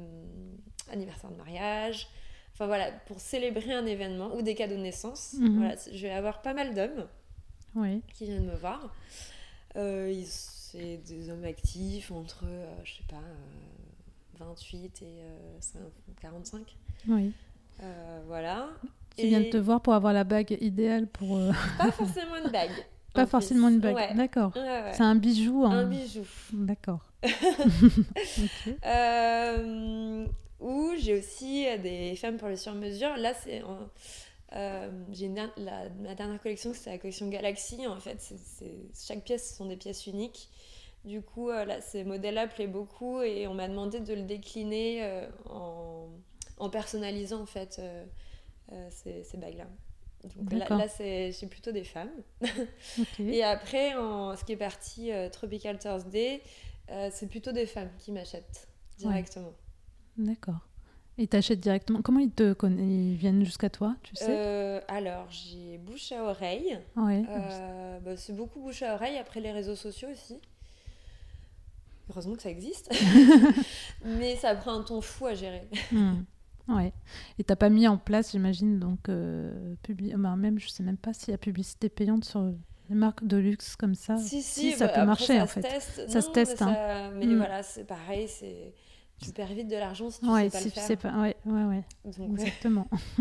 anniversaire 0.92 1.32
de 1.32 1.36
mariage. 1.36 2.08
Enfin 2.56 2.68
voilà, 2.68 2.90
pour 3.06 3.20
célébrer 3.20 3.74
un 3.74 3.86
événement 3.86 4.34
ou 4.34 4.42
des 4.42 4.56
cadeaux 4.56 4.78
de 4.78 4.82
naissance. 4.82 5.36
Mhm. 5.40 5.58
Voilà, 5.58 5.76
je 5.92 6.02
vais 6.02 6.12
avoir 6.12 6.42
pas 6.42 6.54
mal 6.54 6.74
d'hommes 6.74 7.06
qui 8.14 8.26
viennent 8.26 8.46
me 8.46 8.56
voir. 8.56 8.94
Euh, 9.76 10.14
c'est 10.26 10.98
des 11.06 11.30
hommes 11.30 11.44
actifs 11.44 12.12
entre, 12.12 12.46
euh, 12.46 12.66
je 12.84 12.94
sais 12.94 13.04
pas, 13.10 13.22
28 14.40 15.04
euh, 15.04 15.38
et 16.10 16.22
45. 16.22 16.62
Oui. 17.10 17.34
voilà. 18.28 18.70
Qui 19.16 19.28
viennent 19.28 19.50
te 19.50 19.58
voir 19.58 19.82
pour 19.82 19.94
avoir 19.94 20.14
la 20.14 20.24
bague 20.24 20.58
idéale 20.62 21.08
pour. 21.08 21.38
Pas 21.78 21.92
forcément 21.92 22.36
une 22.44 22.52
bague. 22.52 22.86
Pas 23.14 23.26
forcément 23.26 23.70
une 23.70 23.80
bague, 23.80 24.16
d'accord. 24.16 24.52
C'est 24.54 25.04
un 25.04 25.16
bijou. 25.16 25.66
Un 25.66 25.86
bijou. 25.86 26.26
D'accord. 26.54 27.06
Ou 30.60 30.94
j'ai 30.98 31.18
aussi 31.18 31.66
des 31.80 32.16
femmes 32.16 32.38
pour 32.38 32.48
le 32.48 32.56
sur-mesure. 32.56 33.18
Là, 33.18 33.34
c'est. 33.34 33.62
Euh, 34.54 34.90
j'ai 35.12 35.30
la, 35.58 35.90
ma 36.00 36.16
dernière 36.16 36.42
collection, 36.42 36.72
c'est 36.74 36.90
la 36.90 36.98
collection 36.98 37.28
Galaxy. 37.30 37.86
En 37.88 38.00
fait, 38.00 38.34
chaque 38.96 39.24
pièce 39.24 39.56
sont 39.56 39.66
des 39.66 39.76
pièces 39.76 40.08
uniques. 40.08 40.50
Du 41.04 41.22
coup, 41.22 41.50
euh, 41.50 41.66
là, 41.66 41.82
ces 41.82 42.04
modèles-là 42.04 42.48
plaît 42.48 42.68
beaucoup 42.68 43.22
et 43.22 43.48
on 43.48 43.54
m'a 43.54 43.68
demandé 43.68 44.00
de 44.00 44.14
le 44.14 44.24
décliner 44.24 45.04
euh, 45.04 45.28
en, 45.50 46.10
en, 46.58 46.70
personnalisant 46.70 47.42
en 47.42 47.46
fait 47.46 47.82
ces, 48.90 49.24
ces 49.24 49.38
bagues-là. 49.38 49.68
Donc 50.38 50.54
là, 50.54 50.68
là 50.70 50.88
c'est 50.88 51.48
plutôt 51.50 51.72
des 51.72 51.84
femmes. 51.84 52.12
et 53.20 53.44
après, 53.44 53.94
en, 53.96 54.36
ce 54.36 54.44
qui 54.44 54.54
est 54.54 54.58
parti 54.58 55.12
Tropical 55.32 55.78
Thursday, 55.78 56.42
c'est 57.12 57.28
plutôt 57.28 57.52
des 57.52 57.68
femmes 57.68 57.92
qui 58.00 58.12
m'achètent 58.12 58.68
directement. 58.98 59.54
D'accord. 60.18 60.60
Ils 61.18 61.28
t'achètent 61.28 61.62
directement. 61.62 62.02
Comment 62.02 62.20
ils 62.20 62.32
te 62.32 62.54
connaissent 62.54 62.82
Ils 62.82 63.16
viennent 63.16 63.46
jusqu'à 63.46 63.70
toi, 63.70 63.96
tu 64.04 64.16
sais? 64.16 64.26
Euh, 64.30 64.82
Alors, 64.88 65.28
j'ai 65.30 65.78
bouche 65.78 66.12
à 66.12 66.24
oreille. 66.24 66.78
Ouais. 66.98 67.24
Euh, 67.30 68.00
bah, 68.00 68.18
c'est 68.18 68.36
beaucoup 68.36 68.60
bouche 68.60 68.84
à 68.84 68.96
oreille. 68.96 69.18
Après, 69.18 69.40
les 69.40 69.52
réseaux 69.52 69.76
sociaux 69.76 70.10
aussi. 70.12 70.36
Heureusement 72.10 72.36
que 72.36 72.42
ça 72.42 72.50
existe. 72.50 72.94
Mais 74.06 74.36
ça 74.36 74.56
prend 74.56 74.74
un 74.74 74.84
temps 74.84 75.02
fou 75.02 75.28
à 75.28 75.34
gérer. 75.34 75.68
Ouais. 76.68 76.92
Et 77.40 77.44
t'as 77.44 77.56
pas 77.56 77.70
mis 77.70 77.88
en 77.88 77.98
place, 77.98 78.32
j'imagine, 78.32 78.80
donc 78.80 79.08
euh, 79.08 79.76
bah, 80.18 80.36
même, 80.36 80.60
je 80.60 80.68
sais 80.68 80.84
même 80.84 80.98
pas 80.98 81.14
s'il 81.14 81.32
y 81.32 81.34
a 81.36 81.38
publicité 81.38 81.90
payante 81.90 82.26
sur 82.26 82.42
les 82.90 82.96
marques 82.96 83.26
de 83.26 83.38
luxe 83.38 83.76
comme 83.76 83.96
ça. 83.96 84.18
Si, 84.18 84.42
si, 84.42 84.72
ça 84.72 84.88
bah, 84.88 84.94
peut 84.94 85.06
marcher 85.06 85.40
en 85.40 85.48
fait. 85.48 85.62
Ça 86.08 86.22
se 86.22 86.32
teste. 86.32 86.62
Mais, 86.62 86.68
hein. 86.68 87.12
mais 87.16 87.28
hmm. 87.28 87.38
voilà, 87.38 87.62
c'est 87.62 87.84
pareil, 87.84 88.28
c'est 88.28 88.74
tu 89.22 89.32
perds 89.32 89.54
vite 89.54 89.68
de 89.68 89.76
l'argent 89.76 90.10
si 90.10 90.20
tu 90.20 90.28
ouais, 90.28 90.50
sais 90.50 90.50
pas 90.50 90.60
si 90.60 90.66
le 90.66 90.72
faire. 90.72 90.84
Sais 90.84 90.96
pas. 90.98 91.14
Ouais, 91.20 91.36
ouais, 91.46 91.64
ouais. 91.64 91.84
Exactement. 92.06 92.88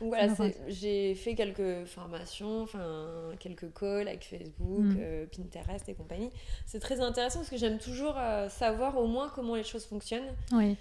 Donc 0.00 0.08
voilà, 0.08 0.34
j'ai 0.68 1.14
fait 1.14 1.34
quelques 1.34 1.86
formations, 1.86 2.62
enfin 2.62 3.32
quelques 3.40 3.72
calls 3.72 4.08
avec 4.08 4.24
Facebook, 4.24 4.84
mm. 4.84 4.96
euh, 4.98 5.26
Pinterest 5.26 5.88
et 5.88 5.94
compagnie. 5.94 6.30
C'est 6.66 6.80
très 6.80 7.00
intéressant 7.00 7.40
parce 7.40 7.50
que 7.50 7.56
j'aime 7.56 7.78
toujours 7.78 8.14
euh, 8.18 8.48
savoir 8.48 8.98
au 8.98 9.06
moins 9.06 9.30
comment 9.34 9.54
les 9.54 9.64
choses 9.64 9.86
fonctionnent. 9.86 10.34
Oui, 10.52 10.76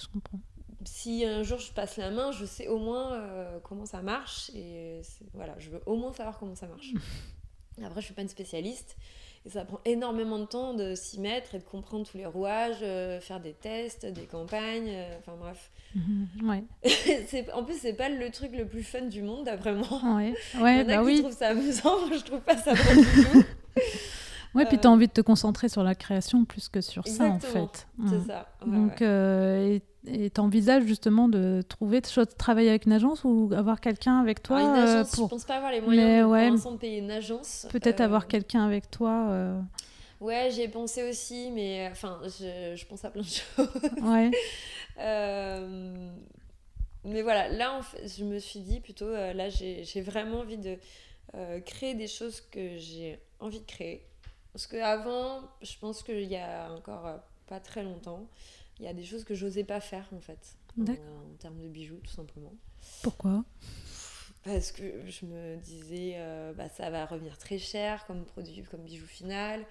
je 0.00 0.06
comprends. 0.06 0.40
Si 0.84 1.24
un 1.24 1.42
jour 1.42 1.58
je 1.58 1.72
passe 1.72 1.96
la 1.96 2.10
main, 2.10 2.32
je 2.32 2.44
sais 2.44 2.68
au 2.68 2.78
moins 2.78 3.12
euh, 3.12 3.58
comment 3.62 3.86
ça 3.86 4.02
marche 4.02 4.50
et 4.54 5.00
voilà, 5.34 5.56
je 5.58 5.70
veux 5.70 5.82
au 5.86 5.96
moins 5.96 6.12
savoir 6.12 6.38
comment 6.38 6.54
ça 6.54 6.66
marche. 6.66 6.92
Après, 7.84 8.00
je 8.00 8.06
suis 8.06 8.14
pas 8.14 8.22
une 8.22 8.28
spécialiste. 8.28 8.96
Et 9.44 9.50
ça 9.50 9.64
prend 9.64 9.80
énormément 9.84 10.38
de 10.38 10.44
temps 10.44 10.72
de 10.72 10.94
s'y 10.94 11.18
mettre 11.18 11.56
et 11.56 11.58
de 11.58 11.64
comprendre 11.64 12.06
tous 12.08 12.16
les 12.16 12.26
rouages, 12.26 12.76
euh, 12.82 13.20
faire 13.20 13.40
des 13.40 13.54
tests, 13.54 14.06
des 14.06 14.26
campagnes, 14.26 14.88
euh, 14.88 15.18
enfin 15.18 15.32
bref. 15.38 15.70
Mhm, 15.96 16.48
ouais. 16.48 16.62
en 17.52 17.64
plus, 17.64 17.74
c'est 17.80 17.92
pas 17.94 18.08
le 18.08 18.30
truc 18.30 18.52
le 18.52 18.66
plus 18.66 18.84
fun 18.84 19.02
du 19.02 19.20
monde, 19.22 19.44
d'après 19.46 19.74
moi. 19.74 20.00
Ouais, 20.04 20.34
ouais 20.60 20.76
Il 20.76 20.78
y 20.78 20.80
en 20.80 20.80
a 20.80 20.84
bah 20.84 20.98
qui 20.98 21.06
oui. 21.06 21.18
trouvent 21.22 21.36
ça 21.36 21.48
amusant, 21.48 21.98
moi 22.06 22.16
je 22.16 22.24
trouve 22.24 22.40
pas 22.40 22.56
ça 22.56 22.72
drôle 22.74 23.04
du 23.04 23.24
tout. 23.24 23.44
Ouais, 24.54 24.66
puis 24.66 24.78
tu 24.78 24.86
as 24.86 24.90
euh, 24.90 24.94
envie 24.94 25.08
de 25.08 25.12
te 25.12 25.20
concentrer 25.20 25.68
sur 25.68 25.82
la 25.82 25.94
création 25.94 26.44
plus 26.44 26.68
que 26.68 26.80
sur 26.80 27.06
ça, 27.06 27.24
en 27.24 27.40
fait. 27.40 27.86
C'est 28.08 28.16
mm. 28.16 28.26
ça. 28.26 28.48
Donc, 28.66 29.02
et 30.04 30.30
tu 30.30 30.40
envisages 30.40 30.82
justement 30.82 31.28
de 31.28 31.62
trouver, 31.68 32.00
de 32.00 32.24
travailler 32.24 32.70
avec 32.70 32.86
une 32.86 32.92
agence 32.92 33.22
ou 33.22 33.50
avoir 33.54 33.80
quelqu'un 33.80 34.18
avec 34.20 34.42
toi 34.42 34.60
une 34.60 34.70
agence, 34.70 35.12
pour... 35.12 35.28
Je 35.28 35.34
pense 35.34 35.44
pas 35.44 35.56
avoir 35.56 35.70
les 35.70 35.80
moyens 35.80 36.28
Mais, 36.28 36.72
de 36.72 36.76
payer 36.76 36.98
une 36.98 37.10
agence. 37.10 37.66
Peut-être 37.70 38.00
avoir 38.00 38.26
quelqu'un 38.26 38.66
avec 38.66 38.90
toi. 38.90 39.28
Euh... 39.30 39.60
Ouais, 40.20 40.50
j'y 40.50 40.62
ai 40.62 40.68
pensé 40.68 41.08
aussi, 41.08 41.52
mais 41.52 41.88
enfin, 41.90 42.18
je, 42.24 42.74
je, 42.74 42.86
pense 42.86 43.04
à 43.04 43.10
plein 43.10 43.22
de 43.22 43.26
choses. 43.26 43.68
Ouais. 44.02 44.32
euh... 44.98 46.10
Mais 47.04 47.22
voilà, 47.22 47.48
là, 47.48 47.76
en 47.76 47.82
fait, 47.82 48.06
je 48.06 48.24
me 48.24 48.38
suis 48.38 48.60
dit 48.60 48.80
plutôt, 48.80 49.06
euh, 49.06 49.32
là, 49.32 49.48
j'ai 49.48 50.00
vraiment 50.00 50.40
envie 50.40 50.58
de 50.58 50.78
euh, 51.34 51.60
créer 51.60 51.94
des 51.94 52.06
choses 52.06 52.40
que 52.40 52.78
j'ai 52.78 53.18
envie 53.40 53.60
de 53.60 53.66
créer. 53.66 54.06
Parce 54.52 54.66
qu'avant, 54.66 55.42
je 55.62 55.78
pense 55.78 56.02
qu'il 56.02 56.24
y 56.24 56.36
a 56.36 56.70
encore 56.72 57.06
euh, 57.06 57.16
pas 57.46 57.60
très 57.60 57.82
longtemps, 57.82 58.26
il 58.78 58.84
y 58.84 58.88
a 58.88 58.94
des 58.94 59.04
choses 59.04 59.24
que 59.24 59.34
j'osais 59.34 59.64
pas 59.64 59.80
faire 59.80 60.08
en 60.14 60.20
fait. 60.20 60.56
En, 60.78 60.82
en, 60.82 61.36
termes 61.38 61.60
de 61.60 61.68
bijoux, 61.68 62.00
tout 62.02 62.12
simplement. 62.12 62.52
Pourquoi? 63.02 63.44
Parce 64.44 64.72
que 64.72 64.82
je 65.06 65.24
me 65.26 65.56
disais, 65.56 66.14
euh, 66.16 66.52
bah, 66.52 66.68
ça 66.68 66.90
va 66.90 67.06
revenir 67.06 67.38
très 67.38 67.58
cher 67.58 68.04
comme 68.06 68.24
produit, 68.24 68.64
comme 68.64 68.80
bijou 68.80 69.06
final, 69.06 69.64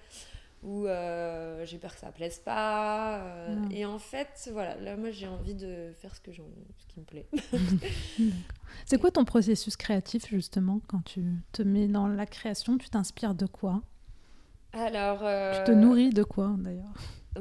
ou 0.62 0.86
euh, 0.86 1.66
j'ai 1.66 1.76
peur 1.76 1.92
que 1.92 2.00
ça 2.00 2.10
plaise 2.10 2.38
pas. 2.38 3.18
Euh, 3.18 3.54
hmm. 3.54 3.72
et 3.72 3.84
en 3.84 3.98
fait, 3.98 4.48
voilà, 4.50 4.76
là, 4.76 4.96
moi, 4.96 5.10
j'ai 5.10 5.26
envie 5.26 5.54
de 5.54 5.92
faire 6.00 6.14
ce, 6.14 6.20
que 6.20 6.32
ce 6.32 6.86
qui 6.88 7.00
me 7.00 7.04
plaît. 7.04 7.26
C'est 8.86 8.98
quoi 8.98 9.10
ton 9.10 9.26
processus 9.26 9.76
créatif, 9.76 10.26
justement, 10.28 10.80
quand 10.86 11.04
tu 11.04 11.22
te 11.52 11.62
mets 11.62 11.88
dans 11.88 12.06
la 12.06 12.24
création? 12.24 12.78
Tu 12.78 12.88
t'inspires 12.88 13.34
de 13.34 13.46
quoi? 13.46 13.82
Alors. 14.72 15.18
Tu 15.18 15.64
te 15.64 15.72
nourris 15.72 16.10
de 16.10 16.22
quoi, 16.22 16.54
d'ailleurs 16.58 16.94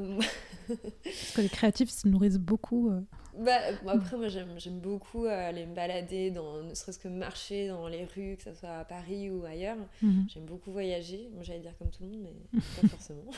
Parce 1.04 1.32
que 1.36 1.42
les 1.42 1.50
créatifs 1.50 1.90
se 1.90 2.08
nourrissent 2.08 2.38
beaucoup. 2.38 2.90
Euh. 2.90 3.02
Bah, 3.38 3.58
après, 3.88 4.18
moi, 4.18 4.28
j'aime 4.28 4.80
beaucoup 4.80 5.26
euh, 5.26 5.50
aller 5.50 5.66
me 5.66 5.74
balader, 5.74 6.32
dans, 6.32 6.64
ne 6.64 6.74
serait-ce 6.74 7.00
que 7.00 7.08
marcher 7.08 7.70
dans 7.70 7.88
les 7.88 8.04
rues, 8.04 8.36
que 8.38 8.44
ce 8.44 8.54
soit 8.54 8.80
à 8.80 8.86
Paris 8.86 9.30
ou 9.30 9.46
ailleurs. 9.46 9.78
Mhm. 10.02 10.26
J'aime 10.28 10.46
beaucoup 10.46 10.72
voyager. 10.72 11.30
Moi, 11.34 11.44
j'allais 11.44 11.62
dire 11.62 11.78
comme 11.78 11.90
tout 11.90 12.04
le 12.04 12.10
monde, 12.10 12.22
mais 12.24 12.60
pas 12.82 12.88
forcément. 12.90 13.32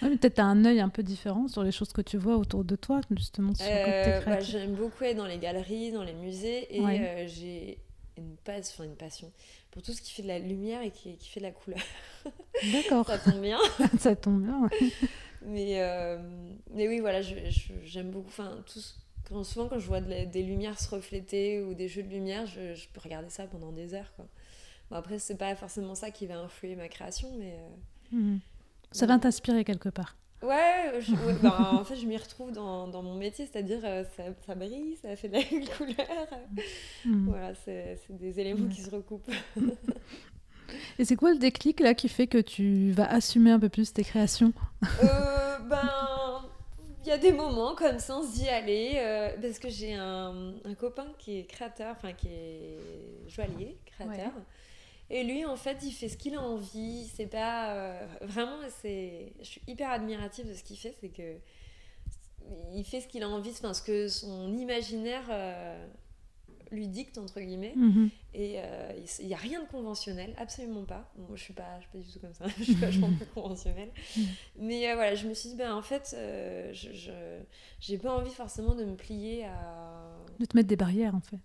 peut-être 0.00 0.34
tu 0.34 0.40
as 0.40 0.46
un 0.46 0.64
œil 0.64 0.80
un 0.80 0.88
peu 0.88 1.02
différent 1.02 1.48
sur 1.48 1.64
les 1.64 1.72
choses 1.72 1.92
que 1.92 2.02
tu 2.02 2.18
vois 2.18 2.36
autour 2.36 2.64
de 2.64 2.76
toi, 2.76 3.00
justement, 3.10 3.54
sur 3.54 3.66
euh, 3.68 4.20
bah, 4.24 4.40
J'aime 4.40 4.74
beaucoup 4.74 5.04
être 5.04 5.16
dans 5.16 5.26
les 5.26 5.38
galeries, 5.38 5.92
dans 5.92 6.04
les 6.04 6.14
musées, 6.14 6.76
et 6.76 7.26
j'ai 7.26 7.78
une, 8.16 8.36
passion, 8.44 8.84
une 8.84 8.96
passion 8.96 9.30
pour 9.72 9.82
tout 9.82 9.92
ce 9.92 10.00
qui 10.00 10.12
fait 10.12 10.22
de 10.22 10.28
la 10.28 10.38
lumière 10.38 10.82
et 10.82 10.90
qui, 10.90 11.16
qui 11.16 11.28
fait 11.28 11.40
de 11.40 11.46
la 11.46 11.50
couleur. 11.50 11.80
D'accord. 12.72 13.06
Ça 13.08 13.18
tombe 13.18 13.40
bien. 13.40 13.58
Ça 13.98 14.14
tombe 14.14 14.42
bien, 14.42 14.68
mais, 15.44 15.82
euh, 15.82 16.18
mais 16.70 16.86
oui, 16.86 17.00
voilà, 17.00 17.20
j'aime 17.20 18.10
beaucoup. 18.10 18.28
Enfin, 18.28 18.62
tout, 18.72 18.80
quand, 19.28 19.42
souvent, 19.42 19.68
quand 19.68 19.78
je 19.78 19.86
vois 19.86 20.00
des 20.00 20.42
lumières 20.42 20.78
se 20.78 20.88
refléter 20.88 21.62
ou 21.62 21.74
des 21.74 21.88
jeux 21.88 22.02
de 22.02 22.10
lumière, 22.10 22.46
je, 22.46 22.74
je 22.74 22.88
peux 22.88 23.00
regarder 23.00 23.30
ça 23.30 23.46
pendant 23.46 23.72
des 23.72 23.94
heures. 23.94 24.12
Quoi. 24.14 24.26
Bon, 24.90 24.96
après, 24.96 25.18
c'est 25.18 25.36
pas 25.36 25.56
forcément 25.56 25.94
ça 25.94 26.10
qui 26.10 26.26
va 26.26 26.38
influer 26.38 26.76
ma 26.76 26.88
création, 26.88 27.28
mais. 27.38 27.54
Euh, 27.54 28.16
mhm. 28.16 28.40
Ça 28.92 29.06
va 29.06 29.18
t'inspirer 29.18 29.64
quelque 29.64 29.88
part. 29.88 30.16
Ouais, 30.42 30.92
ben, 31.42 31.54
en 31.72 31.84
fait, 31.84 31.96
je 31.96 32.06
m'y 32.06 32.16
retrouve 32.16 32.52
dans, 32.52 32.88
dans, 32.88 33.02
mon 33.02 33.14
métier, 33.14 33.46
c'est-à-dire 33.50 33.80
euh, 33.84 34.04
ça, 34.16 34.24
ça, 34.44 34.54
brille, 34.54 34.96
ça 35.00 35.14
fait 35.14 35.28
de 35.28 35.34
la 35.34 35.42
couleur. 35.42 36.26
Mhm. 37.04 37.28
Voilà, 37.28 37.54
c'est 37.54 37.98
des 38.10 38.40
éléments 38.40 38.68
qui 38.68 38.80
se 38.80 38.90
recoupent. 38.90 39.30
Et 40.98 41.04
c'est 41.04 41.16
quoi 41.16 41.32
le 41.32 41.38
déclic 41.38 41.80
là 41.80 41.94
qui 41.94 42.08
fait 42.08 42.26
que 42.26 42.38
tu 42.38 42.92
vas 42.92 43.06
assumer 43.06 43.50
un 43.50 43.60
peu 43.60 43.68
plus 43.68 43.92
tes 43.92 44.04
créations? 44.04 44.52
Euh, 44.82 45.58
Ben, 45.68 46.42
il 47.04 47.08
y 47.08 47.12
a 47.12 47.18
des 47.18 47.32
moments 47.32 47.74
comme 47.74 47.98
ça, 47.98 48.16
on 48.18 48.22
se 48.22 48.32
dit 48.34 48.48
allez, 48.48 48.94
euh, 48.96 49.30
parce 49.40 49.58
que 49.58 49.68
j'ai 49.68 49.94
un, 49.94 50.54
un, 50.64 50.74
copain 50.74 51.06
qui 51.18 51.38
est 51.38 51.44
créateur, 51.44 51.94
enfin 51.96 52.12
qui 52.12 52.28
est 52.28 52.78
joaillier, 53.28 53.76
créateur. 53.84 54.32
Et 55.10 55.24
lui, 55.24 55.44
en 55.44 55.56
fait, 55.56 55.78
il 55.82 55.92
fait 55.92 56.08
ce 56.08 56.16
qu'il 56.16 56.34
a 56.34 56.40
envie. 56.40 57.06
C'est 57.14 57.26
pas 57.26 57.74
euh, 57.74 58.06
vraiment, 58.22 58.58
c'est, 58.80 59.32
je 59.40 59.44
suis 59.44 59.62
hyper 59.66 59.90
admirative 59.90 60.48
de 60.48 60.54
ce 60.54 60.64
qu'il 60.64 60.78
fait, 60.78 60.94
c'est 61.00 61.10
que 61.10 61.36
il 62.74 62.84
fait 62.84 63.00
ce 63.00 63.06
qu'il 63.06 63.22
a 63.22 63.28
envie, 63.28 63.52
parce 63.62 63.80
que 63.80 64.08
son 64.08 64.56
imaginaire 64.56 65.30
lui 66.72 66.88
dicte 66.88 67.18
entre 67.18 67.40
guillemets 67.40 67.74
mhm. 67.76 68.10
et 68.34 68.54
euh, 68.56 68.92
il 69.20 69.26
n'y 69.26 69.34
a 69.34 69.38
rien 69.38 69.62
de 69.62 69.68
conventionnel 69.68 70.34
absolument 70.38 70.84
pas 70.84 71.12
moi 71.16 71.28
je 71.34 71.42
suis 71.42 71.52
pas 71.52 71.78
je 71.80 71.82
suis 71.82 71.90
pas 71.92 71.98
du 71.98 72.12
tout 72.12 72.18
comme 72.18 72.34
ça 72.34 72.46
je 72.58 72.64
suis 72.64 72.74
vachement 72.74 73.12
plus 73.12 73.26
conventionnelle 73.26 73.90
mhm. 74.16 74.24
mais 74.56 74.90
euh, 74.90 74.94
voilà 74.94 75.14
je 75.14 75.28
me 75.28 75.34
suis 75.34 75.50
dit 75.50 75.56
ben 75.56 75.74
en 75.74 75.82
fait 75.82 76.14
euh, 76.16 76.72
je 76.72 77.10
j'ai 77.78 77.98
pas 77.98 78.16
envie 78.16 78.32
forcément 78.32 78.74
de 78.74 78.84
me 78.84 78.96
plier 78.96 79.44
à 79.44 80.16
de 80.40 80.44
te 80.46 80.56
mettre 80.56 80.68
des 80.68 80.76
barrières 80.76 81.14
en 81.14 81.20
fait 81.20 81.38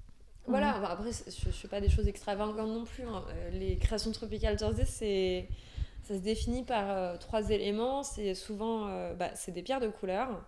voilà 0.47 0.75
après 0.89 1.11
je, 1.11 1.31
je 1.45 1.51
fais 1.51 1.67
pas 1.67 1.81
des 1.81 1.89
choses 1.89 2.07
extravagantes 2.07 2.55
non 2.55 2.85
plus 2.85 3.03
hein. 3.03 3.23
les 3.51 3.77
créations 3.77 4.11
tropicales 4.11 4.57
Thursday 4.57 4.85
c'est 4.85 5.49
Ça 6.03 6.15
se 6.15 6.21
définit 6.21 6.63
par 6.63 7.19
trois 7.19 7.49
éléments. 7.49 8.01
C'est 8.03 8.33
souvent 8.33 8.87
bah, 9.15 9.31
c'est 9.35 9.51
des 9.51 9.61
pierres 9.61 9.81
de 9.81 9.89
couleur, 9.89 10.41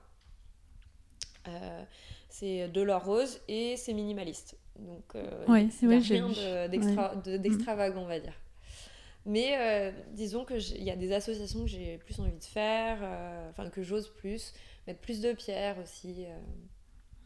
c'est 2.30 2.70
de 2.70 2.82
l'or 2.82 3.04
rose 3.04 3.42
et 3.48 3.76
c'est 3.76 3.94
minimaliste. 3.94 4.58
Donc, 4.78 5.16
oui, 5.50 5.70
c'est 5.70 5.88
rien 5.88 6.30
d'extravagant, 7.38 8.04
on 8.04 8.08
va 8.08 8.20
dire. 8.20 8.36
Mais 9.26 9.94
disons 10.14 10.46
qu'il 10.46 10.82
y 10.82 10.92
a 10.92 10.96
des 10.96 11.12
associations 11.12 11.64
que 11.64 11.68
j'ai 11.68 11.98
plus 11.98 12.20
envie 12.22 12.32
de 12.38 12.44
faire, 12.44 12.98
enfin 13.50 13.70
que 13.70 13.84
j'ose 13.84 14.08
plus, 14.08 14.54
mettre 14.88 15.02
plus 15.02 15.20
de 15.20 15.34
pierres 15.34 15.78
aussi. 15.84 16.26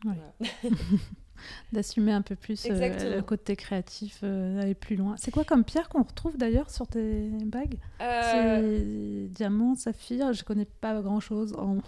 D'assumer 1.71 2.11
un 2.11 2.21
peu 2.21 2.35
plus 2.35 2.65
euh, 2.69 3.15
le 3.15 3.21
côté 3.21 3.55
créatif, 3.55 4.19
euh, 4.23 4.61
aller 4.61 4.75
plus 4.75 4.95
loin. 4.95 5.15
C'est 5.17 5.31
quoi 5.31 5.43
comme 5.43 5.63
pierre 5.63 5.89
qu'on 5.89 6.03
retrouve 6.03 6.37
d'ailleurs 6.37 6.69
sur 6.69 6.87
tes 6.87 7.29
bagues? 7.45 7.77
Euh... 8.01 8.79
C'est 8.79 9.27
diamant, 9.29 9.75
saphir, 9.75 10.33
je 10.33 10.43
connais 10.43 10.67
pas 10.81 11.01
grand 11.01 11.19
chose 11.19 11.53
en. 11.57 11.77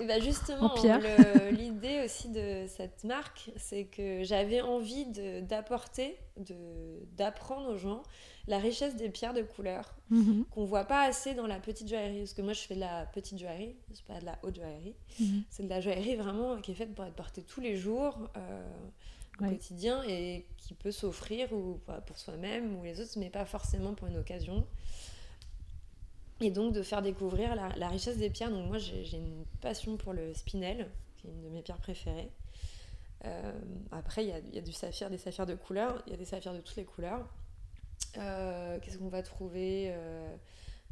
Et 0.00 0.06
bah 0.06 0.20
justement, 0.20 0.74
l'idée 1.50 2.02
aussi 2.04 2.28
de 2.28 2.66
cette 2.68 3.04
marque, 3.04 3.50
c'est 3.56 3.84
que 3.84 4.22
j'avais 4.22 4.60
envie 4.60 5.06
d'apporter, 5.42 6.18
d'apprendre 7.16 7.70
aux 7.70 7.78
gens 7.78 8.02
la 8.48 8.58
richesse 8.58 8.96
des 8.96 9.10
pierres 9.10 9.34
de 9.34 9.42
couleur 9.42 9.94
mhm. 10.10 10.44
qu'on 10.50 10.64
voit 10.64 10.84
pas 10.84 11.02
assez 11.02 11.34
dans 11.34 11.46
la 11.46 11.60
petite 11.60 11.88
joaillerie. 11.88 12.20
Parce 12.20 12.32
que 12.32 12.42
moi, 12.42 12.54
je 12.54 12.60
fais 12.60 12.74
de 12.74 12.80
la 12.80 13.06
petite 13.06 13.38
joaillerie, 13.38 13.76
c'est 13.92 14.04
pas 14.04 14.20
de 14.20 14.24
la 14.24 14.38
haute 14.42 14.56
joaillerie. 14.56 14.94
Mhm. 15.20 15.44
C'est 15.50 15.64
de 15.64 15.68
la 15.68 15.80
joaillerie 15.80 16.16
vraiment 16.16 16.60
qui 16.60 16.72
est 16.72 16.74
faite 16.74 16.94
pour 16.94 17.04
être 17.04 17.14
portée 17.14 17.42
tous 17.42 17.60
les 17.60 17.76
jours 17.76 18.30
euh, 18.36 18.88
au 19.40 19.44
quotidien 19.44 20.02
et 20.04 20.46
qui 20.56 20.74
peut 20.74 20.90
s'offrir 20.90 21.52
ou 21.52 21.80
pour 22.06 22.18
soi-même 22.18 22.76
ou 22.76 22.84
les 22.84 23.00
autres, 23.00 23.12
mais 23.18 23.30
pas 23.30 23.44
forcément 23.44 23.94
pour 23.94 24.08
une 24.08 24.16
occasion. 24.16 24.66
Et 26.40 26.50
donc 26.50 26.72
de 26.72 26.82
faire 26.82 27.02
découvrir 27.02 27.54
la, 27.54 27.88
richesse 27.88 28.18
des 28.18 28.30
pierres. 28.30 28.50
Donc 28.50 28.68
moi, 28.68 28.78
j'ai 28.78 29.16
une 29.16 29.44
passion 29.60 29.96
pour 29.96 30.12
le 30.12 30.32
spinel, 30.34 30.88
qui 31.16 31.26
est 31.26 31.30
une 31.30 31.42
de 31.42 31.48
mes 31.48 31.62
pierres 31.62 31.78
préférées. 31.78 32.30
Euh, 33.24 33.52
après, 33.90 34.24
il 34.24 34.28
y, 34.28 34.54
y 34.54 34.58
a, 34.58 34.62
du 34.62 34.72
saphir, 34.72 35.10
des 35.10 35.18
saphirs 35.18 35.46
de 35.46 35.56
couleur, 35.56 36.02
il 36.06 36.12
y 36.12 36.14
a 36.14 36.16
des 36.16 36.24
saphirs 36.24 36.54
de 36.54 36.60
toutes 36.60 36.76
les 36.76 36.84
couleurs. 36.84 37.28
Euh, 38.16 38.78
qu'est-ce 38.80 38.98
qu'on 38.98 39.08
va 39.08 39.22
trouver 39.22 39.86
euh, 39.88 40.34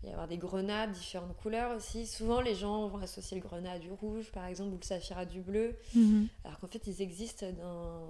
Il 0.02 0.06
va 0.06 0.08
y 0.10 0.12
avoir 0.12 0.28
des 0.28 0.38
grenades, 0.38 0.92
différentes 0.92 1.36
couleurs 1.36 1.76
aussi. 1.76 2.06
Souvent, 2.06 2.40
les 2.40 2.54
gens 2.54 2.88
vont 2.88 2.98
associer 2.98 3.38
le 3.38 3.46
grenat 3.46 3.72
à 3.72 3.78
du 3.78 3.90
rouge, 3.92 4.30
par 4.32 4.46
exemple, 4.46 4.74
ou 4.74 4.78
le 4.78 4.84
saphir 4.84 5.18
à 5.18 5.24
du 5.24 5.40
bleu. 5.40 5.76
Mhm. 5.94 6.28
Alors 6.44 6.58
qu'en 6.58 6.68
fait, 6.68 6.86
ils 6.86 7.02
existent 7.02 7.46
dans 7.52 8.08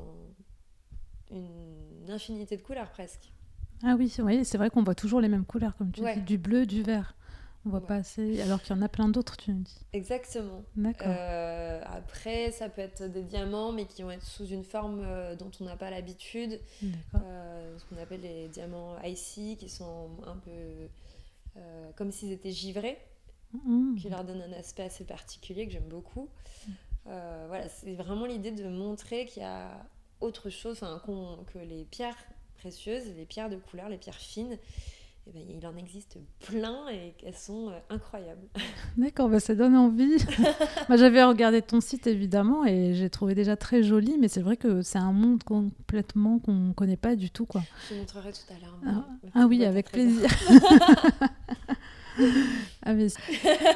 une 1.31 2.11
infinité 2.11 2.57
de 2.57 2.63
couleurs 2.63 2.91
presque. 2.91 3.33
Ah 3.83 3.95
oui, 3.99 4.09
c'est 4.09 4.57
vrai 4.57 4.71
qu'on 4.71 4.83
voit 4.83 4.95
toujours 4.95 5.21
les 5.21 5.29
mêmes 5.29 5.45
couleurs, 5.45 5.77
comme 5.77 5.93
tu 5.93 6.01
dis, 6.01 6.21
du 6.23 6.39
bleu, 6.39 6.65
du 6.65 6.83
vert. 6.83 7.15
On 7.67 7.71
voit 7.71 7.85
pas 7.85 7.97
assez, 7.97 8.41
alors 8.43 8.63
qu'il 8.63 8.77
y 8.77 8.79
en 8.79 8.83
a 8.83 8.89
plein 8.89 9.09
d'autres, 9.09 9.37
tu 9.37 9.53
me 9.53 9.65
dis. 9.65 9.81
Exactement. 9.93 10.63
D'accord. 10.77 11.09
Euh, 11.11 11.83
après, 11.85 12.53
ça 12.53 12.69
peut 12.69 12.81
être 12.81 13.03
des 13.03 13.23
diamants, 13.23 13.73
mais 13.73 13.87
qui 13.87 14.03
vont 14.03 14.13
être 14.13 14.25
sous 14.25 14.47
une 14.47 14.63
forme 14.63 15.01
euh, 15.03 15.35
dont 15.35 15.51
on 15.61 15.65
n'a 15.65 15.77
pas 15.77 15.91
l'habitude. 15.91 16.61
Euh, 16.85 17.79
ce 17.79 17.85
qu'on 17.87 18.01
appelle 18.01 18.21
les 18.21 18.47
diamants 18.47 18.97
icy, 19.03 19.57
qui 19.59 19.69
sont 19.69 20.11
un 20.27 20.37
peu 20.37 20.89
comme 21.97 22.13
s'ils 22.13 22.33
étaient 22.33 22.53
givrés, 22.53 22.99
mmh. 23.55 23.97
qui 23.97 24.11
leur 24.11 24.25
donnent 24.25 24.43
un 24.43 24.53
aspect 24.53 24.83
assez 24.83 25.05
particulier 25.05 25.67
que 25.67 25.73
j'aime 25.73 25.89
beaucoup. 25.89 26.29
Mmh. 26.69 26.71
voilà, 27.49 27.69
c'est 27.69 27.95
vraiment 27.95 28.27
l'idée 28.27 28.53
de 28.53 28.69
montrer 28.69 29.25
qu'il 29.25 29.43
y 29.43 29.47
a 29.47 29.71
autre 30.21 30.51
chose, 30.51 30.81
que 31.53 31.59
les 31.59 31.85
pierres 31.85 32.17
précieuses, 32.59 33.05
les 33.17 33.25
pierres 33.25 33.49
de 33.49 33.57
couleur, 33.57 33.89
les 33.89 33.97
pierres 33.97 34.15
fines, 34.15 34.59
eh 35.29 35.33
ben, 35.33 35.43
il 35.59 35.67
en 35.67 35.77
existe 35.77 36.19
plein 36.39 36.87
et 36.89 37.15
qu'elles 37.19 37.35
sont 37.35 37.71
euh, 37.71 37.79
incroyables. 37.91 38.47
D'accord, 38.97 39.29
bah, 39.29 39.41
ça 39.41 39.57
donne 39.57 39.75
envie. 39.77 40.17
Moi, 40.89 40.97
j'avais 40.97 41.25
regardé 41.25 41.63
ton 41.63 41.81
site 41.81 42.07
évidemment 42.07 42.65
et 42.65 42.95
j'ai 42.95 43.11
trouvé 43.11 43.35
déjà 43.35 43.57
très 43.57 43.83
joli, 43.83 44.19
mais 44.21 44.29
c'est 44.29 44.41
vrai 44.41 44.57
que 44.57 44.83
c'est 44.83 44.99
un 44.99 45.11
monde 45.13 45.43
complètement 45.43 46.39
qu'on 46.39 46.55
ne 46.55 46.73
connaît 46.73 46.97
pas 46.97 47.17
du 47.17 47.31
tout. 47.31 47.45
Quoi. 47.45 47.63
Je 47.85 47.95
te 47.95 47.99
montrerai 47.99 48.31
tout 48.31 48.55
à 48.55 48.59
l'heure. 48.61 48.79
Ah, 48.87 49.05
ah 49.35 49.47
oui, 49.49 49.65
avec 49.65 49.91
plaisir. 49.91 50.31
ah, 52.85 52.93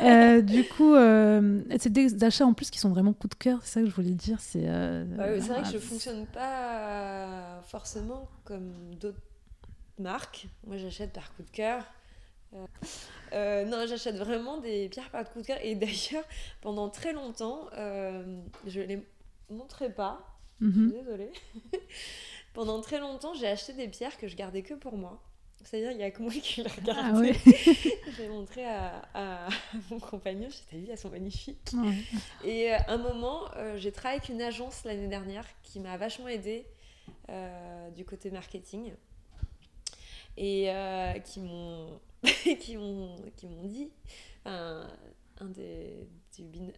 euh, 0.05 0.43
du 0.43 0.65
coup, 0.69 0.95
euh, 0.95 1.63
c'est 1.81 1.93
des 1.93 2.23
achats 2.23 2.47
en 2.47 2.55
plus 2.55 2.71
qui 2.71 2.79
sont 2.79 2.91
vraiment 2.91 3.13
coup 3.13 3.27
de 3.27 3.35
cœur, 3.35 3.59
c'est 3.65 3.73
ça 3.75 3.81
que 3.81 3.87
je 3.89 3.95
voulais 3.95 4.15
dire. 4.15 4.39
C'est 4.41 4.67
vrai 4.67 5.63
que 5.63 5.69
je 5.69 5.75
ne 5.75 5.79
fonctionne 5.81 6.27
pas 6.27 7.61
forcément 7.67 8.29
comme 8.45 8.73
d'autres 9.01 9.19
marque. 10.01 10.47
Moi, 10.67 10.77
j'achète 10.77 11.13
par 11.13 11.35
coup 11.35 11.43
de 11.43 11.51
cœur. 11.51 11.85
Euh, 12.55 12.67
euh, 13.33 13.65
non, 13.65 13.87
j'achète 13.87 14.17
vraiment 14.17 14.59
des 14.59 14.89
pierres 14.89 15.11
par 15.11 15.31
coup 15.31 15.41
de 15.41 15.47
cœur. 15.47 15.59
Et 15.63 15.75
d'ailleurs, 15.75 16.25
pendant 16.61 16.89
très 16.89 17.13
longtemps, 17.13 17.69
euh, 17.77 18.41
je 18.67 18.81
les 18.81 19.07
montrais 19.49 19.93
pas. 19.93 20.27
Mhm. 20.61 20.93
Désolée. 20.93 21.31
pendant 22.55 22.81
très 22.81 22.99
longtemps, 22.99 23.35
j'ai 23.35 23.47
acheté 23.47 23.73
des 23.73 23.89
pierres 23.89 24.17
que 24.19 24.29
je 24.29 24.37
gardais 24.37 24.63
que 24.63 24.75
pour 24.75 24.97
moi. 24.97 25.23
C'est-à-dire, 25.63 25.91
il 25.91 25.99
n'y 25.99 26.05
a 26.05 26.11
que 26.11 26.23
moi 26.23 26.33
qui 26.33 26.63
les 26.63 26.69
regardais. 26.69 27.37
Ah 27.47 27.73
j'ai 28.17 28.29
montré 28.29 28.65
à, 28.65 29.49
mon 29.91 30.01
compagnon, 30.01 30.49
j'ai 30.49 30.79
dit, 30.79 30.91
elles 30.91 30.97
sont 30.97 31.11
magnifiques. 31.11 31.73
Et 32.45 32.71
à 32.73 32.91
un 32.91 32.97
moment, 32.97 33.45
j'ai 33.77 33.93
travaillé 33.93 34.21
avec 34.21 34.31
une 34.31 34.41
agence 34.41 34.85
l'année 34.85 35.09
dernière 35.09 35.45
qui 35.63 35.79
m'a 35.79 35.99
vachement 35.99 36.29
aidée 36.29 36.65
du 37.95 38.07
côté 38.07 38.31
marketing 38.31 38.95
et 40.37 40.71
euh, 40.71 41.13
qui 41.21 41.41
m'ont 41.41 42.01
qui 42.61 42.77
m'ont 42.77 43.17
qui 43.37 43.47
m'ont 43.47 43.65
dit 43.65 43.91
un, 44.45 44.87
des 45.55 46.07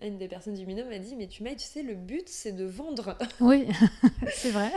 une 0.01 0.19
des 0.19 0.29
personnes 0.29 0.55
du 0.55 0.65
binôme 0.65 0.89
m'a 0.89 0.99
dit 0.99 1.15
mais 1.17 1.29
tu 1.29 1.43
m'as 1.43 1.51
tu 1.51 1.67
sais 1.67 1.83
le 1.83 1.95
but 1.95 2.29
c'est 2.29 2.53
de 2.53 2.65
vendre. 2.65 3.17
Oui 3.41 3.69
c'est 4.33 4.51
vrai. 4.51 4.73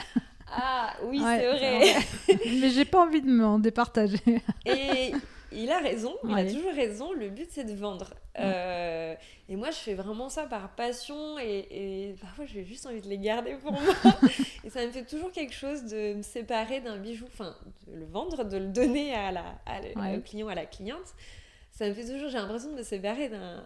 Ah 0.47 0.93
oui 1.05 1.19
c'est 1.19 1.51
vrai, 1.51 1.95
mais 2.27 2.69
j'ai 2.69 2.85
pas 2.85 3.03
envie 3.03 3.21
de 3.21 3.31
m'en 3.31 3.57
départager. 3.57 4.19
Et 4.65 5.13
il 5.51 5.71
a 5.71 5.79
raison, 5.79 6.15
il 6.23 6.33
a 6.33 6.45
toujours 6.45 6.73
raison, 6.73 7.13
le 7.13 7.29
but 7.29 7.47
c'est 7.49 7.63
de 7.63 7.73
vendre. 7.73 8.13
Euh, 8.37 9.15
et 9.47 9.55
moi 9.55 9.71
je 9.71 9.77
fais 9.77 9.93
vraiment 9.93 10.29
ça 10.29 10.45
par 10.45 10.75
passion 10.75 11.39
et, 11.39 12.15
parfois 12.19 12.45
j'ai 12.45 12.65
juste 12.65 12.85
envie 12.85 13.01
de 13.01 13.07
les 13.07 13.17
garder 13.17 13.55
pour 13.55 13.71
moi. 13.71 13.81
et 14.63 14.69
ça 14.69 14.85
me 14.85 14.91
fait 14.91 15.05
toujours 15.05 15.31
quelque 15.31 15.53
chose 15.53 15.83
de 15.85 16.15
me 16.15 16.21
séparer 16.21 16.81
d'un 16.81 16.97
bijou, 16.97 17.25
enfin 17.27 17.55
de 17.87 17.97
le 17.97 18.05
vendre, 18.05 18.43
de 18.43 18.57
le 18.57 18.67
donner 18.67 19.13
à 19.13 19.31
la, 19.31 20.15
au 20.15 20.21
client, 20.21 20.47
à 20.47 20.55
la 20.55 20.65
cliente. 20.65 21.15
Ça 21.71 21.89
me 21.89 21.93
fait 21.93 22.05
toujours, 22.05 22.29
j'ai 22.29 22.37
l'impression 22.37 22.71
de 22.71 22.77
me 22.77 22.83
séparer 22.83 23.27
d'un, 23.27 23.61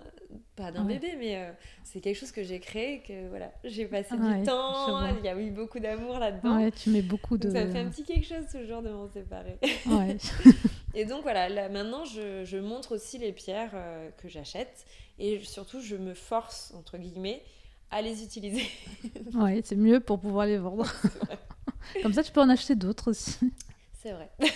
pas 0.55 0.71
d'un 0.71 0.83
bébé, 0.83 1.13
mais 1.19 1.35
euh, 1.35 1.51
c'est 1.83 1.99
quelque 1.99 2.15
chose 2.15 2.31
que 2.31 2.41
j'ai 2.41 2.59
créé, 2.59 3.03
que 3.07 3.29
voilà, 3.29 3.51
j'ai 3.63 3.85
passé 3.85 4.15
du 4.17 4.43
temps, 4.43 5.05
il 5.05 5.23
y 5.23 5.27
a 5.27 5.39
eu 5.39 5.51
beaucoup 5.51 5.79
d'amour 5.79 6.17
là-dedans. 6.17 6.57
Ouais, 6.57 6.71
tu 6.71 6.89
mets 6.89 7.03
beaucoup 7.03 7.37
de... 7.37 7.51
ça 7.51 7.65
me 7.65 7.71
fait 7.71 7.79
un 7.79 7.89
petit 7.89 8.03
quelque 8.03 8.25
chose 8.25 8.47
toujours 8.51 8.81
de 8.81 8.89
m'en 8.89 9.07
séparer. 9.09 9.59
Ouais. 9.85 10.17
Et 10.93 11.05
donc 11.05 11.23
voilà, 11.23 11.49
là, 11.49 11.69
maintenant 11.69 12.03
je, 12.05 12.59
montre 12.59 12.95
aussi 12.95 13.17
les 13.17 13.31
pierres 13.31 13.71
euh, 13.73 14.09
que 14.17 14.27
j'achète 14.27 14.85
et 15.17 15.39
surtout 15.39 15.81
je 15.81 15.95
me 15.95 16.13
force, 16.13 16.73
entre 16.75 16.97
guillemets, 16.97 17.43
à 17.91 18.01
les 18.01 18.23
utiliser. 18.23 18.65
ouais, 19.35 19.61
c'est 19.63 19.75
mieux 19.75 19.99
pour 19.99 20.19
pouvoir 20.19 20.45
les 20.45 20.57
vendre. 20.57 20.91
Comme 22.01 22.13
ça 22.13 22.23
tu 22.23 22.31
peux 22.31 22.41
en 22.41 22.49
acheter 22.49 22.75
d'autres 22.75 23.11
aussi. 23.11 23.51
C'est 23.93 24.13
vrai. 24.13 24.29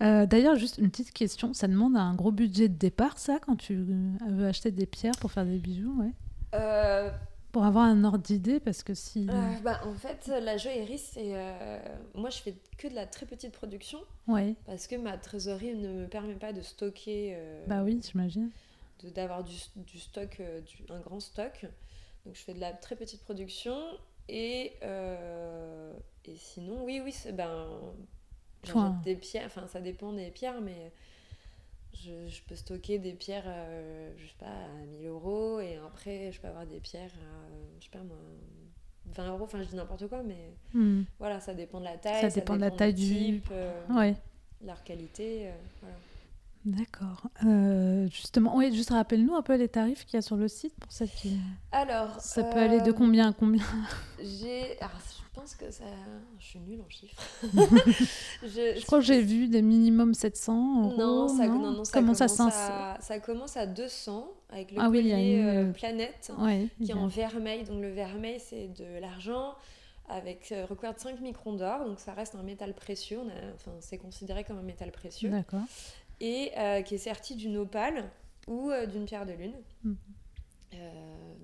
Euh, 0.00 0.26
d'ailleurs, 0.26 0.54
juste 0.54 0.78
une 0.78 0.90
petite 0.90 1.12
question, 1.12 1.52
ça 1.54 1.66
demande 1.66 1.96
un 1.96 2.14
gros 2.14 2.30
budget 2.30 2.68
de 2.68 2.76
départ, 2.76 3.18
ça, 3.18 3.40
quand 3.40 3.56
tu 3.56 3.84
veux 4.28 4.46
acheter 4.46 4.70
des 4.70 4.86
pierres 4.86 5.16
pour 5.20 5.32
faire 5.32 5.44
des 5.44 5.58
bijoux, 5.58 5.92
ouais? 5.98 6.12
Euh, 6.54 7.10
pour 7.58 7.66
avoir 7.66 7.86
un 7.86 8.04
ordre 8.04 8.22
d'idée, 8.22 8.60
parce 8.60 8.84
que 8.84 8.94
si... 8.94 9.26
Euh, 9.28 9.58
bah, 9.64 9.80
en 9.84 9.94
fait, 9.94 10.28
la 10.28 10.56
joaillerie, 10.56 10.96
c'est... 10.96 11.34
Euh, 11.34 11.80
moi, 12.14 12.30
je 12.30 12.38
fais 12.38 12.54
que 12.76 12.86
de 12.86 12.94
la 12.94 13.04
très 13.04 13.26
petite 13.26 13.50
production. 13.50 13.98
Ouais. 14.28 14.54
Parce 14.64 14.86
que 14.86 14.94
ma 14.94 15.18
trésorerie 15.18 15.74
ne 15.74 15.88
me 15.88 16.06
permet 16.06 16.36
pas 16.36 16.52
de 16.52 16.60
stocker... 16.60 17.32
Euh, 17.34 17.64
bah 17.66 17.82
oui, 17.82 17.98
j'imagine. 18.00 18.50
D'avoir 19.12 19.42
du, 19.42 19.56
du, 19.74 19.98
stock, 19.98 20.40
un 20.88 21.00
grand 21.00 21.18
stock. 21.18 21.66
Donc, 22.24 22.36
je 22.36 22.42
fais 22.42 22.54
de 22.54 22.60
la 22.60 22.72
très 22.72 22.94
petite 22.94 23.24
production. 23.24 23.76
Et, 24.28 24.74
et 26.24 26.36
sinon, 26.36 26.84
oui, 26.84 27.00
oui, 27.04 27.10
c'est... 27.10 27.32
Ben, 27.32 27.66
J'achète 28.62 29.00
des 29.02 29.16
pierres, 29.16 29.46
enfin, 29.46 29.66
ça 29.66 29.80
dépend 29.80 30.12
des 30.12 30.30
pierres, 30.30 30.60
mais 30.60 30.92
je, 31.94 32.40
peux 32.46 32.54
stocker 32.54 32.98
des 32.98 33.12
pierres, 33.12 33.44
euh, 33.46 34.12
je 34.16 34.26
sais 34.26 34.36
pas, 34.38 34.46
à 34.46 34.86
1000 34.98 35.06
euros 35.06 35.60
et 35.60 35.76
après 35.86 36.32
je 36.32 36.40
peux 36.40 36.48
avoir 36.48 36.66
des 36.66 36.80
pierres 36.80 37.10
à, 37.10 37.48
je 37.78 37.84
sais 37.84 37.90
pas 37.90 38.02
moi, 38.02 38.16
20 39.14 39.28
euros, 39.32 39.44
enfin 39.44 39.62
je 39.62 39.68
dis 39.68 39.76
n'importe 39.76 40.06
quoi, 40.08 40.22
mais 40.22 40.52
hmm. 40.74 41.02
voilà, 41.18 41.40
ça 41.40 41.54
dépend 41.54 41.80
de 41.80 41.84
la 41.84 41.96
taille, 41.96 42.20
ça 42.20 42.28
dépend, 42.28 42.56
de 42.56 42.60
la 42.60 42.70
taille 42.70 42.94
du, 42.94 43.06
type, 43.06 43.48
euh, 43.50 43.86
ouais. 43.90 44.14
leur 44.64 44.82
qualité, 44.84 45.48
euh, 45.48 45.52
voilà. 45.80 45.96
D'accord. 46.68 47.28
Euh, 47.46 48.08
justement, 48.10 48.54
oui, 48.54 48.74
juste 48.74 48.90
rappelle-nous 48.90 49.34
un 49.34 49.42
peu 49.42 49.56
les 49.56 49.68
tarifs 49.68 50.04
qu'il 50.04 50.14
y 50.14 50.18
a 50.18 50.22
sur 50.22 50.36
le 50.36 50.48
site 50.48 50.74
pour 50.78 50.92
celles 50.92 51.10
qui. 51.10 51.38
Alors. 51.72 52.20
Ça 52.20 52.42
peut 52.44 52.58
aller 52.58 52.80
de 52.80 52.92
combien 52.92 53.30
à 53.30 53.32
combien 53.32 53.64
J'ai. 54.18 54.76
je 54.78 55.40
pense 55.40 55.54
que 55.54 55.70
ça. 55.70 55.84
Je 56.38 56.44
suis 56.44 56.58
nulle 56.60 56.80
en 56.80 56.90
chiffres. 56.90 57.22
je, 58.42 58.84
crois 58.84 58.98
que 58.98 59.04
j'ai 59.04 59.22
vu 59.22 59.48
des 59.48 59.62
minimum 59.62 60.12
700 60.12 60.96
Non, 60.98 61.28
ça, 61.28 61.46
non, 61.46 61.72
non, 61.72 61.84
ça 61.84 62.00
commence, 62.00 62.20
à, 62.20 62.98
ça 63.00 63.18
commence 63.18 63.56
à 63.56 63.66
200 63.66 64.28
avec 64.50 64.72
le 64.72 64.80
ah, 64.80 64.86
collier 64.88 65.14
oui, 65.14 65.34
une... 65.36 65.46
Euh, 65.46 65.72
Planète 65.72 66.32
qui 66.82 66.90
est 66.90 66.94
en 66.94 67.06
vermeil. 67.06 67.64
Donc 67.64 67.80
le 67.80 67.90
vermeil, 67.90 68.40
c'est 68.40 68.68
de 68.68 69.00
l'argent 69.00 69.54
avec 70.10 70.52
euh, 70.52 70.66
recouvert 70.66 70.94
de 70.94 71.00
5 71.00 71.20
microns 71.20 71.52
d'or, 71.54 71.84
donc 71.84 72.00
ça 72.00 72.12
reste 72.14 72.34
un 72.34 72.42
métal 72.42 72.74
précieux, 72.74 73.20
enfin, 73.54 73.72
c'est 73.80 73.98
considéré 73.98 74.42
comme 74.42 74.58
un 74.58 74.62
métal 74.62 74.90
précieux. 74.90 75.28
D'accord. 75.30 75.60
Et 76.20 76.50
euh, 76.58 76.82
qui 76.82 76.96
est 76.96 76.98
serti 76.98 77.36
d'une 77.36 77.56
opale 77.56 78.10
ou 78.46 78.70
d'une 78.90 79.04
pierre 79.04 79.26
de 79.26 79.32
lune. 79.32 79.54
Mm. 79.84 79.94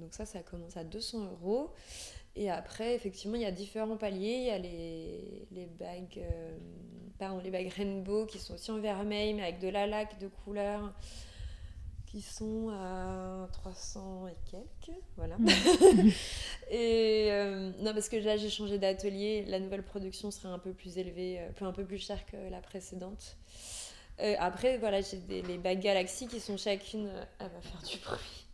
donc 0.01 0.13
ça, 0.15 0.27
ça 0.27 0.41
commence 0.41 0.77
à 0.77 0.85
200 0.85 1.31
euros. 1.33 1.71
Et 2.37 2.51
après, 2.51 2.95
effectivement, 2.95 3.37
il 3.37 3.43
y 3.43 3.47
a 3.47 3.53
différents 3.53 3.97
paliers. 3.97 4.39
Il 4.39 4.47
y 4.47 4.51
a 4.51 4.59
les, 4.59 5.47
les 5.53 5.67
bagues, 5.67 6.19
euh, 6.19 6.57
pardon, 7.19 7.41
les 7.43 7.51
bagues 7.51 7.73
rainbow 7.77 8.27
qui 8.27 8.39
sont 8.39 8.55
aussi 8.55 8.71
en 8.71 8.81
vermeil, 8.81 9.35
mais 9.35 9.43
avec 9.43 9.61
de 9.61 9.69
la 9.69 9.87
laque 9.87 10.19
de 10.19 10.27
couleur, 10.27 10.93
qui 12.07 12.21
sont 12.21 12.71
à 12.71 13.49
300 13.53 14.27
et 14.29 14.51
quelques. 14.51 14.99
Voilà. 15.17 15.39
Mm. 15.39 15.49
et 16.71 17.29
euh, 17.31 17.71
non, 17.83 17.95
parce 17.95 18.09
que 18.09 18.17
là, 18.17 18.37
j'ai 18.37 18.51
changé 18.51 18.79
d'atelier. 18.79 19.45
La 19.47 19.61
nouvelle 19.61 19.85
production 19.85 20.33
serait 20.33 20.53
un 20.53 20.59
peu 20.59 20.73
plus 20.73 20.99
élevée, 20.99 21.39
euh, 21.39 21.67
un 21.67 21.73
peu 21.73 21.85
plus 21.85 21.99
chère 21.99 22.27
que 22.27 22.37
la 22.51 22.61
précédente. 22.61 23.37
Après, 24.39 24.79
voilà, 24.79 25.01
j'ai 25.01 25.43
les 25.43 25.59
bagues 25.59 25.81
Galaxy 25.81 26.27
qui 26.29 26.41
sont 26.41 26.57
chacune. 26.57 27.11
Elle 27.39 27.49
va 27.49 27.61
faire 27.61 27.83
du 27.83 27.99
bruit 27.99 28.45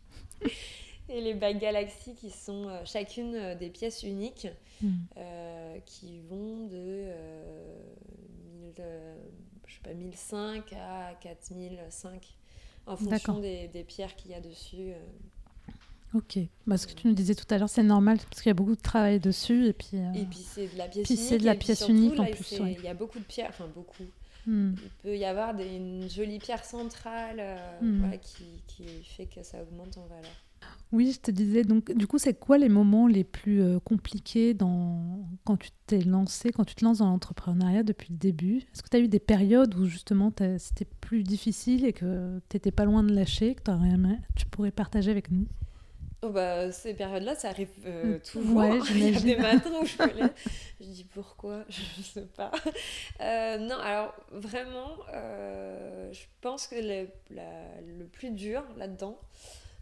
et 1.11 1.21
les 1.21 1.33
bagues 1.33 1.59
Galaxy 1.59 2.15
qui 2.15 2.29
sont 2.29 2.67
euh, 2.67 2.81
chacune 2.85 3.35
euh, 3.35 3.55
des 3.55 3.69
pièces 3.69 4.03
uniques 4.03 4.47
hmm. 4.81 4.89
euh, 5.17 5.77
qui 5.85 6.21
vont 6.21 6.67
de, 6.67 7.11
je 9.67 9.73
sais 9.73 9.81
pas, 9.83 9.93
1005 9.93 10.73
à 10.73 11.13
4005 11.21 12.37
en 12.87 12.95
fonction 12.95 13.39
des, 13.39 13.67
des, 13.67 13.83
pierres 13.83 14.15
qu'il 14.15 14.31
y 14.31 14.33
a 14.33 14.41
dessus. 14.41 14.93
Ok, 16.13 16.39
bah, 16.65 16.77
ce 16.77 16.87
que 16.87 16.93
tu 16.93 17.07
nous 17.07 17.13
disais 17.13 17.35
tout 17.35 17.45
à 17.53 17.57
l'heure, 17.57 17.69
c'est 17.69 17.83
normal 17.83 18.17
parce 18.17 18.41
qu'il 18.41 18.49
y 18.49 18.51
a 18.51 18.55
beaucoup 18.55 18.75
de 18.75 18.81
travail 18.81 19.19
dessus 19.19 19.67
et 19.67 19.73
puis. 19.73 19.97
Et 20.15 20.25
puis 20.25 20.39
c'est 20.39 20.67
de 20.67 20.77
la 20.77 20.87
pièce 20.87 21.05
puis 21.05 21.13
unique. 21.13 21.29
c'est 21.29 21.37
de 21.37 21.45
la 21.45 21.55
pièce 21.55 21.87
unique 21.87 22.19
en 22.19 22.25
plus. 22.25 22.51
Il 22.59 22.81
y 22.81 22.87
a 22.87 22.93
beaucoup 22.93 23.19
de 23.19 23.23
pierres, 23.23 23.49
enfin 23.49 23.67
beaucoup. 23.73 24.03
Hmm. 24.45 24.73
Il 24.83 24.89
peut 25.03 25.17
y 25.17 25.25
avoir 25.25 25.53
des, 25.53 25.75
une 25.75 26.09
jolie 26.09 26.39
pierre 26.39 26.65
centrale 26.65 27.41
hmm. 27.81 28.11
qui, 28.21 28.63
qui, 28.67 29.03
fait 29.03 29.25
que 29.25 29.43
ça 29.43 29.61
augmente 29.61 29.97
en 29.97 30.05
valeur. 30.07 30.31
Oui, 30.91 31.13
je 31.13 31.19
te 31.21 31.31
disais, 31.31 31.63
donc 31.63 31.91
du 31.93 32.05
coup, 32.05 32.17
c'est 32.17 32.33
quoi 32.33 32.57
les 32.57 32.67
moments 32.67 33.07
les 33.07 33.23
plus 33.23 33.61
euh, 33.61 33.79
compliqués 33.79 34.53
dans... 34.53 35.25
quand 35.45 35.57
tu 35.57 35.69
t'es 35.87 36.01
lancé, 36.01 36.51
quand 36.51 36.65
tu 36.65 36.75
te 36.75 36.83
lances 36.83 36.97
dans 36.97 37.07
l'entrepreneuriat 37.07 37.83
depuis 37.83 38.11
le 38.11 38.17
début? 38.17 38.57
Est-ce 38.57 38.83
que 38.83 38.89
tu 38.89 38.97
as 38.97 38.99
eu 38.99 39.07
des 39.07 39.19
périodes 39.19 39.73
où 39.75 39.85
justement 39.85 40.33
c'était 40.57 40.87
plus 40.99 41.23
difficile 41.23 41.85
et 41.85 41.93
que 41.93 42.41
tu 42.49 42.57
n'étais 42.57 42.71
pas 42.71 42.83
loin 42.83 43.03
de 43.03 43.13
lâcher, 43.13 43.55
que 43.55 43.61
tu 44.35 44.45
pourrais 44.47 44.71
partager 44.71 45.11
avec 45.11 45.31
nous? 45.31 45.47
Oh 46.23 46.29
bah, 46.29 46.71
Ces 46.71 46.93
périodes-là, 46.93 47.35
ça 47.35 47.49
arrive 47.49 47.69
euh, 47.85 48.17
Mm. 48.17 48.21
toujours. 48.21 48.57
Ouais, 48.57 48.79
Il 48.91 49.09
y 49.09 49.15
a 49.15 49.19
des 49.19 49.35
matins 49.35 49.71
où 49.81 49.85
je 49.85 49.97
me 50.03 50.13
lève, 50.13 50.33
je 50.79 50.85
dis 50.85 51.03
pourquoi, 51.03 51.65
je 51.69 51.81
ne 51.99 52.03
sais 52.03 52.27
pas. 52.35 52.51
Euh, 53.21 53.57
non, 53.57 53.77
alors 53.77 54.13
vraiment, 54.31 54.91
euh, 55.13 56.11
je 56.13 56.23
pense 56.41 56.67
que 56.67 56.75
le, 56.75 57.07
la- 57.35 57.81
le 57.81 58.05
plus 58.05 58.29
dur 58.31 58.63
là-dedans, 58.77 59.19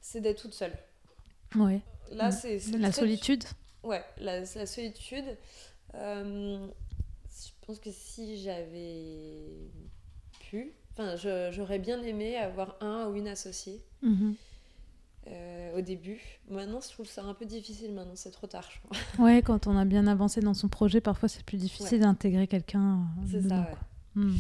c'est 0.02 0.22
d'être 0.22 0.42
toute 0.42 0.54
seule. 0.54 0.78
Ouais. 1.56 1.82
Là, 2.12 2.30
Mm. 2.30 2.32
c'est 2.32 2.60
La 2.78 2.92
solitude? 2.92 3.44
Ouais, 3.84 4.04
la, 4.18 4.40
la 4.42 4.66
solitude. 4.66 5.26
je 5.94 7.50
pense 7.66 7.80
que 7.80 7.92
si 7.92 8.42
j'avais 8.42 9.46
pu, 10.50 10.74
enfin, 10.94 11.16
j'aurais 11.52 11.80
bien 11.80 12.02
aimé 12.02 12.36
avoir 12.38 12.76
un 12.82 13.08
ou 13.08 13.16
une 13.16 13.28
associée 13.28 13.82
Mhm. 14.02 14.32
euh, 14.32 14.34
au 15.80 15.82
début. 15.82 16.20
Maintenant, 16.50 16.80
je 16.82 16.90
trouve 16.90 17.08
ça 17.08 17.24
un 17.24 17.34
peu 17.34 17.46
difficile. 17.46 17.94
Maintenant, 17.94 18.16
c'est 18.16 18.32
trop 18.32 18.48
tard, 18.48 18.70
je 18.72 18.80
crois. 18.88 19.26
Ouais, 19.26 19.42
quand 19.42 19.68
on 19.68 19.76
a 19.78 19.86
bien 19.86 20.08
avancé 20.08 20.42
dans 20.42 20.54
son 20.54 20.68
projet, 20.70 21.02
parfois 21.02 21.28
c'est 21.30 21.44
plus 21.44 21.58
difficile 21.58 21.98
Ouais. 22.00 22.06
d'intégrer 22.06 22.48
quelqu'un. 22.48 23.00
euh, 23.20 23.28
C'est 23.32 23.48
ça, 23.50 23.60
ouais. 23.60 23.66
Mhm. 24.16 24.38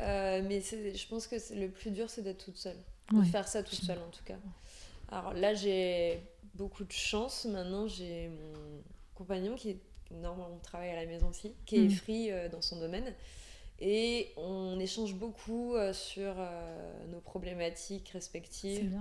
Euh, 0.00 0.42
mais 0.48 0.60
je 0.60 1.06
pense 1.08 1.26
que 1.26 1.36
le 1.54 1.68
plus 1.68 1.90
dur, 1.90 2.08
c'est 2.08 2.22
d'être 2.22 2.44
toute 2.44 2.56
seule. 2.56 2.76
De 3.12 3.22
faire 3.22 3.48
ça 3.48 3.62
toute 3.62 3.74
seule, 3.82 3.98
en 3.98 4.10
tout 4.10 4.22
cas. 4.24 4.36
Alors 5.10 5.34
là, 5.34 5.52
j'ai 5.54 6.20
beaucoup 6.54 6.84
de 6.84 6.92
chance. 6.92 7.44
Maintenant, 7.44 7.88
j'ai 7.88 8.28
mon 8.28 8.82
compagnon 9.14 9.56
qui 9.56 9.70
est 9.70 9.78
normalement 10.22 10.58
travaille 10.62 10.90
à 10.90 10.96
la 10.96 11.06
maison 11.06 11.28
aussi, 11.28 11.52
qui 11.66 11.76
est 11.76 11.88
Mm. 11.88 11.90
free 11.90 12.30
euh, 12.30 12.48
dans 12.48 12.62
son 12.62 12.78
domaine. 12.78 13.12
Et 13.80 14.28
on 14.36 14.78
échange 14.78 15.14
beaucoup 15.14 15.74
euh, 15.74 15.92
sur 15.92 16.34
euh, 16.36 17.06
nos 17.10 17.20
problématiques 17.20 18.08
C'est 18.12 18.18
respectives. 18.18 18.98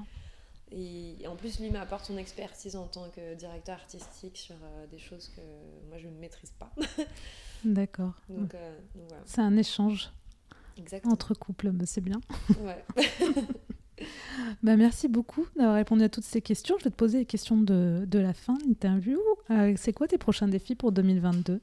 Et 0.72 1.26
en 1.28 1.36
plus, 1.36 1.59
lui 1.59 1.70
m'apporte 1.72 2.05
son 2.05 2.17
expertise 2.17 2.76
en 2.76 2.86
tant 2.88 3.09
que 3.09 3.34
directeur 3.36 3.76
artistique 3.76 4.38
sur 4.38 4.55
euh, 4.55 4.86
des 4.88 4.99
choses 4.99 5.30
que 5.36 5.41
moi 5.89 5.97
je 5.97 6.07
ne 6.07 6.17
maîtrise 6.20 6.51
pas. 6.51 6.72
D'accord. 7.65 8.13
donc, 8.30 8.53
euh, 8.55 8.78
donc 8.95 9.05
voilà, 9.07 9.24
C'est 9.26 9.41
un 9.41 9.57
échange 9.57 10.11
exactement. 10.78 11.13
entre 11.13 11.34
couples, 11.34 11.72
bah, 11.72 11.86
c'est 11.88 12.01
bien. 12.01 12.20
Ouais. 12.61 12.86
Bah, 14.63 14.78
merci 14.78 15.09
beaucoup 15.09 15.45
d'avoir 15.57 15.76
répondu 15.76 16.03
à 16.05 16.09
toutes 16.09 16.24
ces 16.24 16.41
questions. 16.41 16.78
Je 16.80 16.86
vais 16.86 16.89
te 16.89 16.95
poser 16.95 17.17
les 17.20 17.26
questions 17.26 17.57
de, 17.57 18.05
de 18.07 18.20
la 18.20 18.34
fin 18.34 18.53
de 18.53 18.63
l'interview. 18.70 19.20
Euh, 19.51 19.74
c'est 19.76 19.91
quoi 19.91 20.07
tes 20.07 20.17
prochains 20.17 20.47
défis 20.47 20.76
pour 20.76 20.93
2022 20.93 21.59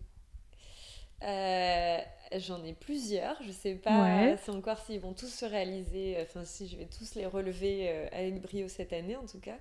Euh, 1.23 1.99
J'en 2.39 2.63
ai 2.65 2.73
plusieurs. 2.73 3.41
Je 3.43 3.53
sais 3.53 3.75
pas 3.75 4.03
Ouais. 4.03 4.37
si 4.43 4.51
encore 4.51 4.79
s'ils 4.79 5.01
vont 5.01 5.13
tous 5.13 5.33
se 5.33 5.45
réaliser, 5.45 6.17
enfin 6.23 6.45
si 6.45 6.67
je 6.69 6.77
vais 6.77 6.87
tous 6.87 7.15
les 7.15 7.27
relever 7.27 7.89
euh, 7.89 8.09
avec 8.13 8.41
brio 8.41 8.69
cette 8.69 8.93
année 8.93 9.17
en 9.17 9.27
tout 9.27 9.41
cas. 9.41 9.59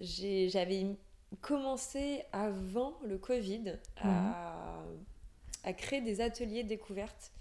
J'avais 0.00 0.86
commencé 1.40 2.22
avant 2.32 2.94
le 3.04 3.18
Covid 3.18 3.74
à, 4.02 4.82
à 5.64 5.72
créer 5.72 6.00
des 6.00 6.20
ateliers 6.20 6.64
découvertes 6.64 7.32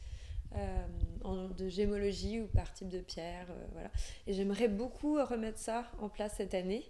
euh, 0.56 0.86
en- 1.24 1.50
de 1.50 1.68
gémologie 1.68 2.40
ou 2.42 2.48
par 2.48 2.72
type 2.74 2.90
de 2.90 3.00
pierre. 3.00 3.48
euh, 3.50 3.66
voilà. 3.74 3.90
Et 4.26 4.34
j'aimerais 4.34 4.68
beaucoup 4.70 5.16
remettre 5.24 5.60
ça 5.60 5.86
en 6.00 6.08
place 6.10 6.34
cette 6.38 6.54
année. 6.54 6.84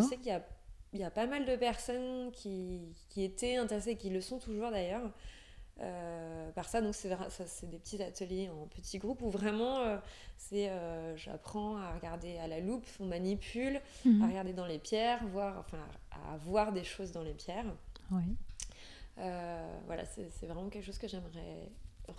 sais 0.08 0.16
qu'il 0.16 0.26
y 0.26 0.30
a, 0.32 0.44
il 0.92 1.00
y 1.00 1.04
a 1.04 1.10
pas 1.10 1.26
mal 1.26 1.44
de 1.46 1.54
personnes 1.56 2.30
qui, 2.32 2.80
qui 3.10 3.22
étaient 3.22 3.56
intéressées, 3.56 3.96
qui 3.96 4.10
le 4.10 4.20
sont 4.20 4.38
toujours 4.38 4.70
d'ailleurs, 4.70 5.10
euh, 5.80 6.50
par 6.52 6.68
ça. 6.68 6.80
Donc, 6.80 6.94
c'est 6.94 7.08
vra- 7.10 7.28
ça, 7.30 7.44
c'est 7.46 7.68
des 7.68 7.78
petits 7.78 8.02
ateliers 8.02 8.48
en 8.50 8.66
petits 8.66 8.98
groupes 8.98 9.20
où 9.22 9.30
vraiment, 9.30 9.80
euh, 9.80 9.96
c'est, 10.38 10.68
euh, 10.70 11.16
j'apprends 11.16 11.76
à 11.76 11.92
regarder 11.94 12.38
à 12.38 12.46
la 12.48 12.60
loupe, 12.60 12.86
on 13.00 13.06
manipule, 13.06 13.76
à 13.76 14.08
Mhm. 14.08 14.28
regarder 14.28 14.52
dans 14.52 14.66
les 14.66 14.78
pierres, 14.78 15.20
voir, 15.28 15.58
enfin, 15.58 15.78
à 16.12 16.36
voir 16.38 16.72
des 16.72 16.84
choses 16.84 17.12
dans 17.12 17.22
les 17.22 17.34
pierres. 17.34 17.66
Oui. 18.10 18.22
Voilà, 19.16 20.04
c'est, 20.04 20.46
vraiment 20.46 20.68
quelque 20.68 20.84
chose 20.84 20.98
que 20.98 21.08
j'aimerais 21.08 21.68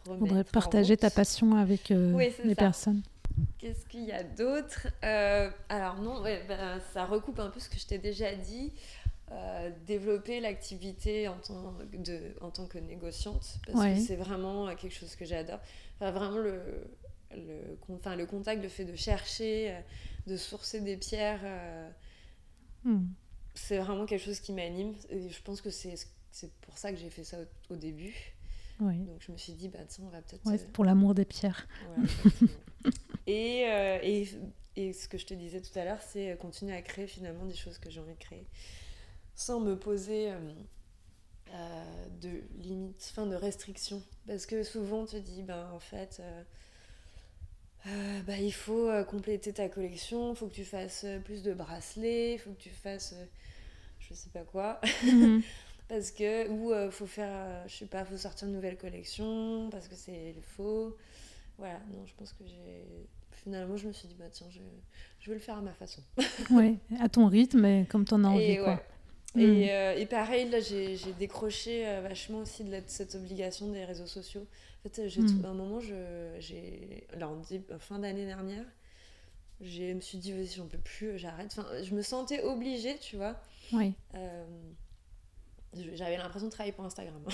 remettre. 0.05 0.49
En 0.49 0.51
partager 0.51 0.97
ta 0.97 1.09
passion 1.09 1.55
avec 1.55 1.91
Oui, 1.91 2.31
les 2.43 2.49
ça. 2.55 2.55
personnes. 2.55 3.01
Qu'est-ce 3.59 3.85
qu'il 3.85 4.03
y 4.03 4.11
a 4.11 4.23
d'autre? 4.23 4.87
Alors 5.69 5.99
non, 6.01 6.21
ouais, 6.21 6.43
ben, 6.47 6.79
ça 6.93 7.05
recoupe 7.05 7.39
un 7.39 7.49
peu 7.49 7.59
ce 7.59 7.69
que 7.69 7.77
je 7.77 7.85
t'ai 7.85 7.99
déjà 7.99 8.33
dit. 8.35 8.73
Euh, 9.33 9.71
développer 9.85 10.39
l'activité 10.39 11.27
en 11.27 11.37
tant, 11.39 11.73
de, 11.93 12.33
en 12.39 12.49
tant 12.49 12.65
que 12.65 12.77
négociante, 12.77 13.57
parce 13.65 13.77
Ouais. 13.77 13.95
que 13.95 13.99
c'est 13.99 14.15
vraiment 14.15 14.73
quelque 14.75 14.93
chose 14.93 15.17
que 15.17 15.25
j'adore. 15.25 15.59
Enfin, 15.95 16.11
vraiment 16.11 16.37
le, 16.37 16.61
le, 17.31 17.77
enfin, 17.89 18.15
le 18.15 18.25
contact, 18.25 18.63
le 18.63 18.69
fait 18.69 18.85
de 18.85 18.95
chercher, 18.95 19.71
euh, 19.71 19.79
de 20.27 20.37
sourcer 20.37 20.79
des 20.79 20.95
pierres, 20.95 21.41
euh, 21.43 21.89
Mhm. 22.85 23.09
c'est 23.53 23.79
vraiment 23.79 24.05
quelque 24.05 24.23
chose 24.23 24.39
qui 24.39 24.53
m'anime. 24.53 24.93
Et 25.09 25.29
je 25.29 25.41
pense 25.41 25.59
que 25.61 25.71
c'est 25.71 25.95
c'est 26.31 26.51
pour 26.61 26.77
ça 26.77 26.91
que 26.91 26.97
j'ai 26.97 27.09
fait 27.09 27.25
ça 27.25 27.37
au, 27.69 27.73
au 27.73 27.75
début. 27.75 28.15
Oui. 28.79 28.97
Donc 28.99 29.21
je 29.21 29.31
me 29.33 29.37
suis 29.37 29.53
dit, 29.53 29.67
bah 29.67 29.79
tiens, 29.89 30.05
on 30.07 30.09
va 30.09 30.21
peut-être... 30.21 30.45
Ouais, 30.45 30.53
euh, 30.53 30.57
c'est 30.57 30.71
pour 30.71 30.85
l'amour 30.85 31.15
des 31.15 31.25
pierres. 31.25 31.67
voilà, 31.85 32.07
et, 33.25 33.65
euh, 33.67 33.99
et, 34.03 34.27
et 34.77 34.93
ce 34.93 35.07
que 35.09 35.17
je 35.17 35.25
te 35.25 35.33
disais 35.33 35.61
tout 35.61 35.77
à 35.77 35.83
l'heure, 35.83 36.01
c'est 36.01 36.37
continuer 36.39 36.73
à 36.75 36.81
créer 36.81 37.07
finalement 37.07 37.45
des 37.45 37.55
choses 37.55 37.77
que 37.77 37.89
j'ai 37.89 37.99
envie 37.99 38.13
de 38.13 38.19
créer 38.19 38.45
sans 39.37 39.61
me 39.61 39.77
poser 39.77 40.31
euh, 40.31 40.39
euh, 41.53 42.05
de 42.21 42.41
limites, 42.57 43.07
enfin 43.11 43.25
de 43.25 43.35
restrictions. 43.35 44.03
Parce 44.27 44.45
que 44.45 44.63
souvent 44.63 45.03
on 45.03 45.05
te 45.05 45.15
dit, 45.15 45.43
ben 45.43 45.69
en 45.71 45.79
fait, 45.79 46.19
euh, 46.19 46.43
euh, 47.87 48.21
bah, 48.23 48.37
il 48.37 48.51
faut 48.51 48.91
compléter 49.05 49.53
ta 49.53 49.69
collection, 49.69 50.33
il 50.33 50.35
faut 50.35 50.47
que 50.47 50.55
tu 50.55 50.65
fasses 50.65 51.05
plus 51.23 51.43
de 51.43 51.53
bracelets, 51.53 52.33
il 52.33 52.39
faut 52.39 52.51
que 52.51 52.61
tu 52.61 52.71
fasses 52.71 53.15
je 53.99 54.13
sais 54.13 54.29
pas 54.29 54.43
quoi. 54.43 54.81
Mhm. 55.05 55.41
parce 55.87 56.11
que 56.11 56.49
ou 56.49 56.73
euh, 56.73 56.91
faut 56.91 57.07
faire 57.07 57.63
je 57.67 57.75
sais 57.77 57.85
pas 57.85 58.03
faut 58.03 58.17
sortir 58.17 58.47
une 58.49 58.53
nouvelle 58.55 58.77
collection 58.77 59.69
parce 59.71 59.87
que 59.87 59.95
c'est 59.95 60.35
faux 60.41 60.97
voilà 61.57 61.79
non 61.93 62.05
je 62.05 62.13
pense 62.15 62.33
que 62.33 62.43
j'ai 62.45 63.07
finalement, 63.47 63.77
je 63.77 63.87
me 63.87 63.93
suis 63.93 64.07
dit, 64.07 64.15
bah 64.19 64.25
tiens, 64.31 64.47
je, 64.49 64.59
je 65.19 65.29
vais 65.29 65.35
le 65.35 65.41
faire 65.41 65.57
à 65.57 65.61
ma 65.61 65.71
façon. 65.71 66.01
oui, 66.51 66.77
à 66.99 67.07
ton 67.07 67.27
rythme 67.27 67.63
et 67.65 67.85
comme 67.89 68.05
tu 68.05 68.13
en 68.13 68.23
as 68.23 68.27
envie. 68.27 68.43
Et, 68.43 68.57
quoi. 68.57 68.73
ouais. 68.73 68.83
Mm. 69.35 69.41
et, 69.41 69.71
euh, 69.73 69.95
et 69.97 70.05
pareil, 70.05 70.49
là, 70.49 70.59
j'ai 70.59 70.97
décroché 71.19 71.87
euh, 71.87 72.01
vachement 72.01 72.39
aussi 72.39 72.63
de, 72.63 72.71
la- 72.71 72.81
de 72.81 72.89
cette 72.89 73.15
obligation 73.15 73.69
des 73.71 73.85
réseaux 73.85 74.07
sociaux. 74.07 74.47
En 74.85 74.89
fait, 74.89 75.07
j'ai 75.09 75.21
Mm. 75.21 75.45
à 75.45 75.49
un 75.49 75.53
moment, 75.53 75.79
je, 75.79 76.35
j'ai, 76.39 77.07
fin 77.79 77.99
d'année 77.99 78.25
dernière, 78.25 78.65
je 79.61 79.93
me 79.93 80.01
suis 80.01 80.17
dit, 80.19 80.31
vas-y, 80.33 80.47
j'en 80.55 80.67
peux 80.67 80.77
plus, 80.79 81.17
j'arrête. 81.17 81.47
Enfin, 81.57 81.67
je 81.83 81.93
me 81.95 82.01
sentais 82.01 82.43
obligée, 82.43 82.97
tu 82.99 83.15
vois. 83.17 83.35
Oui. 83.71 83.93
Euh, 84.15 84.45
j'avais 85.95 86.17
l'impression 86.17 86.47
de 86.47 86.51
travailler 86.51 86.71
pour 86.73 86.85
Instagram. 86.85 87.15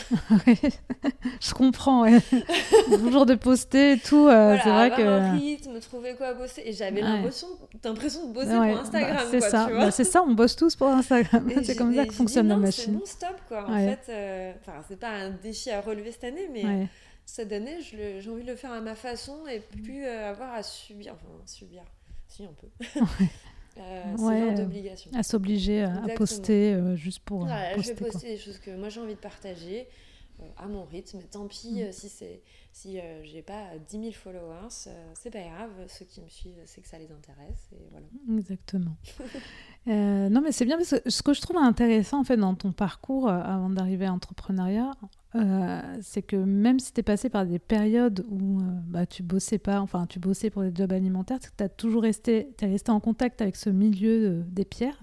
Je 1.41 1.53
comprends, 1.53 2.03
ouais. 2.03 2.19
Toujours 2.85 3.25
de 3.25 3.35
poster 3.35 3.93
et 3.93 3.97
tout, 3.99 4.27
euh, 4.27 4.55
Voilà, 4.55 4.63
c'est 4.63 4.69
vrai 4.69 4.91
que... 4.91 5.01
un 5.01 5.31
rythme, 5.33 5.79
trouver 5.79 6.15
quoi 6.15 6.33
bosser. 6.33 6.61
Et 6.65 6.73
j'avais 6.73 7.01
Ouais. 7.01 7.07
l'impression, 7.09 7.47
l'impression 7.83 8.27
de 8.29 8.33
bosser 8.33 8.55
Ouais, 8.57 8.71
pour 8.71 8.81
Instagram, 8.81 9.17
bah, 9.17 9.27
c'est 9.31 9.41
ça. 9.41 9.67
Bah, 9.71 9.91
c'est 9.91 10.03
ça, 10.03 10.23
on 10.23 10.33
bosse 10.33 10.55
tous 10.55 10.75
pour 10.75 10.87
Instagram. 10.87 11.49
C'est 11.63 11.75
comme 11.75 11.95
ça 11.95 12.05
que 12.05 12.13
fonctionne 12.13 12.47
la 12.47 12.57
machine. 12.57 12.99
C'est 13.05 13.21
bon, 13.21 13.29
stop, 13.29 13.41
quoi. 13.47 13.69
En 13.69 13.77
fait, 13.77 14.05
euh, 14.09 14.53
c'est 14.87 14.99
pas 14.99 15.09
un 15.09 15.29
défi 15.31 15.69
à 15.71 15.81
relever 15.81 16.11
cette 16.11 16.25
année, 16.25 16.49
mais 16.51 16.87
cette 17.25 17.51
année, 17.51 17.77
j'ai 17.81 18.29
envie 18.29 18.43
de 18.43 18.47
le 18.51 18.55
faire 18.55 18.71
à 18.71 18.81
ma 18.81 18.95
façon 18.95 19.47
et 19.47 19.59
plus 19.59 20.05
euh, 20.05 20.29
avoir 20.31 20.53
à 20.53 20.63
subir. 20.63 21.13
Enfin, 21.13 21.27
subir. 21.45 21.83
Si, 22.27 22.43
on 22.49 22.53
peut. 22.53 23.01
Euh, 23.77 24.15
Ouais, 24.17 24.53
d'obligation. 24.53 25.09
À 25.15 25.23
s'obbliger 25.23 25.81
à, 25.83 26.03
poster 26.15 26.73
euh, 26.73 26.95
juste 26.95 27.19
pour 27.21 27.43
euh, 27.43 27.45
Voilà, 27.47 27.75
poster. 27.75 27.83
je 27.83 27.89
vais 27.99 28.03
quoi. 28.03 28.11
poster 28.11 28.27
des 28.29 28.37
choses 28.37 28.59
que 28.59 28.71
moi 28.75 28.89
j'ai 28.89 28.99
envie 28.99 29.15
de 29.15 29.19
partager 29.19 29.87
à 30.57 30.67
mon 30.67 30.83
rythme. 30.85 31.19
Tant 31.31 31.47
pis 31.47 31.71
Mm. 31.73 31.77
euh, 31.79 31.91
si 31.91 32.09
c'est 32.09 32.41
si 32.71 32.99
euh, 32.99 33.21
j'ai 33.23 33.41
pas 33.43 33.65
10 33.87 33.99
000 33.99 34.11
followers, 34.13 34.67
euh, 34.87 35.11
c'est 35.13 35.29
pas 35.29 35.43
grave. 35.43 35.69
Ceux 35.87 36.05
qui 36.05 36.21
me 36.21 36.27
suivent, 36.27 36.57
c'est 36.65 36.81
que 36.81 36.87
ça 36.87 36.97
les 36.97 37.11
intéresse 37.11 37.69
et 37.71 37.87
voilà. 37.91 38.05
Exactement. 38.37 38.95
Euh, 39.89 40.29
non, 40.29 40.39
mais 40.39 40.53
c'est 40.53 40.63
bien 40.63 40.77
parce 40.77 40.91
que 40.97 41.09
ce 41.09 41.21
que 41.21 41.33
je 41.33 41.41
trouve 41.41 41.57
intéressant 41.57 42.21
en 42.21 42.23
fait 42.23 42.37
dans 42.37 42.55
ton 42.55 42.71
parcours 42.71 43.27
euh, 43.27 43.33
avant 43.41 43.69
d'arriver 43.69 44.05
à 44.05 44.09
l'entrepreneuriat, 44.11 44.93
euh, 45.35 45.81
c'est 46.01 46.21
que 46.21 46.37
même 46.37 46.79
si 46.79 46.93
tu 46.93 47.01
es 47.01 47.03
passé 47.03 47.27
par 47.29 47.45
des 47.45 47.59
périodes 47.59 48.25
où 48.29 48.61
euh, 48.61 48.63
bah, 48.87 49.05
tu 49.05 49.23
bossais 49.23 49.57
pas, 49.57 49.81
enfin 49.81 50.05
tu 50.07 50.19
bossais 50.19 50.49
pour 50.49 50.61
des 50.61 50.71
jobs 50.73 50.93
alimentaires, 50.93 51.39
tu 51.41 51.61
as 51.61 51.67
toujours 51.67 52.03
resté, 52.03 52.53
t'es 52.55 52.67
resté 52.67 52.91
en 52.91 53.01
contact 53.01 53.41
avec 53.41 53.57
ce 53.57 53.69
milieu 53.69 54.25
euh, 54.29 54.43
des 54.47 54.63
pierres 54.63 55.01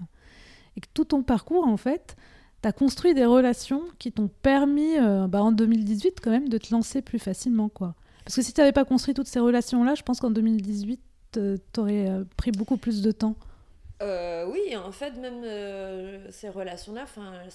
et 0.75 0.81
que 0.81 0.87
tout 0.95 1.05
ton 1.05 1.21
parcours 1.21 1.67
en 1.67 1.77
fait, 1.77 2.15
tu 2.61 2.67
as 2.67 2.71
construit 2.71 3.13
des 3.13 3.25
relations 3.25 3.81
qui 3.99 4.11
t'ont 4.11 4.29
permis 4.41 4.97
euh, 4.97 5.27
bah, 5.27 5.41
en 5.43 5.51
2018 5.51 6.19
quand 6.21 6.31
même 6.31 6.49
de 6.49 6.57
te 6.57 6.71
lancer 6.73 7.01
plus 7.01 7.19
facilement 7.19 7.69
quoi. 7.69 7.95
Parce 8.25 8.35
que 8.35 8.41
si 8.41 8.53
tu 8.53 8.61
n'avais 8.61 8.71
pas 8.71 8.85
construit 8.85 9.13
toutes 9.13 9.27
ces 9.27 9.39
relations-là, 9.39 9.95
je 9.95 10.03
pense 10.03 10.19
qu'en 10.19 10.29
2018, 10.31 11.01
tu 11.33 11.39
aurais 11.79 12.07
pris 12.37 12.51
beaucoup 12.51 12.77
plus 12.77 13.01
de 13.01 13.11
temps. 13.11 13.35
Euh, 14.01 14.47
oui, 14.51 14.75
en 14.75 14.91
fait, 14.91 15.11
même 15.17 15.43
euh, 15.43 16.25
ces 16.31 16.49
relations-là, 16.49 17.01
enfin, 17.03 17.33
elles, 17.43 17.51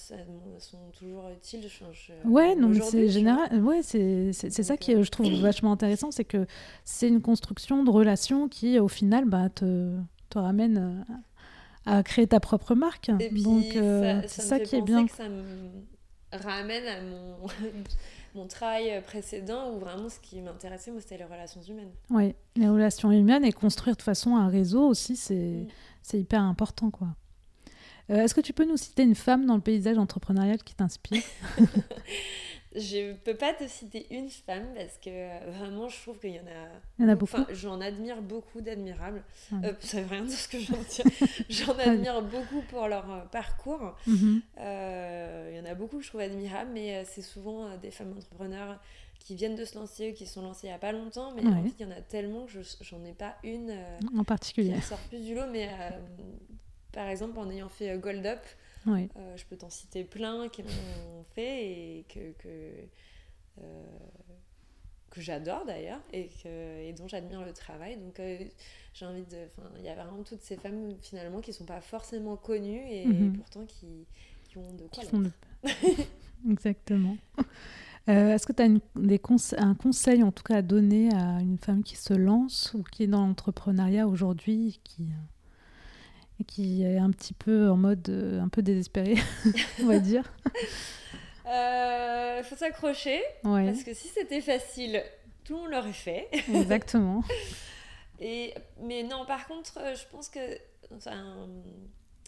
sont 0.60 0.78
toujours 0.96 1.28
utiles. 1.30 1.62
Je, 1.68 1.84
je- 1.92 2.28
Ouais, 2.28 2.54
non, 2.54 2.68
mais 2.68 2.80
c'est 2.80 3.08
général. 3.08 3.62
Ouais, 3.62 3.82
c'est 3.82 4.32
ça 4.32 4.76
qui 4.76 5.02
je 5.02 5.10
trouve 5.10 5.28
vachement 5.40 5.72
intéressant, 5.72 6.10
c'est 6.12 6.24
que 6.24 6.46
c'est 6.84 7.08
une 7.08 7.20
construction 7.20 7.82
de 7.82 7.90
relations 7.90 8.48
qui, 8.48 8.78
au 8.78 8.88
final, 8.88 9.24
bah, 9.24 9.48
te, 9.48 9.96
te 10.30 10.38
ramène 10.38 10.78
euh, 10.78 11.14
à 11.86 12.02
créer 12.02 12.26
ta 12.26 12.40
propre 12.40 12.74
marque. 12.74 13.08
Et 13.20 13.28
puis, 13.30 13.42
Donc, 13.42 13.64
euh, 13.76 14.22
ça, 14.22 14.28
c'est 14.28 14.42
me 14.42 14.48
ça 14.48 14.58
fait 14.58 14.64
qui 14.64 14.76
est 14.76 14.82
bien. 14.82 15.06
que 15.06 15.12
ça 15.14 15.28
me 15.28 15.44
ramène 16.32 16.86
à 16.86 17.00
mon, 17.02 17.36
mon 18.34 18.46
travail 18.46 19.00
précédent 19.06 19.72
où 19.72 19.78
vraiment 19.78 20.08
ce 20.08 20.18
qui 20.20 20.40
m'intéressait, 20.42 20.90
moi, 20.90 21.00
c'était 21.00 21.18
les 21.18 21.24
relations 21.24 21.62
humaines. 21.62 21.92
Ouais, 22.10 22.34
les 22.56 22.68
relations 22.68 23.10
humaines 23.12 23.44
et 23.44 23.52
construire 23.52 23.94
de 23.94 24.00
toute 24.00 24.04
façon 24.04 24.36
un 24.36 24.48
réseau 24.48 24.86
aussi, 24.88 25.16
c'est 25.16 25.34
Mm. 25.34 25.66
c'est 26.02 26.20
hyper 26.20 26.42
important, 26.42 26.90
quoi. 26.90 27.08
Euh, 28.10 28.22
Est-ce 28.22 28.34
que 28.34 28.40
tu 28.40 28.52
peux 28.52 28.64
nous 28.64 28.76
citer 28.76 29.02
une 29.02 29.16
femme 29.16 29.46
dans 29.46 29.56
le 29.56 29.60
paysage 29.60 29.98
entrepreneurial 29.98 30.62
qui 30.62 30.74
t'inspire? 30.76 31.22
Je 32.76 33.14
peux 33.14 33.34
pas 33.34 33.54
te 33.54 33.66
citer 33.66 34.06
une 34.10 34.28
femme 34.28 34.66
parce 34.74 34.98
que 34.98 35.08
euh, 35.08 35.38
vraiment, 35.50 35.88
je 35.88 36.00
trouve 36.02 36.18
qu'il 36.18 36.30
y 36.34 36.38
en 36.38 36.42
a. 36.46 36.68
Il 36.98 37.04
y 37.04 37.08
en 37.08 37.12
a 37.12 37.14
beaucoup. 37.14 37.36
Enfin, 37.40 37.46
j'en 37.52 37.80
admire 37.80 38.20
beaucoup 38.22 38.60
d'admirables. 38.60 39.22
Ouais. 39.50 39.68
Euh, 39.68 39.72
ça 39.80 40.02
veut 40.02 40.08
rien 40.10 40.24
dire 40.24 40.36
ce 40.38 40.48
que 40.48 40.58
j'en 40.58 40.76
dire. 40.76 41.04
J'en 41.48 41.78
admire 41.78 42.20
beaucoup 42.22 42.60
pour 42.68 42.86
leur 42.88 43.10
euh, 43.10 43.20
parcours. 43.32 43.96
Mhm. 44.06 44.42
Euh, 44.58 45.50
Il 45.52 45.56
y 45.56 45.60
en 45.60 45.70
a 45.70 45.74
beaucoup 45.74 45.98
que 45.98 46.02
je 46.04 46.08
trouve 46.08 46.20
admirables, 46.20 46.70
mais 46.72 47.04
c'est 47.06 47.22
souvent 47.22 47.76
des 47.78 47.90
femmes 47.90 48.14
entrepreneurs 48.16 48.78
qui 49.20 49.34
viennent 49.34 49.56
de 49.56 49.64
se 49.64 49.76
lancer, 49.76 50.12
qui 50.14 50.26
se 50.26 50.34
sont 50.34 50.42
lancées 50.42 50.66
il 50.68 50.70
y 50.70 50.72
a 50.72 50.78
pas 50.78 50.92
longtemps. 50.92 51.32
Mais 51.34 51.44
en 51.46 51.62
fait, 51.62 51.72
il 51.80 51.82
y 51.82 51.88
en 51.88 51.90
a 51.90 52.00
tellement 52.02 52.44
que 52.46 52.52
je- 52.52 52.60
j'en 52.82 53.02
ai 53.04 53.12
pas 53.12 53.36
une 53.42 53.70
euh, 53.70 53.98
En 54.14 54.18
qui 54.20 54.24
particulier. 54.24 54.80
sort 54.82 54.98
plus 55.08 55.20
du 55.24 55.34
lot. 55.34 55.46
Mais 55.50 55.68
euh, 55.68 55.90
par 56.92 57.08
exemple, 57.08 57.38
en 57.38 57.50
ayant 57.50 57.68
fait 57.68 57.96
Gold 57.98 58.24
Up, 58.26 58.40
Euh, 59.16 59.36
je 59.36 59.44
peux 59.46 59.56
t'en 59.56 59.70
citer 59.70 60.04
plein 60.04 60.48
qui 60.48 60.62
l'ont 60.62 61.24
fait 61.34 61.64
et 61.98 62.04
que, 62.08 62.32
que, 62.32 62.72
euh, 63.62 63.84
que 65.10 65.20
j'adore 65.20 65.64
d'ailleurs 65.64 66.00
et, 66.12 66.28
que, 66.42 66.80
et 66.82 66.92
dont 66.92 67.08
j'admire 67.08 67.44
le 67.44 67.52
travail. 67.52 67.96
Donc 67.96 68.20
euh, 68.20 68.38
j'ai 68.94 69.06
envie 69.06 69.24
de. 69.24 69.48
Il 69.78 69.84
y 69.84 69.88
a 69.88 69.94
vraiment 69.94 70.22
toutes 70.22 70.42
ces 70.42 70.56
femmes 70.56 70.94
finalement 71.02 71.40
qui 71.40 71.52
sont 71.52 71.64
pas 71.64 71.80
forcément 71.80 72.36
connues 72.36 72.82
et 72.88 73.06
Mhm. 73.06 73.32
pourtant 73.38 73.64
qui, 73.66 74.06
qui 74.48 74.58
ont 74.58 74.72
de 74.74 74.84
quoi. 74.86 75.02
qui 75.02 75.06
font 75.06 75.18
le... 75.20 75.30
Exactement. 76.50 77.16
Euh, 78.08 78.34
Est-ce 78.34 78.46
que 78.46 78.52
tu 78.52 78.62
as 78.62 78.66
une- 78.66 78.80
des 78.94 79.18
conse- 79.18 79.54
un 79.58 79.74
conseil 79.74 80.22
en 80.22 80.30
tout 80.30 80.44
cas 80.44 80.56
à 80.58 80.62
donner 80.62 81.12
à 81.12 81.40
une 81.40 81.58
femme 81.58 81.82
qui 81.82 81.96
se 81.96 82.14
lance 82.14 82.72
ou 82.74 82.82
qui 82.84 83.02
est 83.02 83.06
dans 83.08 83.26
l'entrepreneuriat 83.26 84.06
aujourd'hui 84.06 84.78
qui, 84.84 85.08
et 86.40 86.44
qui 86.44 86.82
est 86.82 86.98
un 86.98 87.10
petit 87.10 87.32
peu 87.32 87.70
en 87.70 87.76
mode 87.76 88.08
euh, 88.08 88.40
un 88.40 88.48
peu 88.48 88.62
désespéré, 88.62 89.16
on 89.82 89.86
va 89.86 89.98
dire 89.98 90.32
Il 91.44 92.44
faut 92.44 92.56
s'accrocher 92.56 93.20
Ouais, 93.44 93.66
parce 93.66 93.82
que 93.82 93.94
si 93.94 94.08
c'était 94.08 94.40
facile, 94.40 95.02
tout 95.44 95.54
le 95.54 95.60
monde 95.60 95.70
l'aurait 95.70 95.92
fait. 95.92 96.28
exactement. 96.54 97.22
Et, 98.18 98.54
mais 98.82 99.02
non, 99.02 99.24
par 99.26 99.46
contre, 99.46 99.78
euh, 99.78 99.94
je 99.94 100.04
pense 100.10 100.28
que 100.28 100.40
enfin, 100.94 101.48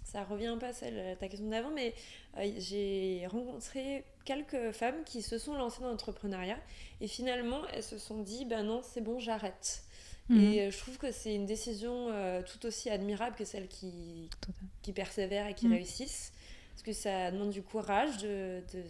ça 0.05 0.25
revient 0.25 0.47
un 0.47 0.59
peu 0.59 0.67
à 0.67 0.73
celle, 0.73 0.99
à 0.99 1.17
ta 1.17 1.29
question 1.29 1.49
d'avant, 1.49 1.71
mais 1.71 1.95
euh, 2.39 2.51
j'ai 2.59 3.27
rencontré 3.31 4.05
quelques 4.25 4.73
femmes 4.73 5.03
qui 5.05 5.23
se 5.23 5.39
sont 5.39 5.55
lancées 5.55 5.83
dans 5.83 5.89
l'entrepreneuriat 5.89 6.59
et 7.01 7.09
finalement 7.09 7.61
elles 7.73 7.83
se 7.83 7.99
sont 7.99 8.23
dit 8.23 8.45
ben 8.45 8.63
non, 8.63 8.81
c'est 8.83 9.01
bon, 9.01 9.19
j'arrête. 9.19 9.83
Mhm. 10.29 10.41
Et 10.53 10.61
euh, 10.63 10.71
je 10.71 10.79
trouve 10.79 10.99
que 10.99 11.11
c'est 11.11 11.35
une 11.35 11.47
décision 11.47 12.09
euh, 12.11 12.43
tout 12.43 12.67
aussi 12.67 12.91
admirable 12.91 13.35
que 13.37 13.45
celles 13.45 13.69
qui, 13.69 14.29
Total. 14.41 14.55
qui 14.83 14.93
persévèrent 14.93 15.47
et 15.49 15.55
qui 15.55 15.67
Mhm. 15.67 15.75
réussissent. 15.75 16.33
Parce 16.73 16.83
que 16.83 16.93
ça 16.93 17.31
demande 17.31 17.51
du 17.51 17.63
courage 17.63 18.19
de, 18.19 18.63
de, 18.73 18.83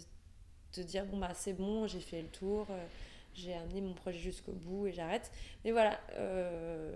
de 0.76 0.82
dire 0.82 1.04
bon 1.06 1.16
bah 1.18 1.32
c'est 1.34 1.54
bon, 1.54 1.86
j'ai 1.86 2.00
fait 2.00 2.20
le 2.22 2.28
tour, 2.28 2.66
euh, 2.70 2.84
j'ai 3.34 3.54
amené 3.54 3.80
mon 3.80 3.94
projet 3.94 4.18
jusqu'au 4.18 4.52
bout 4.52 4.86
et 4.88 4.92
j'arrête. 4.92 5.30
Mais 5.64 5.70
voilà, 5.70 5.98
euh, 6.14 6.92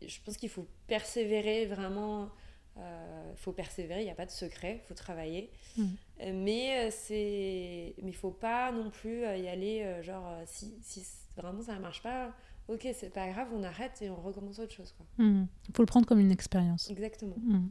je 0.00 0.18
pense 0.24 0.36
qu'il 0.36 0.48
faut 0.48 0.66
persévérer 0.86 1.66
vraiment. 1.66 2.30
Il 2.78 3.36
faut 3.36 3.52
persévérer, 3.52 4.00
il 4.00 4.04
n'y 4.04 4.10
a 4.10 4.14
pas 4.14 4.24
de 4.24 4.30
secret, 4.30 4.80
il 4.82 4.86
faut 4.88 4.94
travailler. 4.94 5.50
Mhm. 5.76 5.96
Mais 6.32 6.90
c'est, 6.90 7.94
mais 8.02 8.12
faut 8.12 8.30
pas 8.30 8.72
non 8.72 8.88
plus 8.90 9.20
y 9.22 9.48
aller 9.48 10.02
genre 10.02 10.38
si, 10.46 10.72
si 10.82 11.04
vraiment 11.36 11.60
ça 11.62 11.74
ne 11.74 11.80
marche 11.80 12.02
pas, 12.02 12.32
ok 12.68 12.88
c'est 12.94 13.10
pas 13.12 13.28
grave, 13.30 13.48
on 13.52 13.62
arrête 13.62 14.00
et 14.02 14.10
on 14.10 14.16
recommence 14.16 14.58
autre 14.58 14.72
chose. 14.74 14.94
Il 15.18 15.46
faut 15.74 15.82
le 15.82 15.86
prendre 15.86 16.06
comme 16.06 16.20
une 16.20 16.30
expérience. 16.32 16.88
Exactement. 16.90 17.36
Mhm. 17.42 17.70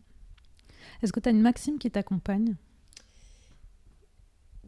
Est-ce 1.01 1.11
que 1.13 1.19
tu 1.19 1.29
as 1.29 1.31
une 1.31 1.41
maxime 1.41 1.77
qui 1.79 1.89
t'accompagne? 1.91 2.55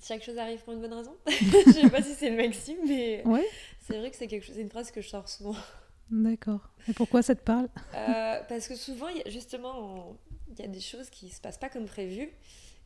Chaque 0.02 0.24
chose 0.24 0.38
arrive 0.38 0.62
pour 0.64 0.74
une 0.74 0.82
bonne 0.82 0.94
raison. 0.94 1.16
Je 1.28 1.72
sais 1.72 1.90
pas 1.90 2.02
si 2.02 2.14
c'est 2.14 2.28
une 2.28 2.36
maxime, 2.36 2.78
mais 2.86 3.24
c'est 3.80 3.98
vrai 3.98 4.12
que 4.12 4.18
c'est 4.18 4.28
quelque 4.28 4.46
chose, 4.46 4.58
une 4.58 4.70
phrase 4.70 4.92
que 4.92 5.02
je 5.02 5.08
sors 5.08 5.30
souvent. 5.30 5.56
d'accord. 6.12 6.70
Et 6.90 6.94
pourquoi 6.94 7.22
ça 7.22 7.36
te 7.36 7.42
parle? 7.44 7.70
Euh, 7.94 8.42
parce 8.50 8.68
que 8.68 8.76
souvent, 8.76 9.08
il 9.08 9.18
y 9.18 9.22
a- 9.22 9.30
justement, 9.30 10.18
il 10.50 10.60
y 10.60 10.64
a 10.64 10.68
des 10.68 10.82
choses 10.82 11.10
qui 11.10 11.30
se 11.30 11.40
passent 11.40 11.58
pas 11.58 11.70
comme 11.70 11.86
prévu. 11.86 12.30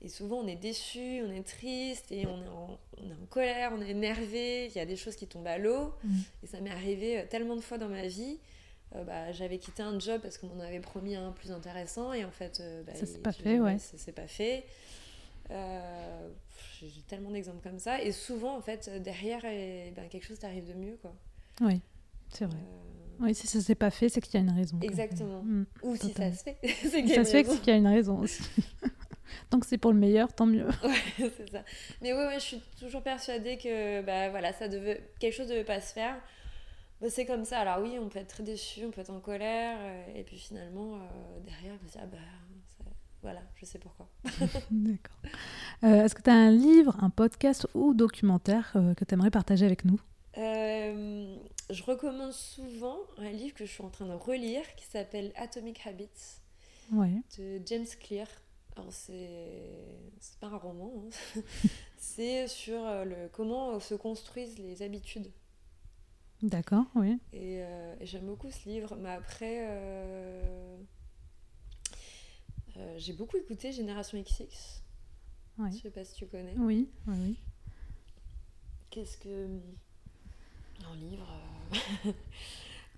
Et 0.01 0.09
souvent, 0.09 0.37
on 0.37 0.47
est 0.47 0.55
déçu, 0.55 1.21
on 1.25 1.31
est 1.31 1.45
triste, 1.45 2.11
et 2.11 2.27
on 2.27 2.43
est 2.43 2.47
en, 2.47 2.79
on 2.97 3.09
est 3.09 3.13
en 3.13 3.25
colère, 3.29 3.71
on 3.75 3.81
est 3.81 3.89
énervé. 3.89 4.67
Il 4.67 4.75
y 4.75 4.79
a 4.79 4.85
des 4.85 4.95
choses 4.95 5.15
qui 5.15 5.27
tombent 5.27 5.47
à 5.47 5.57
l'eau. 5.57 5.93
Mhm. 6.03 6.23
Et 6.43 6.47
ça 6.47 6.61
m'est 6.61 6.69
arrivé 6.69 7.19
euh, 7.19 7.23
tellement 7.27 7.55
de 7.55 7.61
fois 7.61 7.77
dans 7.77 7.89
ma 7.89 8.05
vie. 8.07 8.37
Euh, 8.95 9.03
bah, 9.03 9.31
J'avais 9.31 9.57
quitté 9.57 9.81
un 9.81 9.99
job 9.99 10.21
parce 10.21 10.37
qu'on 10.37 10.47
m'en 10.47 10.63
avait 10.63 10.79
promis 10.79 11.15
un 11.15 11.31
plus 11.31 11.51
intéressant. 11.51 12.13
Et 12.13 12.23
en 12.25 12.31
fait, 12.31 12.59
euh, 12.59 12.83
bah, 12.83 12.93
Ça 12.95 13.05
s'est 13.07 13.19
pas 13.19 13.31
ouais. 13.43 13.79
Ça 13.79 13.97
s'est 13.97 14.11
pas 14.11 14.27
fait. 14.27 14.65
Euh, 15.49 16.29
J'ai 16.79 17.01
tellement 17.07 17.31
d'exemples 17.31 17.63
comme 17.63 17.79
ça. 17.79 18.01
Et 18.01 18.11
souvent, 18.11 18.55
en 18.55 18.61
fait, 18.61 18.89
derrière, 19.01 19.41
ben, 19.41 20.07
quelque 20.09 20.25
chose 20.25 20.37
t'arrive 20.37 20.67
de 20.67 20.73
mieux. 20.73 20.97
Quoi. 21.01 21.15
Oui, 21.61 21.81
c'est 22.29 22.45
vrai. 22.45 22.57
Oui, 23.19 23.33
si 23.33 23.47
ça 23.47 23.59
s'est 23.61 23.73
pas 23.73 23.89
fait, 23.89 24.09
c'est 24.09 24.21
qu'il 24.21 24.35
y 24.35 24.37
a 24.37 24.41
une 24.41 24.55
raison. 24.55 24.79
Exactement. 24.81 25.41
Mhm. 25.41 25.65
Ou 25.81 25.95
si 25.95 26.13
ça 26.13 26.31
se 26.31 26.43
fait, 26.43 26.57
c'est 26.63 27.01
qu'il 27.01 27.09
y 27.09 27.13
a 27.13 27.15
Ça 27.15 27.25
se 27.25 27.31
fait 27.31 27.43
c'est 27.43 27.57
qu'il 27.57 27.69
y 27.69 27.75
a 27.75 27.77
une 27.77 27.87
raison 27.87 28.19
aussi. 28.19 28.43
Tant 29.49 29.59
que 29.59 29.65
c'est 29.65 29.78
pour 29.78 29.91
le 29.91 29.99
meilleur, 29.99 30.34
tant 30.34 30.45
mieux. 30.45 30.67
Ouais, 30.84 31.32
c'est 31.38 31.49
ça. 31.51 31.63
Mais 32.01 32.13
ouais, 32.13 32.28
ouais, 32.28 32.39
je 32.39 32.45
suis 32.45 32.61
toujours 32.80 33.01
persuadée 33.01 33.57
que 33.57 34.01
bah, 34.01 34.30
voilà, 34.30 34.53
ça 34.53 34.67
devait, 34.67 35.11
quelque 35.19 35.34
chose 35.34 35.47
ne 35.47 35.53
devait 35.53 35.63
pas 35.63 35.82
se 35.82 35.93
faire. 35.93 36.15
bah, 37.01 37.07
c'est 37.09 37.25
comme 37.25 37.45
ça. 37.45 37.59
Alors 37.59 37.84
oui, 37.84 37.97
on 37.99 38.09
peut 38.09 38.19
être 38.19 38.28
très 38.30 38.43
déçu, 38.43 38.86
on 38.86 38.91
peut 38.91 39.01
être 39.01 39.09
en 39.11 39.19
colère, 39.19 39.78
et 40.15 40.23
puis 40.23 40.38
finalement, 40.38 40.99
derrière, 41.45 41.73
on 41.84 41.88
se 41.88 41.93
dit, 41.93 41.99
ah 42.01 42.05
bah, 42.05 42.17
voilà, 43.21 43.41
je 43.55 43.65
sais 43.65 43.80
pourquoi. 43.80 44.07
D'accord. 44.71 45.17
Est-ce 45.84 46.15
que 46.15 46.21
tu 46.21 46.30
as 46.30 46.36
un 46.36 46.51
livre, 46.51 46.95
un 47.01 47.09
podcast 47.09 47.67
ou 47.73 47.93
documentaire 47.93 48.73
que 48.95 49.03
tu 49.05 49.13
aimerais 49.13 49.32
partager 49.32 49.65
avec 49.65 49.86
nous? 49.86 49.99
Je 51.69 51.84
recommande 51.84 52.32
souvent 52.32 52.97
un 53.17 53.30
livre 53.30 53.53
que 53.53 53.65
je 53.65 53.71
suis 53.71 53.84
en 53.84 53.89
train 53.89 54.05
de 54.05 54.13
relire 54.13 54.63
qui 54.75 54.86
s'appelle 54.86 55.34
Atomic 55.36 55.86
Habits 55.86 56.39
de 56.91 57.61
James 57.65 57.86
Clear. 57.99 58.28
Alors 58.78 58.93
c'est 58.93 60.39
pas 60.39 60.47
un 60.47 60.57
roman, 60.57 60.93
hein. 60.95 61.41
c'est 61.97 62.47
sur 62.47 62.86
euh, 62.86 63.05
le, 63.05 63.30
comment 63.32 63.80
se 63.80 63.95
construisent 63.95 64.59
les 64.59 64.84
habitudes. 64.84 65.32
D'accord, 66.43 66.86
oui. 66.93 67.17
Euh, 67.34 67.95
et, 67.99 68.05
j'aime 68.05 68.28
beaucoup 68.28 68.51
ce 68.51 68.69
livre, 68.69 68.95
mais 68.95 69.09
après 69.09 69.65
euh, 69.67 70.78
j'ai 72.97 73.13
beaucoup 73.13 73.38
écouté 73.38 73.71
Génération 73.71 74.21
XX. 74.21 74.84
Ouais. 75.57 75.71
Je 75.71 75.78
sais 75.78 75.89
pas 75.89 76.03
si 76.03 76.13
tu 76.13 76.28
connais. 76.28 76.53
Oui, 76.57 76.88
oui, 77.07 77.15
oui. 77.19 77.39
Qu'est-ce 78.91 79.17
que 79.17 79.47
un 80.86 80.95
livre 80.97 81.28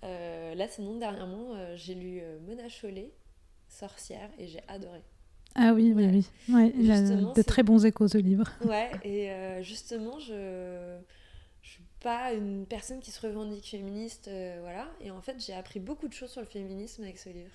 Là, 0.01 0.67
sinon 0.67 0.97
dernièrement, 0.97 1.75
j'ai 1.77 1.95
lu 1.95 2.21
Mona 2.45 2.67
Chollet 2.67 3.13
sorcière 3.69 4.29
et 4.37 4.47
j'ai 4.47 4.61
adoré. 4.67 5.01
Ah 5.55 5.73
oui, 5.73 5.93
oui, 5.95 6.07
oui. 6.07 6.53
Ouais, 6.53 6.71
il 6.77 6.91
a 6.91 7.01
de 7.01 7.41
très 7.41 7.63
bons 7.63 7.85
échos 7.85 8.07
ce 8.07 8.17
livre. 8.17 8.49
Ouais, 8.65 8.91
et 9.03 9.31
euh, 9.31 9.61
justement, 9.63 10.19
je 10.19 10.97
ne 10.97 11.01
suis 11.61 11.83
pas 11.99 12.33
une 12.33 12.65
personne 12.65 12.99
qui 12.99 13.11
se 13.11 13.25
revendique 13.25 13.69
féministe, 13.69 14.27
euh, 14.27 14.59
voilà. 14.61 14.89
Et 15.01 15.11
en 15.11 15.21
fait, 15.21 15.35
j'ai 15.45 15.53
appris 15.53 15.79
beaucoup 15.79 16.07
de 16.07 16.13
choses 16.13 16.31
sur 16.31 16.41
le 16.41 16.47
féminisme 16.47 17.03
avec 17.03 17.17
ce 17.17 17.29
livre. 17.29 17.51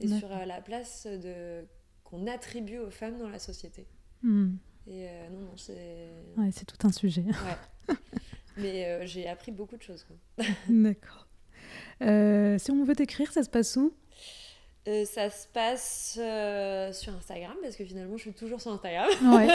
Et 0.00 0.08
sur 0.08 0.32
euh, 0.32 0.44
la 0.44 0.60
place 0.60 1.06
de 1.06 1.64
qu'on 2.02 2.26
attribue 2.26 2.78
aux 2.78 2.90
femmes 2.90 3.18
dans 3.18 3.28
la 3.28 3.38
société. 3.38 3.86
Hmm. 4.22 4.56
Et 4.88 5.06
non, 5.30 5.40
non, 5.40 5.56
c'est... 5.56 6.10
Ouais, 6.36 6.50
c'est 6.50 6.64
tout 6.64 6.86
un 6.86 6.90
sujet. 6.90 7.24
Ouais. 7.24 7.94
Mais 8.56 9.06
j'ai 9.06 9.28
appris 9.28 9.52
beaucoup 9.52 9.76
de 9.76 9.82
choses. 9.82 10.04
D'accord. 10.68 11.28
si 12.00 12.70
on 12.70 12.84
veut 12.84 12.96
t'écrire, 12.96 13.32
ça 13.32 13.44
se 13.44 13.48
passe 13.48 13.76
où? 13.76 13.94
Euh, 14.88 15.04
ça 15.04 15.30
se 15.30 15.46
passe 15.46 16.18
euh, 16.20 16.92
sur 16.92 17.14
Instagram 17.14 17.54
parce 17.62 17.76
que 17.76 17.84
finalement 17.84 18.16
je 18.16 18.22
suis 18.22 18.32
toujours 18.32 18.60
sur 18.60 18.72
Instagram. 18.72 19.08
Ouais. 19.32 19.46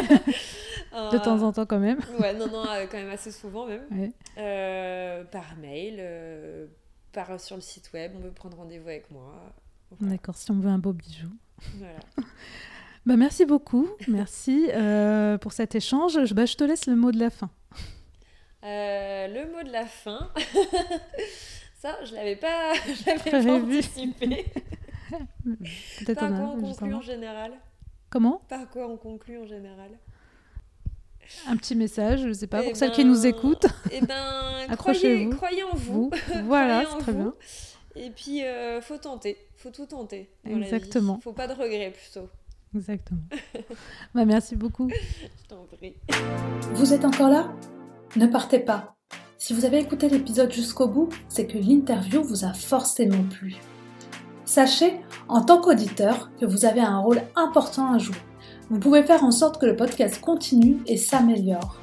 de 1.12 1.18
temps 1.18 1.42
en 1.44 1.52
temps 1.52 1.66
quand 1.66 1.80
même. 1.80 2.00
Ouais, 2.18 2.34
non, 2.34 2.48
non, 2.48 2.66
euh, 2.66 2.86
quand 2.90 2.98
même 2.98 3.10
assez 3.10 3.32
souvent 3.32 3.68
même. 3.68 4.14
par 5.30 5.58
mail, 5.58 6.02
par, 7.12 7.40
sur 7.40 7.58
le 7.58 7.62
site 7.62 7.92
web, 7.94 8.14
on 8.16 8.22
peut 8.22 8.32
prendre 8.32 8.58
rendez-vous 8.58 8.88
avec 8.88 9.12
moi. 9.12 9.34
D'accord, 10.00 10.38
si 10.38 10.50
on 10.52 10.60
veut 10.60 10.70
un 10.70 10.78
beau 10.78 10.94
bijou. 10.94 11.30
Voilà. 11.76 12.00
bah, 13.06 13.18
merci 13.18 13.46
beaucoup, 13.46 13.90
merci 14.08 14.70
pour 15.42 15.52
cet 15.52 15.76
échange. 15.76 16.24
Je, 16.24 16.34
bah, 16.34 16.46
je 16.46 16.56
te 16.56 16.64
laisse 16.64 16.86
le 16.88 16.96
mot 16.96 17.12
de 17.12 17.20
la 17.20 17.30
fin. 17.32 17.50
le 18.64 19.52
mot 19.52 19.62
de 19.62 19.74
la 19.74 19.86
fin, 19.86 20.32
ça 21.76 21.98
je 22.06 22.16
l'avais 22.16 22.38
pas, 22.38 22.74
je 22.76 23.06
l'avais 23.06 23.32
pas 23.32 23.54
anticipé. 23.54 24.46
Par 26.06 26.30
quoi 26.30 26.54
on 26.56 26.62
conclut 26.62 26.94
en 26.94 27.02
général? 27.02 27.52
Comment? 28.10 28.42
Par 28.48 28.70
quoi 28.70 28.88
on 28.88 28.98
conclut 28.98 29.40
en 29.40 29.46
général? 29.46 29.92
Un 31.48 31.58
petit 31.58 31.76
message, 31.76 32.22
je 32.22 32.28
ne 32.28 32.34
sais 32.34 32.48
pas, 32.48 32.62
pour 32.62 32.72
eh 32.72 32.76
celles 32.76 32.92
qui 32.92 33.04
nous 33.04 33.22
ben, 33.22 33.26
écoutent. 33.26 33.66
Eh 33.92 34.02
ben, 34.02 34.66
Accrochez-vous. 34.70 35.36
Croyez, 35.36 35.64
en 35.64 35.76
vous. 35.76 36.12
Voilà, 36.46 36.86
c'est 36.90 37.00
très 37.00 37.14
bien. 37.14 37.34
Et 37.96 38.10
puis, 38.12 38.44
euh, 38.44 38.80
faut 38.82 38.98
tenter. 38.98 39.38
faut 39.56 39.70
tout 39.70 39.86
tenter. 39.86 40.30
Exactement. 40.46 41.18
Il 41.20 41.24
faut 41.24 41.34
pas 41.34 41.48
de 41.48 41.54
regrets, 41.54 41.92
plutôt. 41.92 42.30
Exactement. 42.76 43.22
bah, 44.14 44.26
merci 44.26 44.56
beaucoup. 44.56 44.90
je 44.90 45.48
t'en 45.48 45.66
prie. 45.66 45.96
Vous 46.74 46.94
êtes 46.94 47.06
encore 47.06 47.30
là? 47.30 47.52
Ne 48.16 48.28
partez 48.28 48.60
pas. 48.60 48.96
Si 49.38 49.54
vous 49.54 49.66
avez 49.66 49.80
écouté 49.80 50.10
l'épisode 50.10 50.52
jusqu'au 50.52 50.88
bout, 50.88 51.10
c'est 51.28 51.48
que 51.48 51.58
l'interview 51.58 52.24
vous 52.24 52.46
a 52.46 52.54
forcément 52.54 53.24
plu. 53.24 53.56
Sachez, 54.48 55.02
en 55.28 55.42
tant 55.42 55.60
qu'auditeur, 55.60 56.32
que 56.40 56.46
vous 56.46 56.64
avez 56.64 56.80
un 56.80 57.00
rôle 57.00 57.22
important 57.36 57.94
à 57.94 57.98
jouer. 57.98 58.16
Vous 58.70 58.80
pouvez 58.80 59.04
faire 59.04 59.26
en 59.26 59.32
sorte 59.32 59.60
que 59.60 59.66
le 59.66 59.76
podcast 59.76 60.22
continue 60.22 60.78
et 60.88 60.96
s'améliore. 60.96 61.76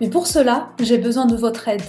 Mais 0.00 0.08
pour 0.08 0.28
cela, 0.28 0.68
j'ai 0.80 0.96
besoin 0.96 1.26
de 1.26 1.34
votre 1.34 1.66
aide. 1.66 1.82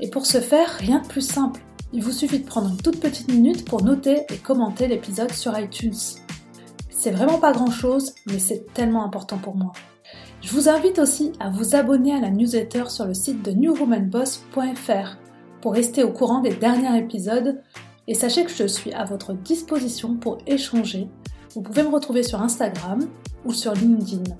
Et 0.00 0.10
pour 0.10 0.26
ce 0.26 0.42
faire, 0.42 0.68
rien 0.68 1.00
de 1.00 1.06
plus 1.06 1.26
simple. 1.26 1.62
Il 1.94 2.02
vous 2.02 2.12
suffit 2.12 2.40
de 2.40 2.46
prendre 2.46 2.68
une 2.68 2.76
toute 2.76 3.00
petite 3.00 3.32
minute 3.32 3.64
pour 3.64 3.82
noter 3.82 4.26
et 4.28 4.36
commenter 4.36 4.86
l'épisode 4.86 5.32
sur 5.32 5.58
iTunes. 5.58 5.96
C'est 6.90 7.12
vraiment 7.12 7.38
pas 7.38 7.52
grand 7.52 7.70
chose, 7.70 8.14
mais 8.26 8.38
c'est 8.38 8.66
tellement 8.74 9.02
important 9.02 9.38
pour 9.38 9.56
moi. 9.56 9.72
Je 10.42 10.52
vous 10.52 10.68
invite 10.68 10.98
aussi 10.98 11.32
à 11.40 11.48
vous 11.48 11.74
abonner 11.74 12.14
à 12.14 12.20
la 12.20 12.28
newsletter 12.28 12.84
sur 12.88 13.06
le 13.06 13.14
site 13.14 13.42
de 13.42 13.52
newwomanboss.fr 13.52 15.16
pour 15.62 15.72
rester 15.72 16.04
au 16.04 16.12
courant 16.12 16.40
des 16.40 16.54
derniers 16.54 16.98
épisodes 16.98 17.62
et 18.06 18.14
sachez 18.14 18.44
que 18.44 18.52
je 18.52 18.66
suis 18.66 18.92
à 18.92 19.04
votre 19.04 19.32
disposition 19.32 20.16
pour 20.16 20.38
échanger. 20.46 21.08
Vous 21.54 21.62
pouvez 21.62 21.82
me 21.82 21.88
retrouver 21.88 22.22
sur 22.22 22.42
Instagram 22.42 23.08
ou 23.44 23.52
sur 23.52 23.72
LinkedIn. 23.74 24.34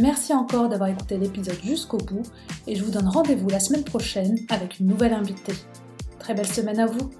Merci 0.00 0.34
encore 0.34 0.68
d'avoir 0.68 0.90
écouté 0.90 1.16
l'épisode 1.16 1.58
jusqu'au 1.64 1.96
bout 1.96 2.22
et 2.66 2.74
je 2.74 2.84
vous 2.84 2.90
donne 2.90 3.08
rendez-vous 3.08 3.48
la 3.48 3.60
semaine 3.60 3.84
prochaine 3.84 4.36
avec 4.50 4.80
une 4.80 4.86
nouvelle 4.86 5.14
invitée. 5.14 5.54
Très 6.18 6.34
belle 6.34 6.46
semaine 6.46 6.78
à 6.78 6.86
vous 6.86 7.10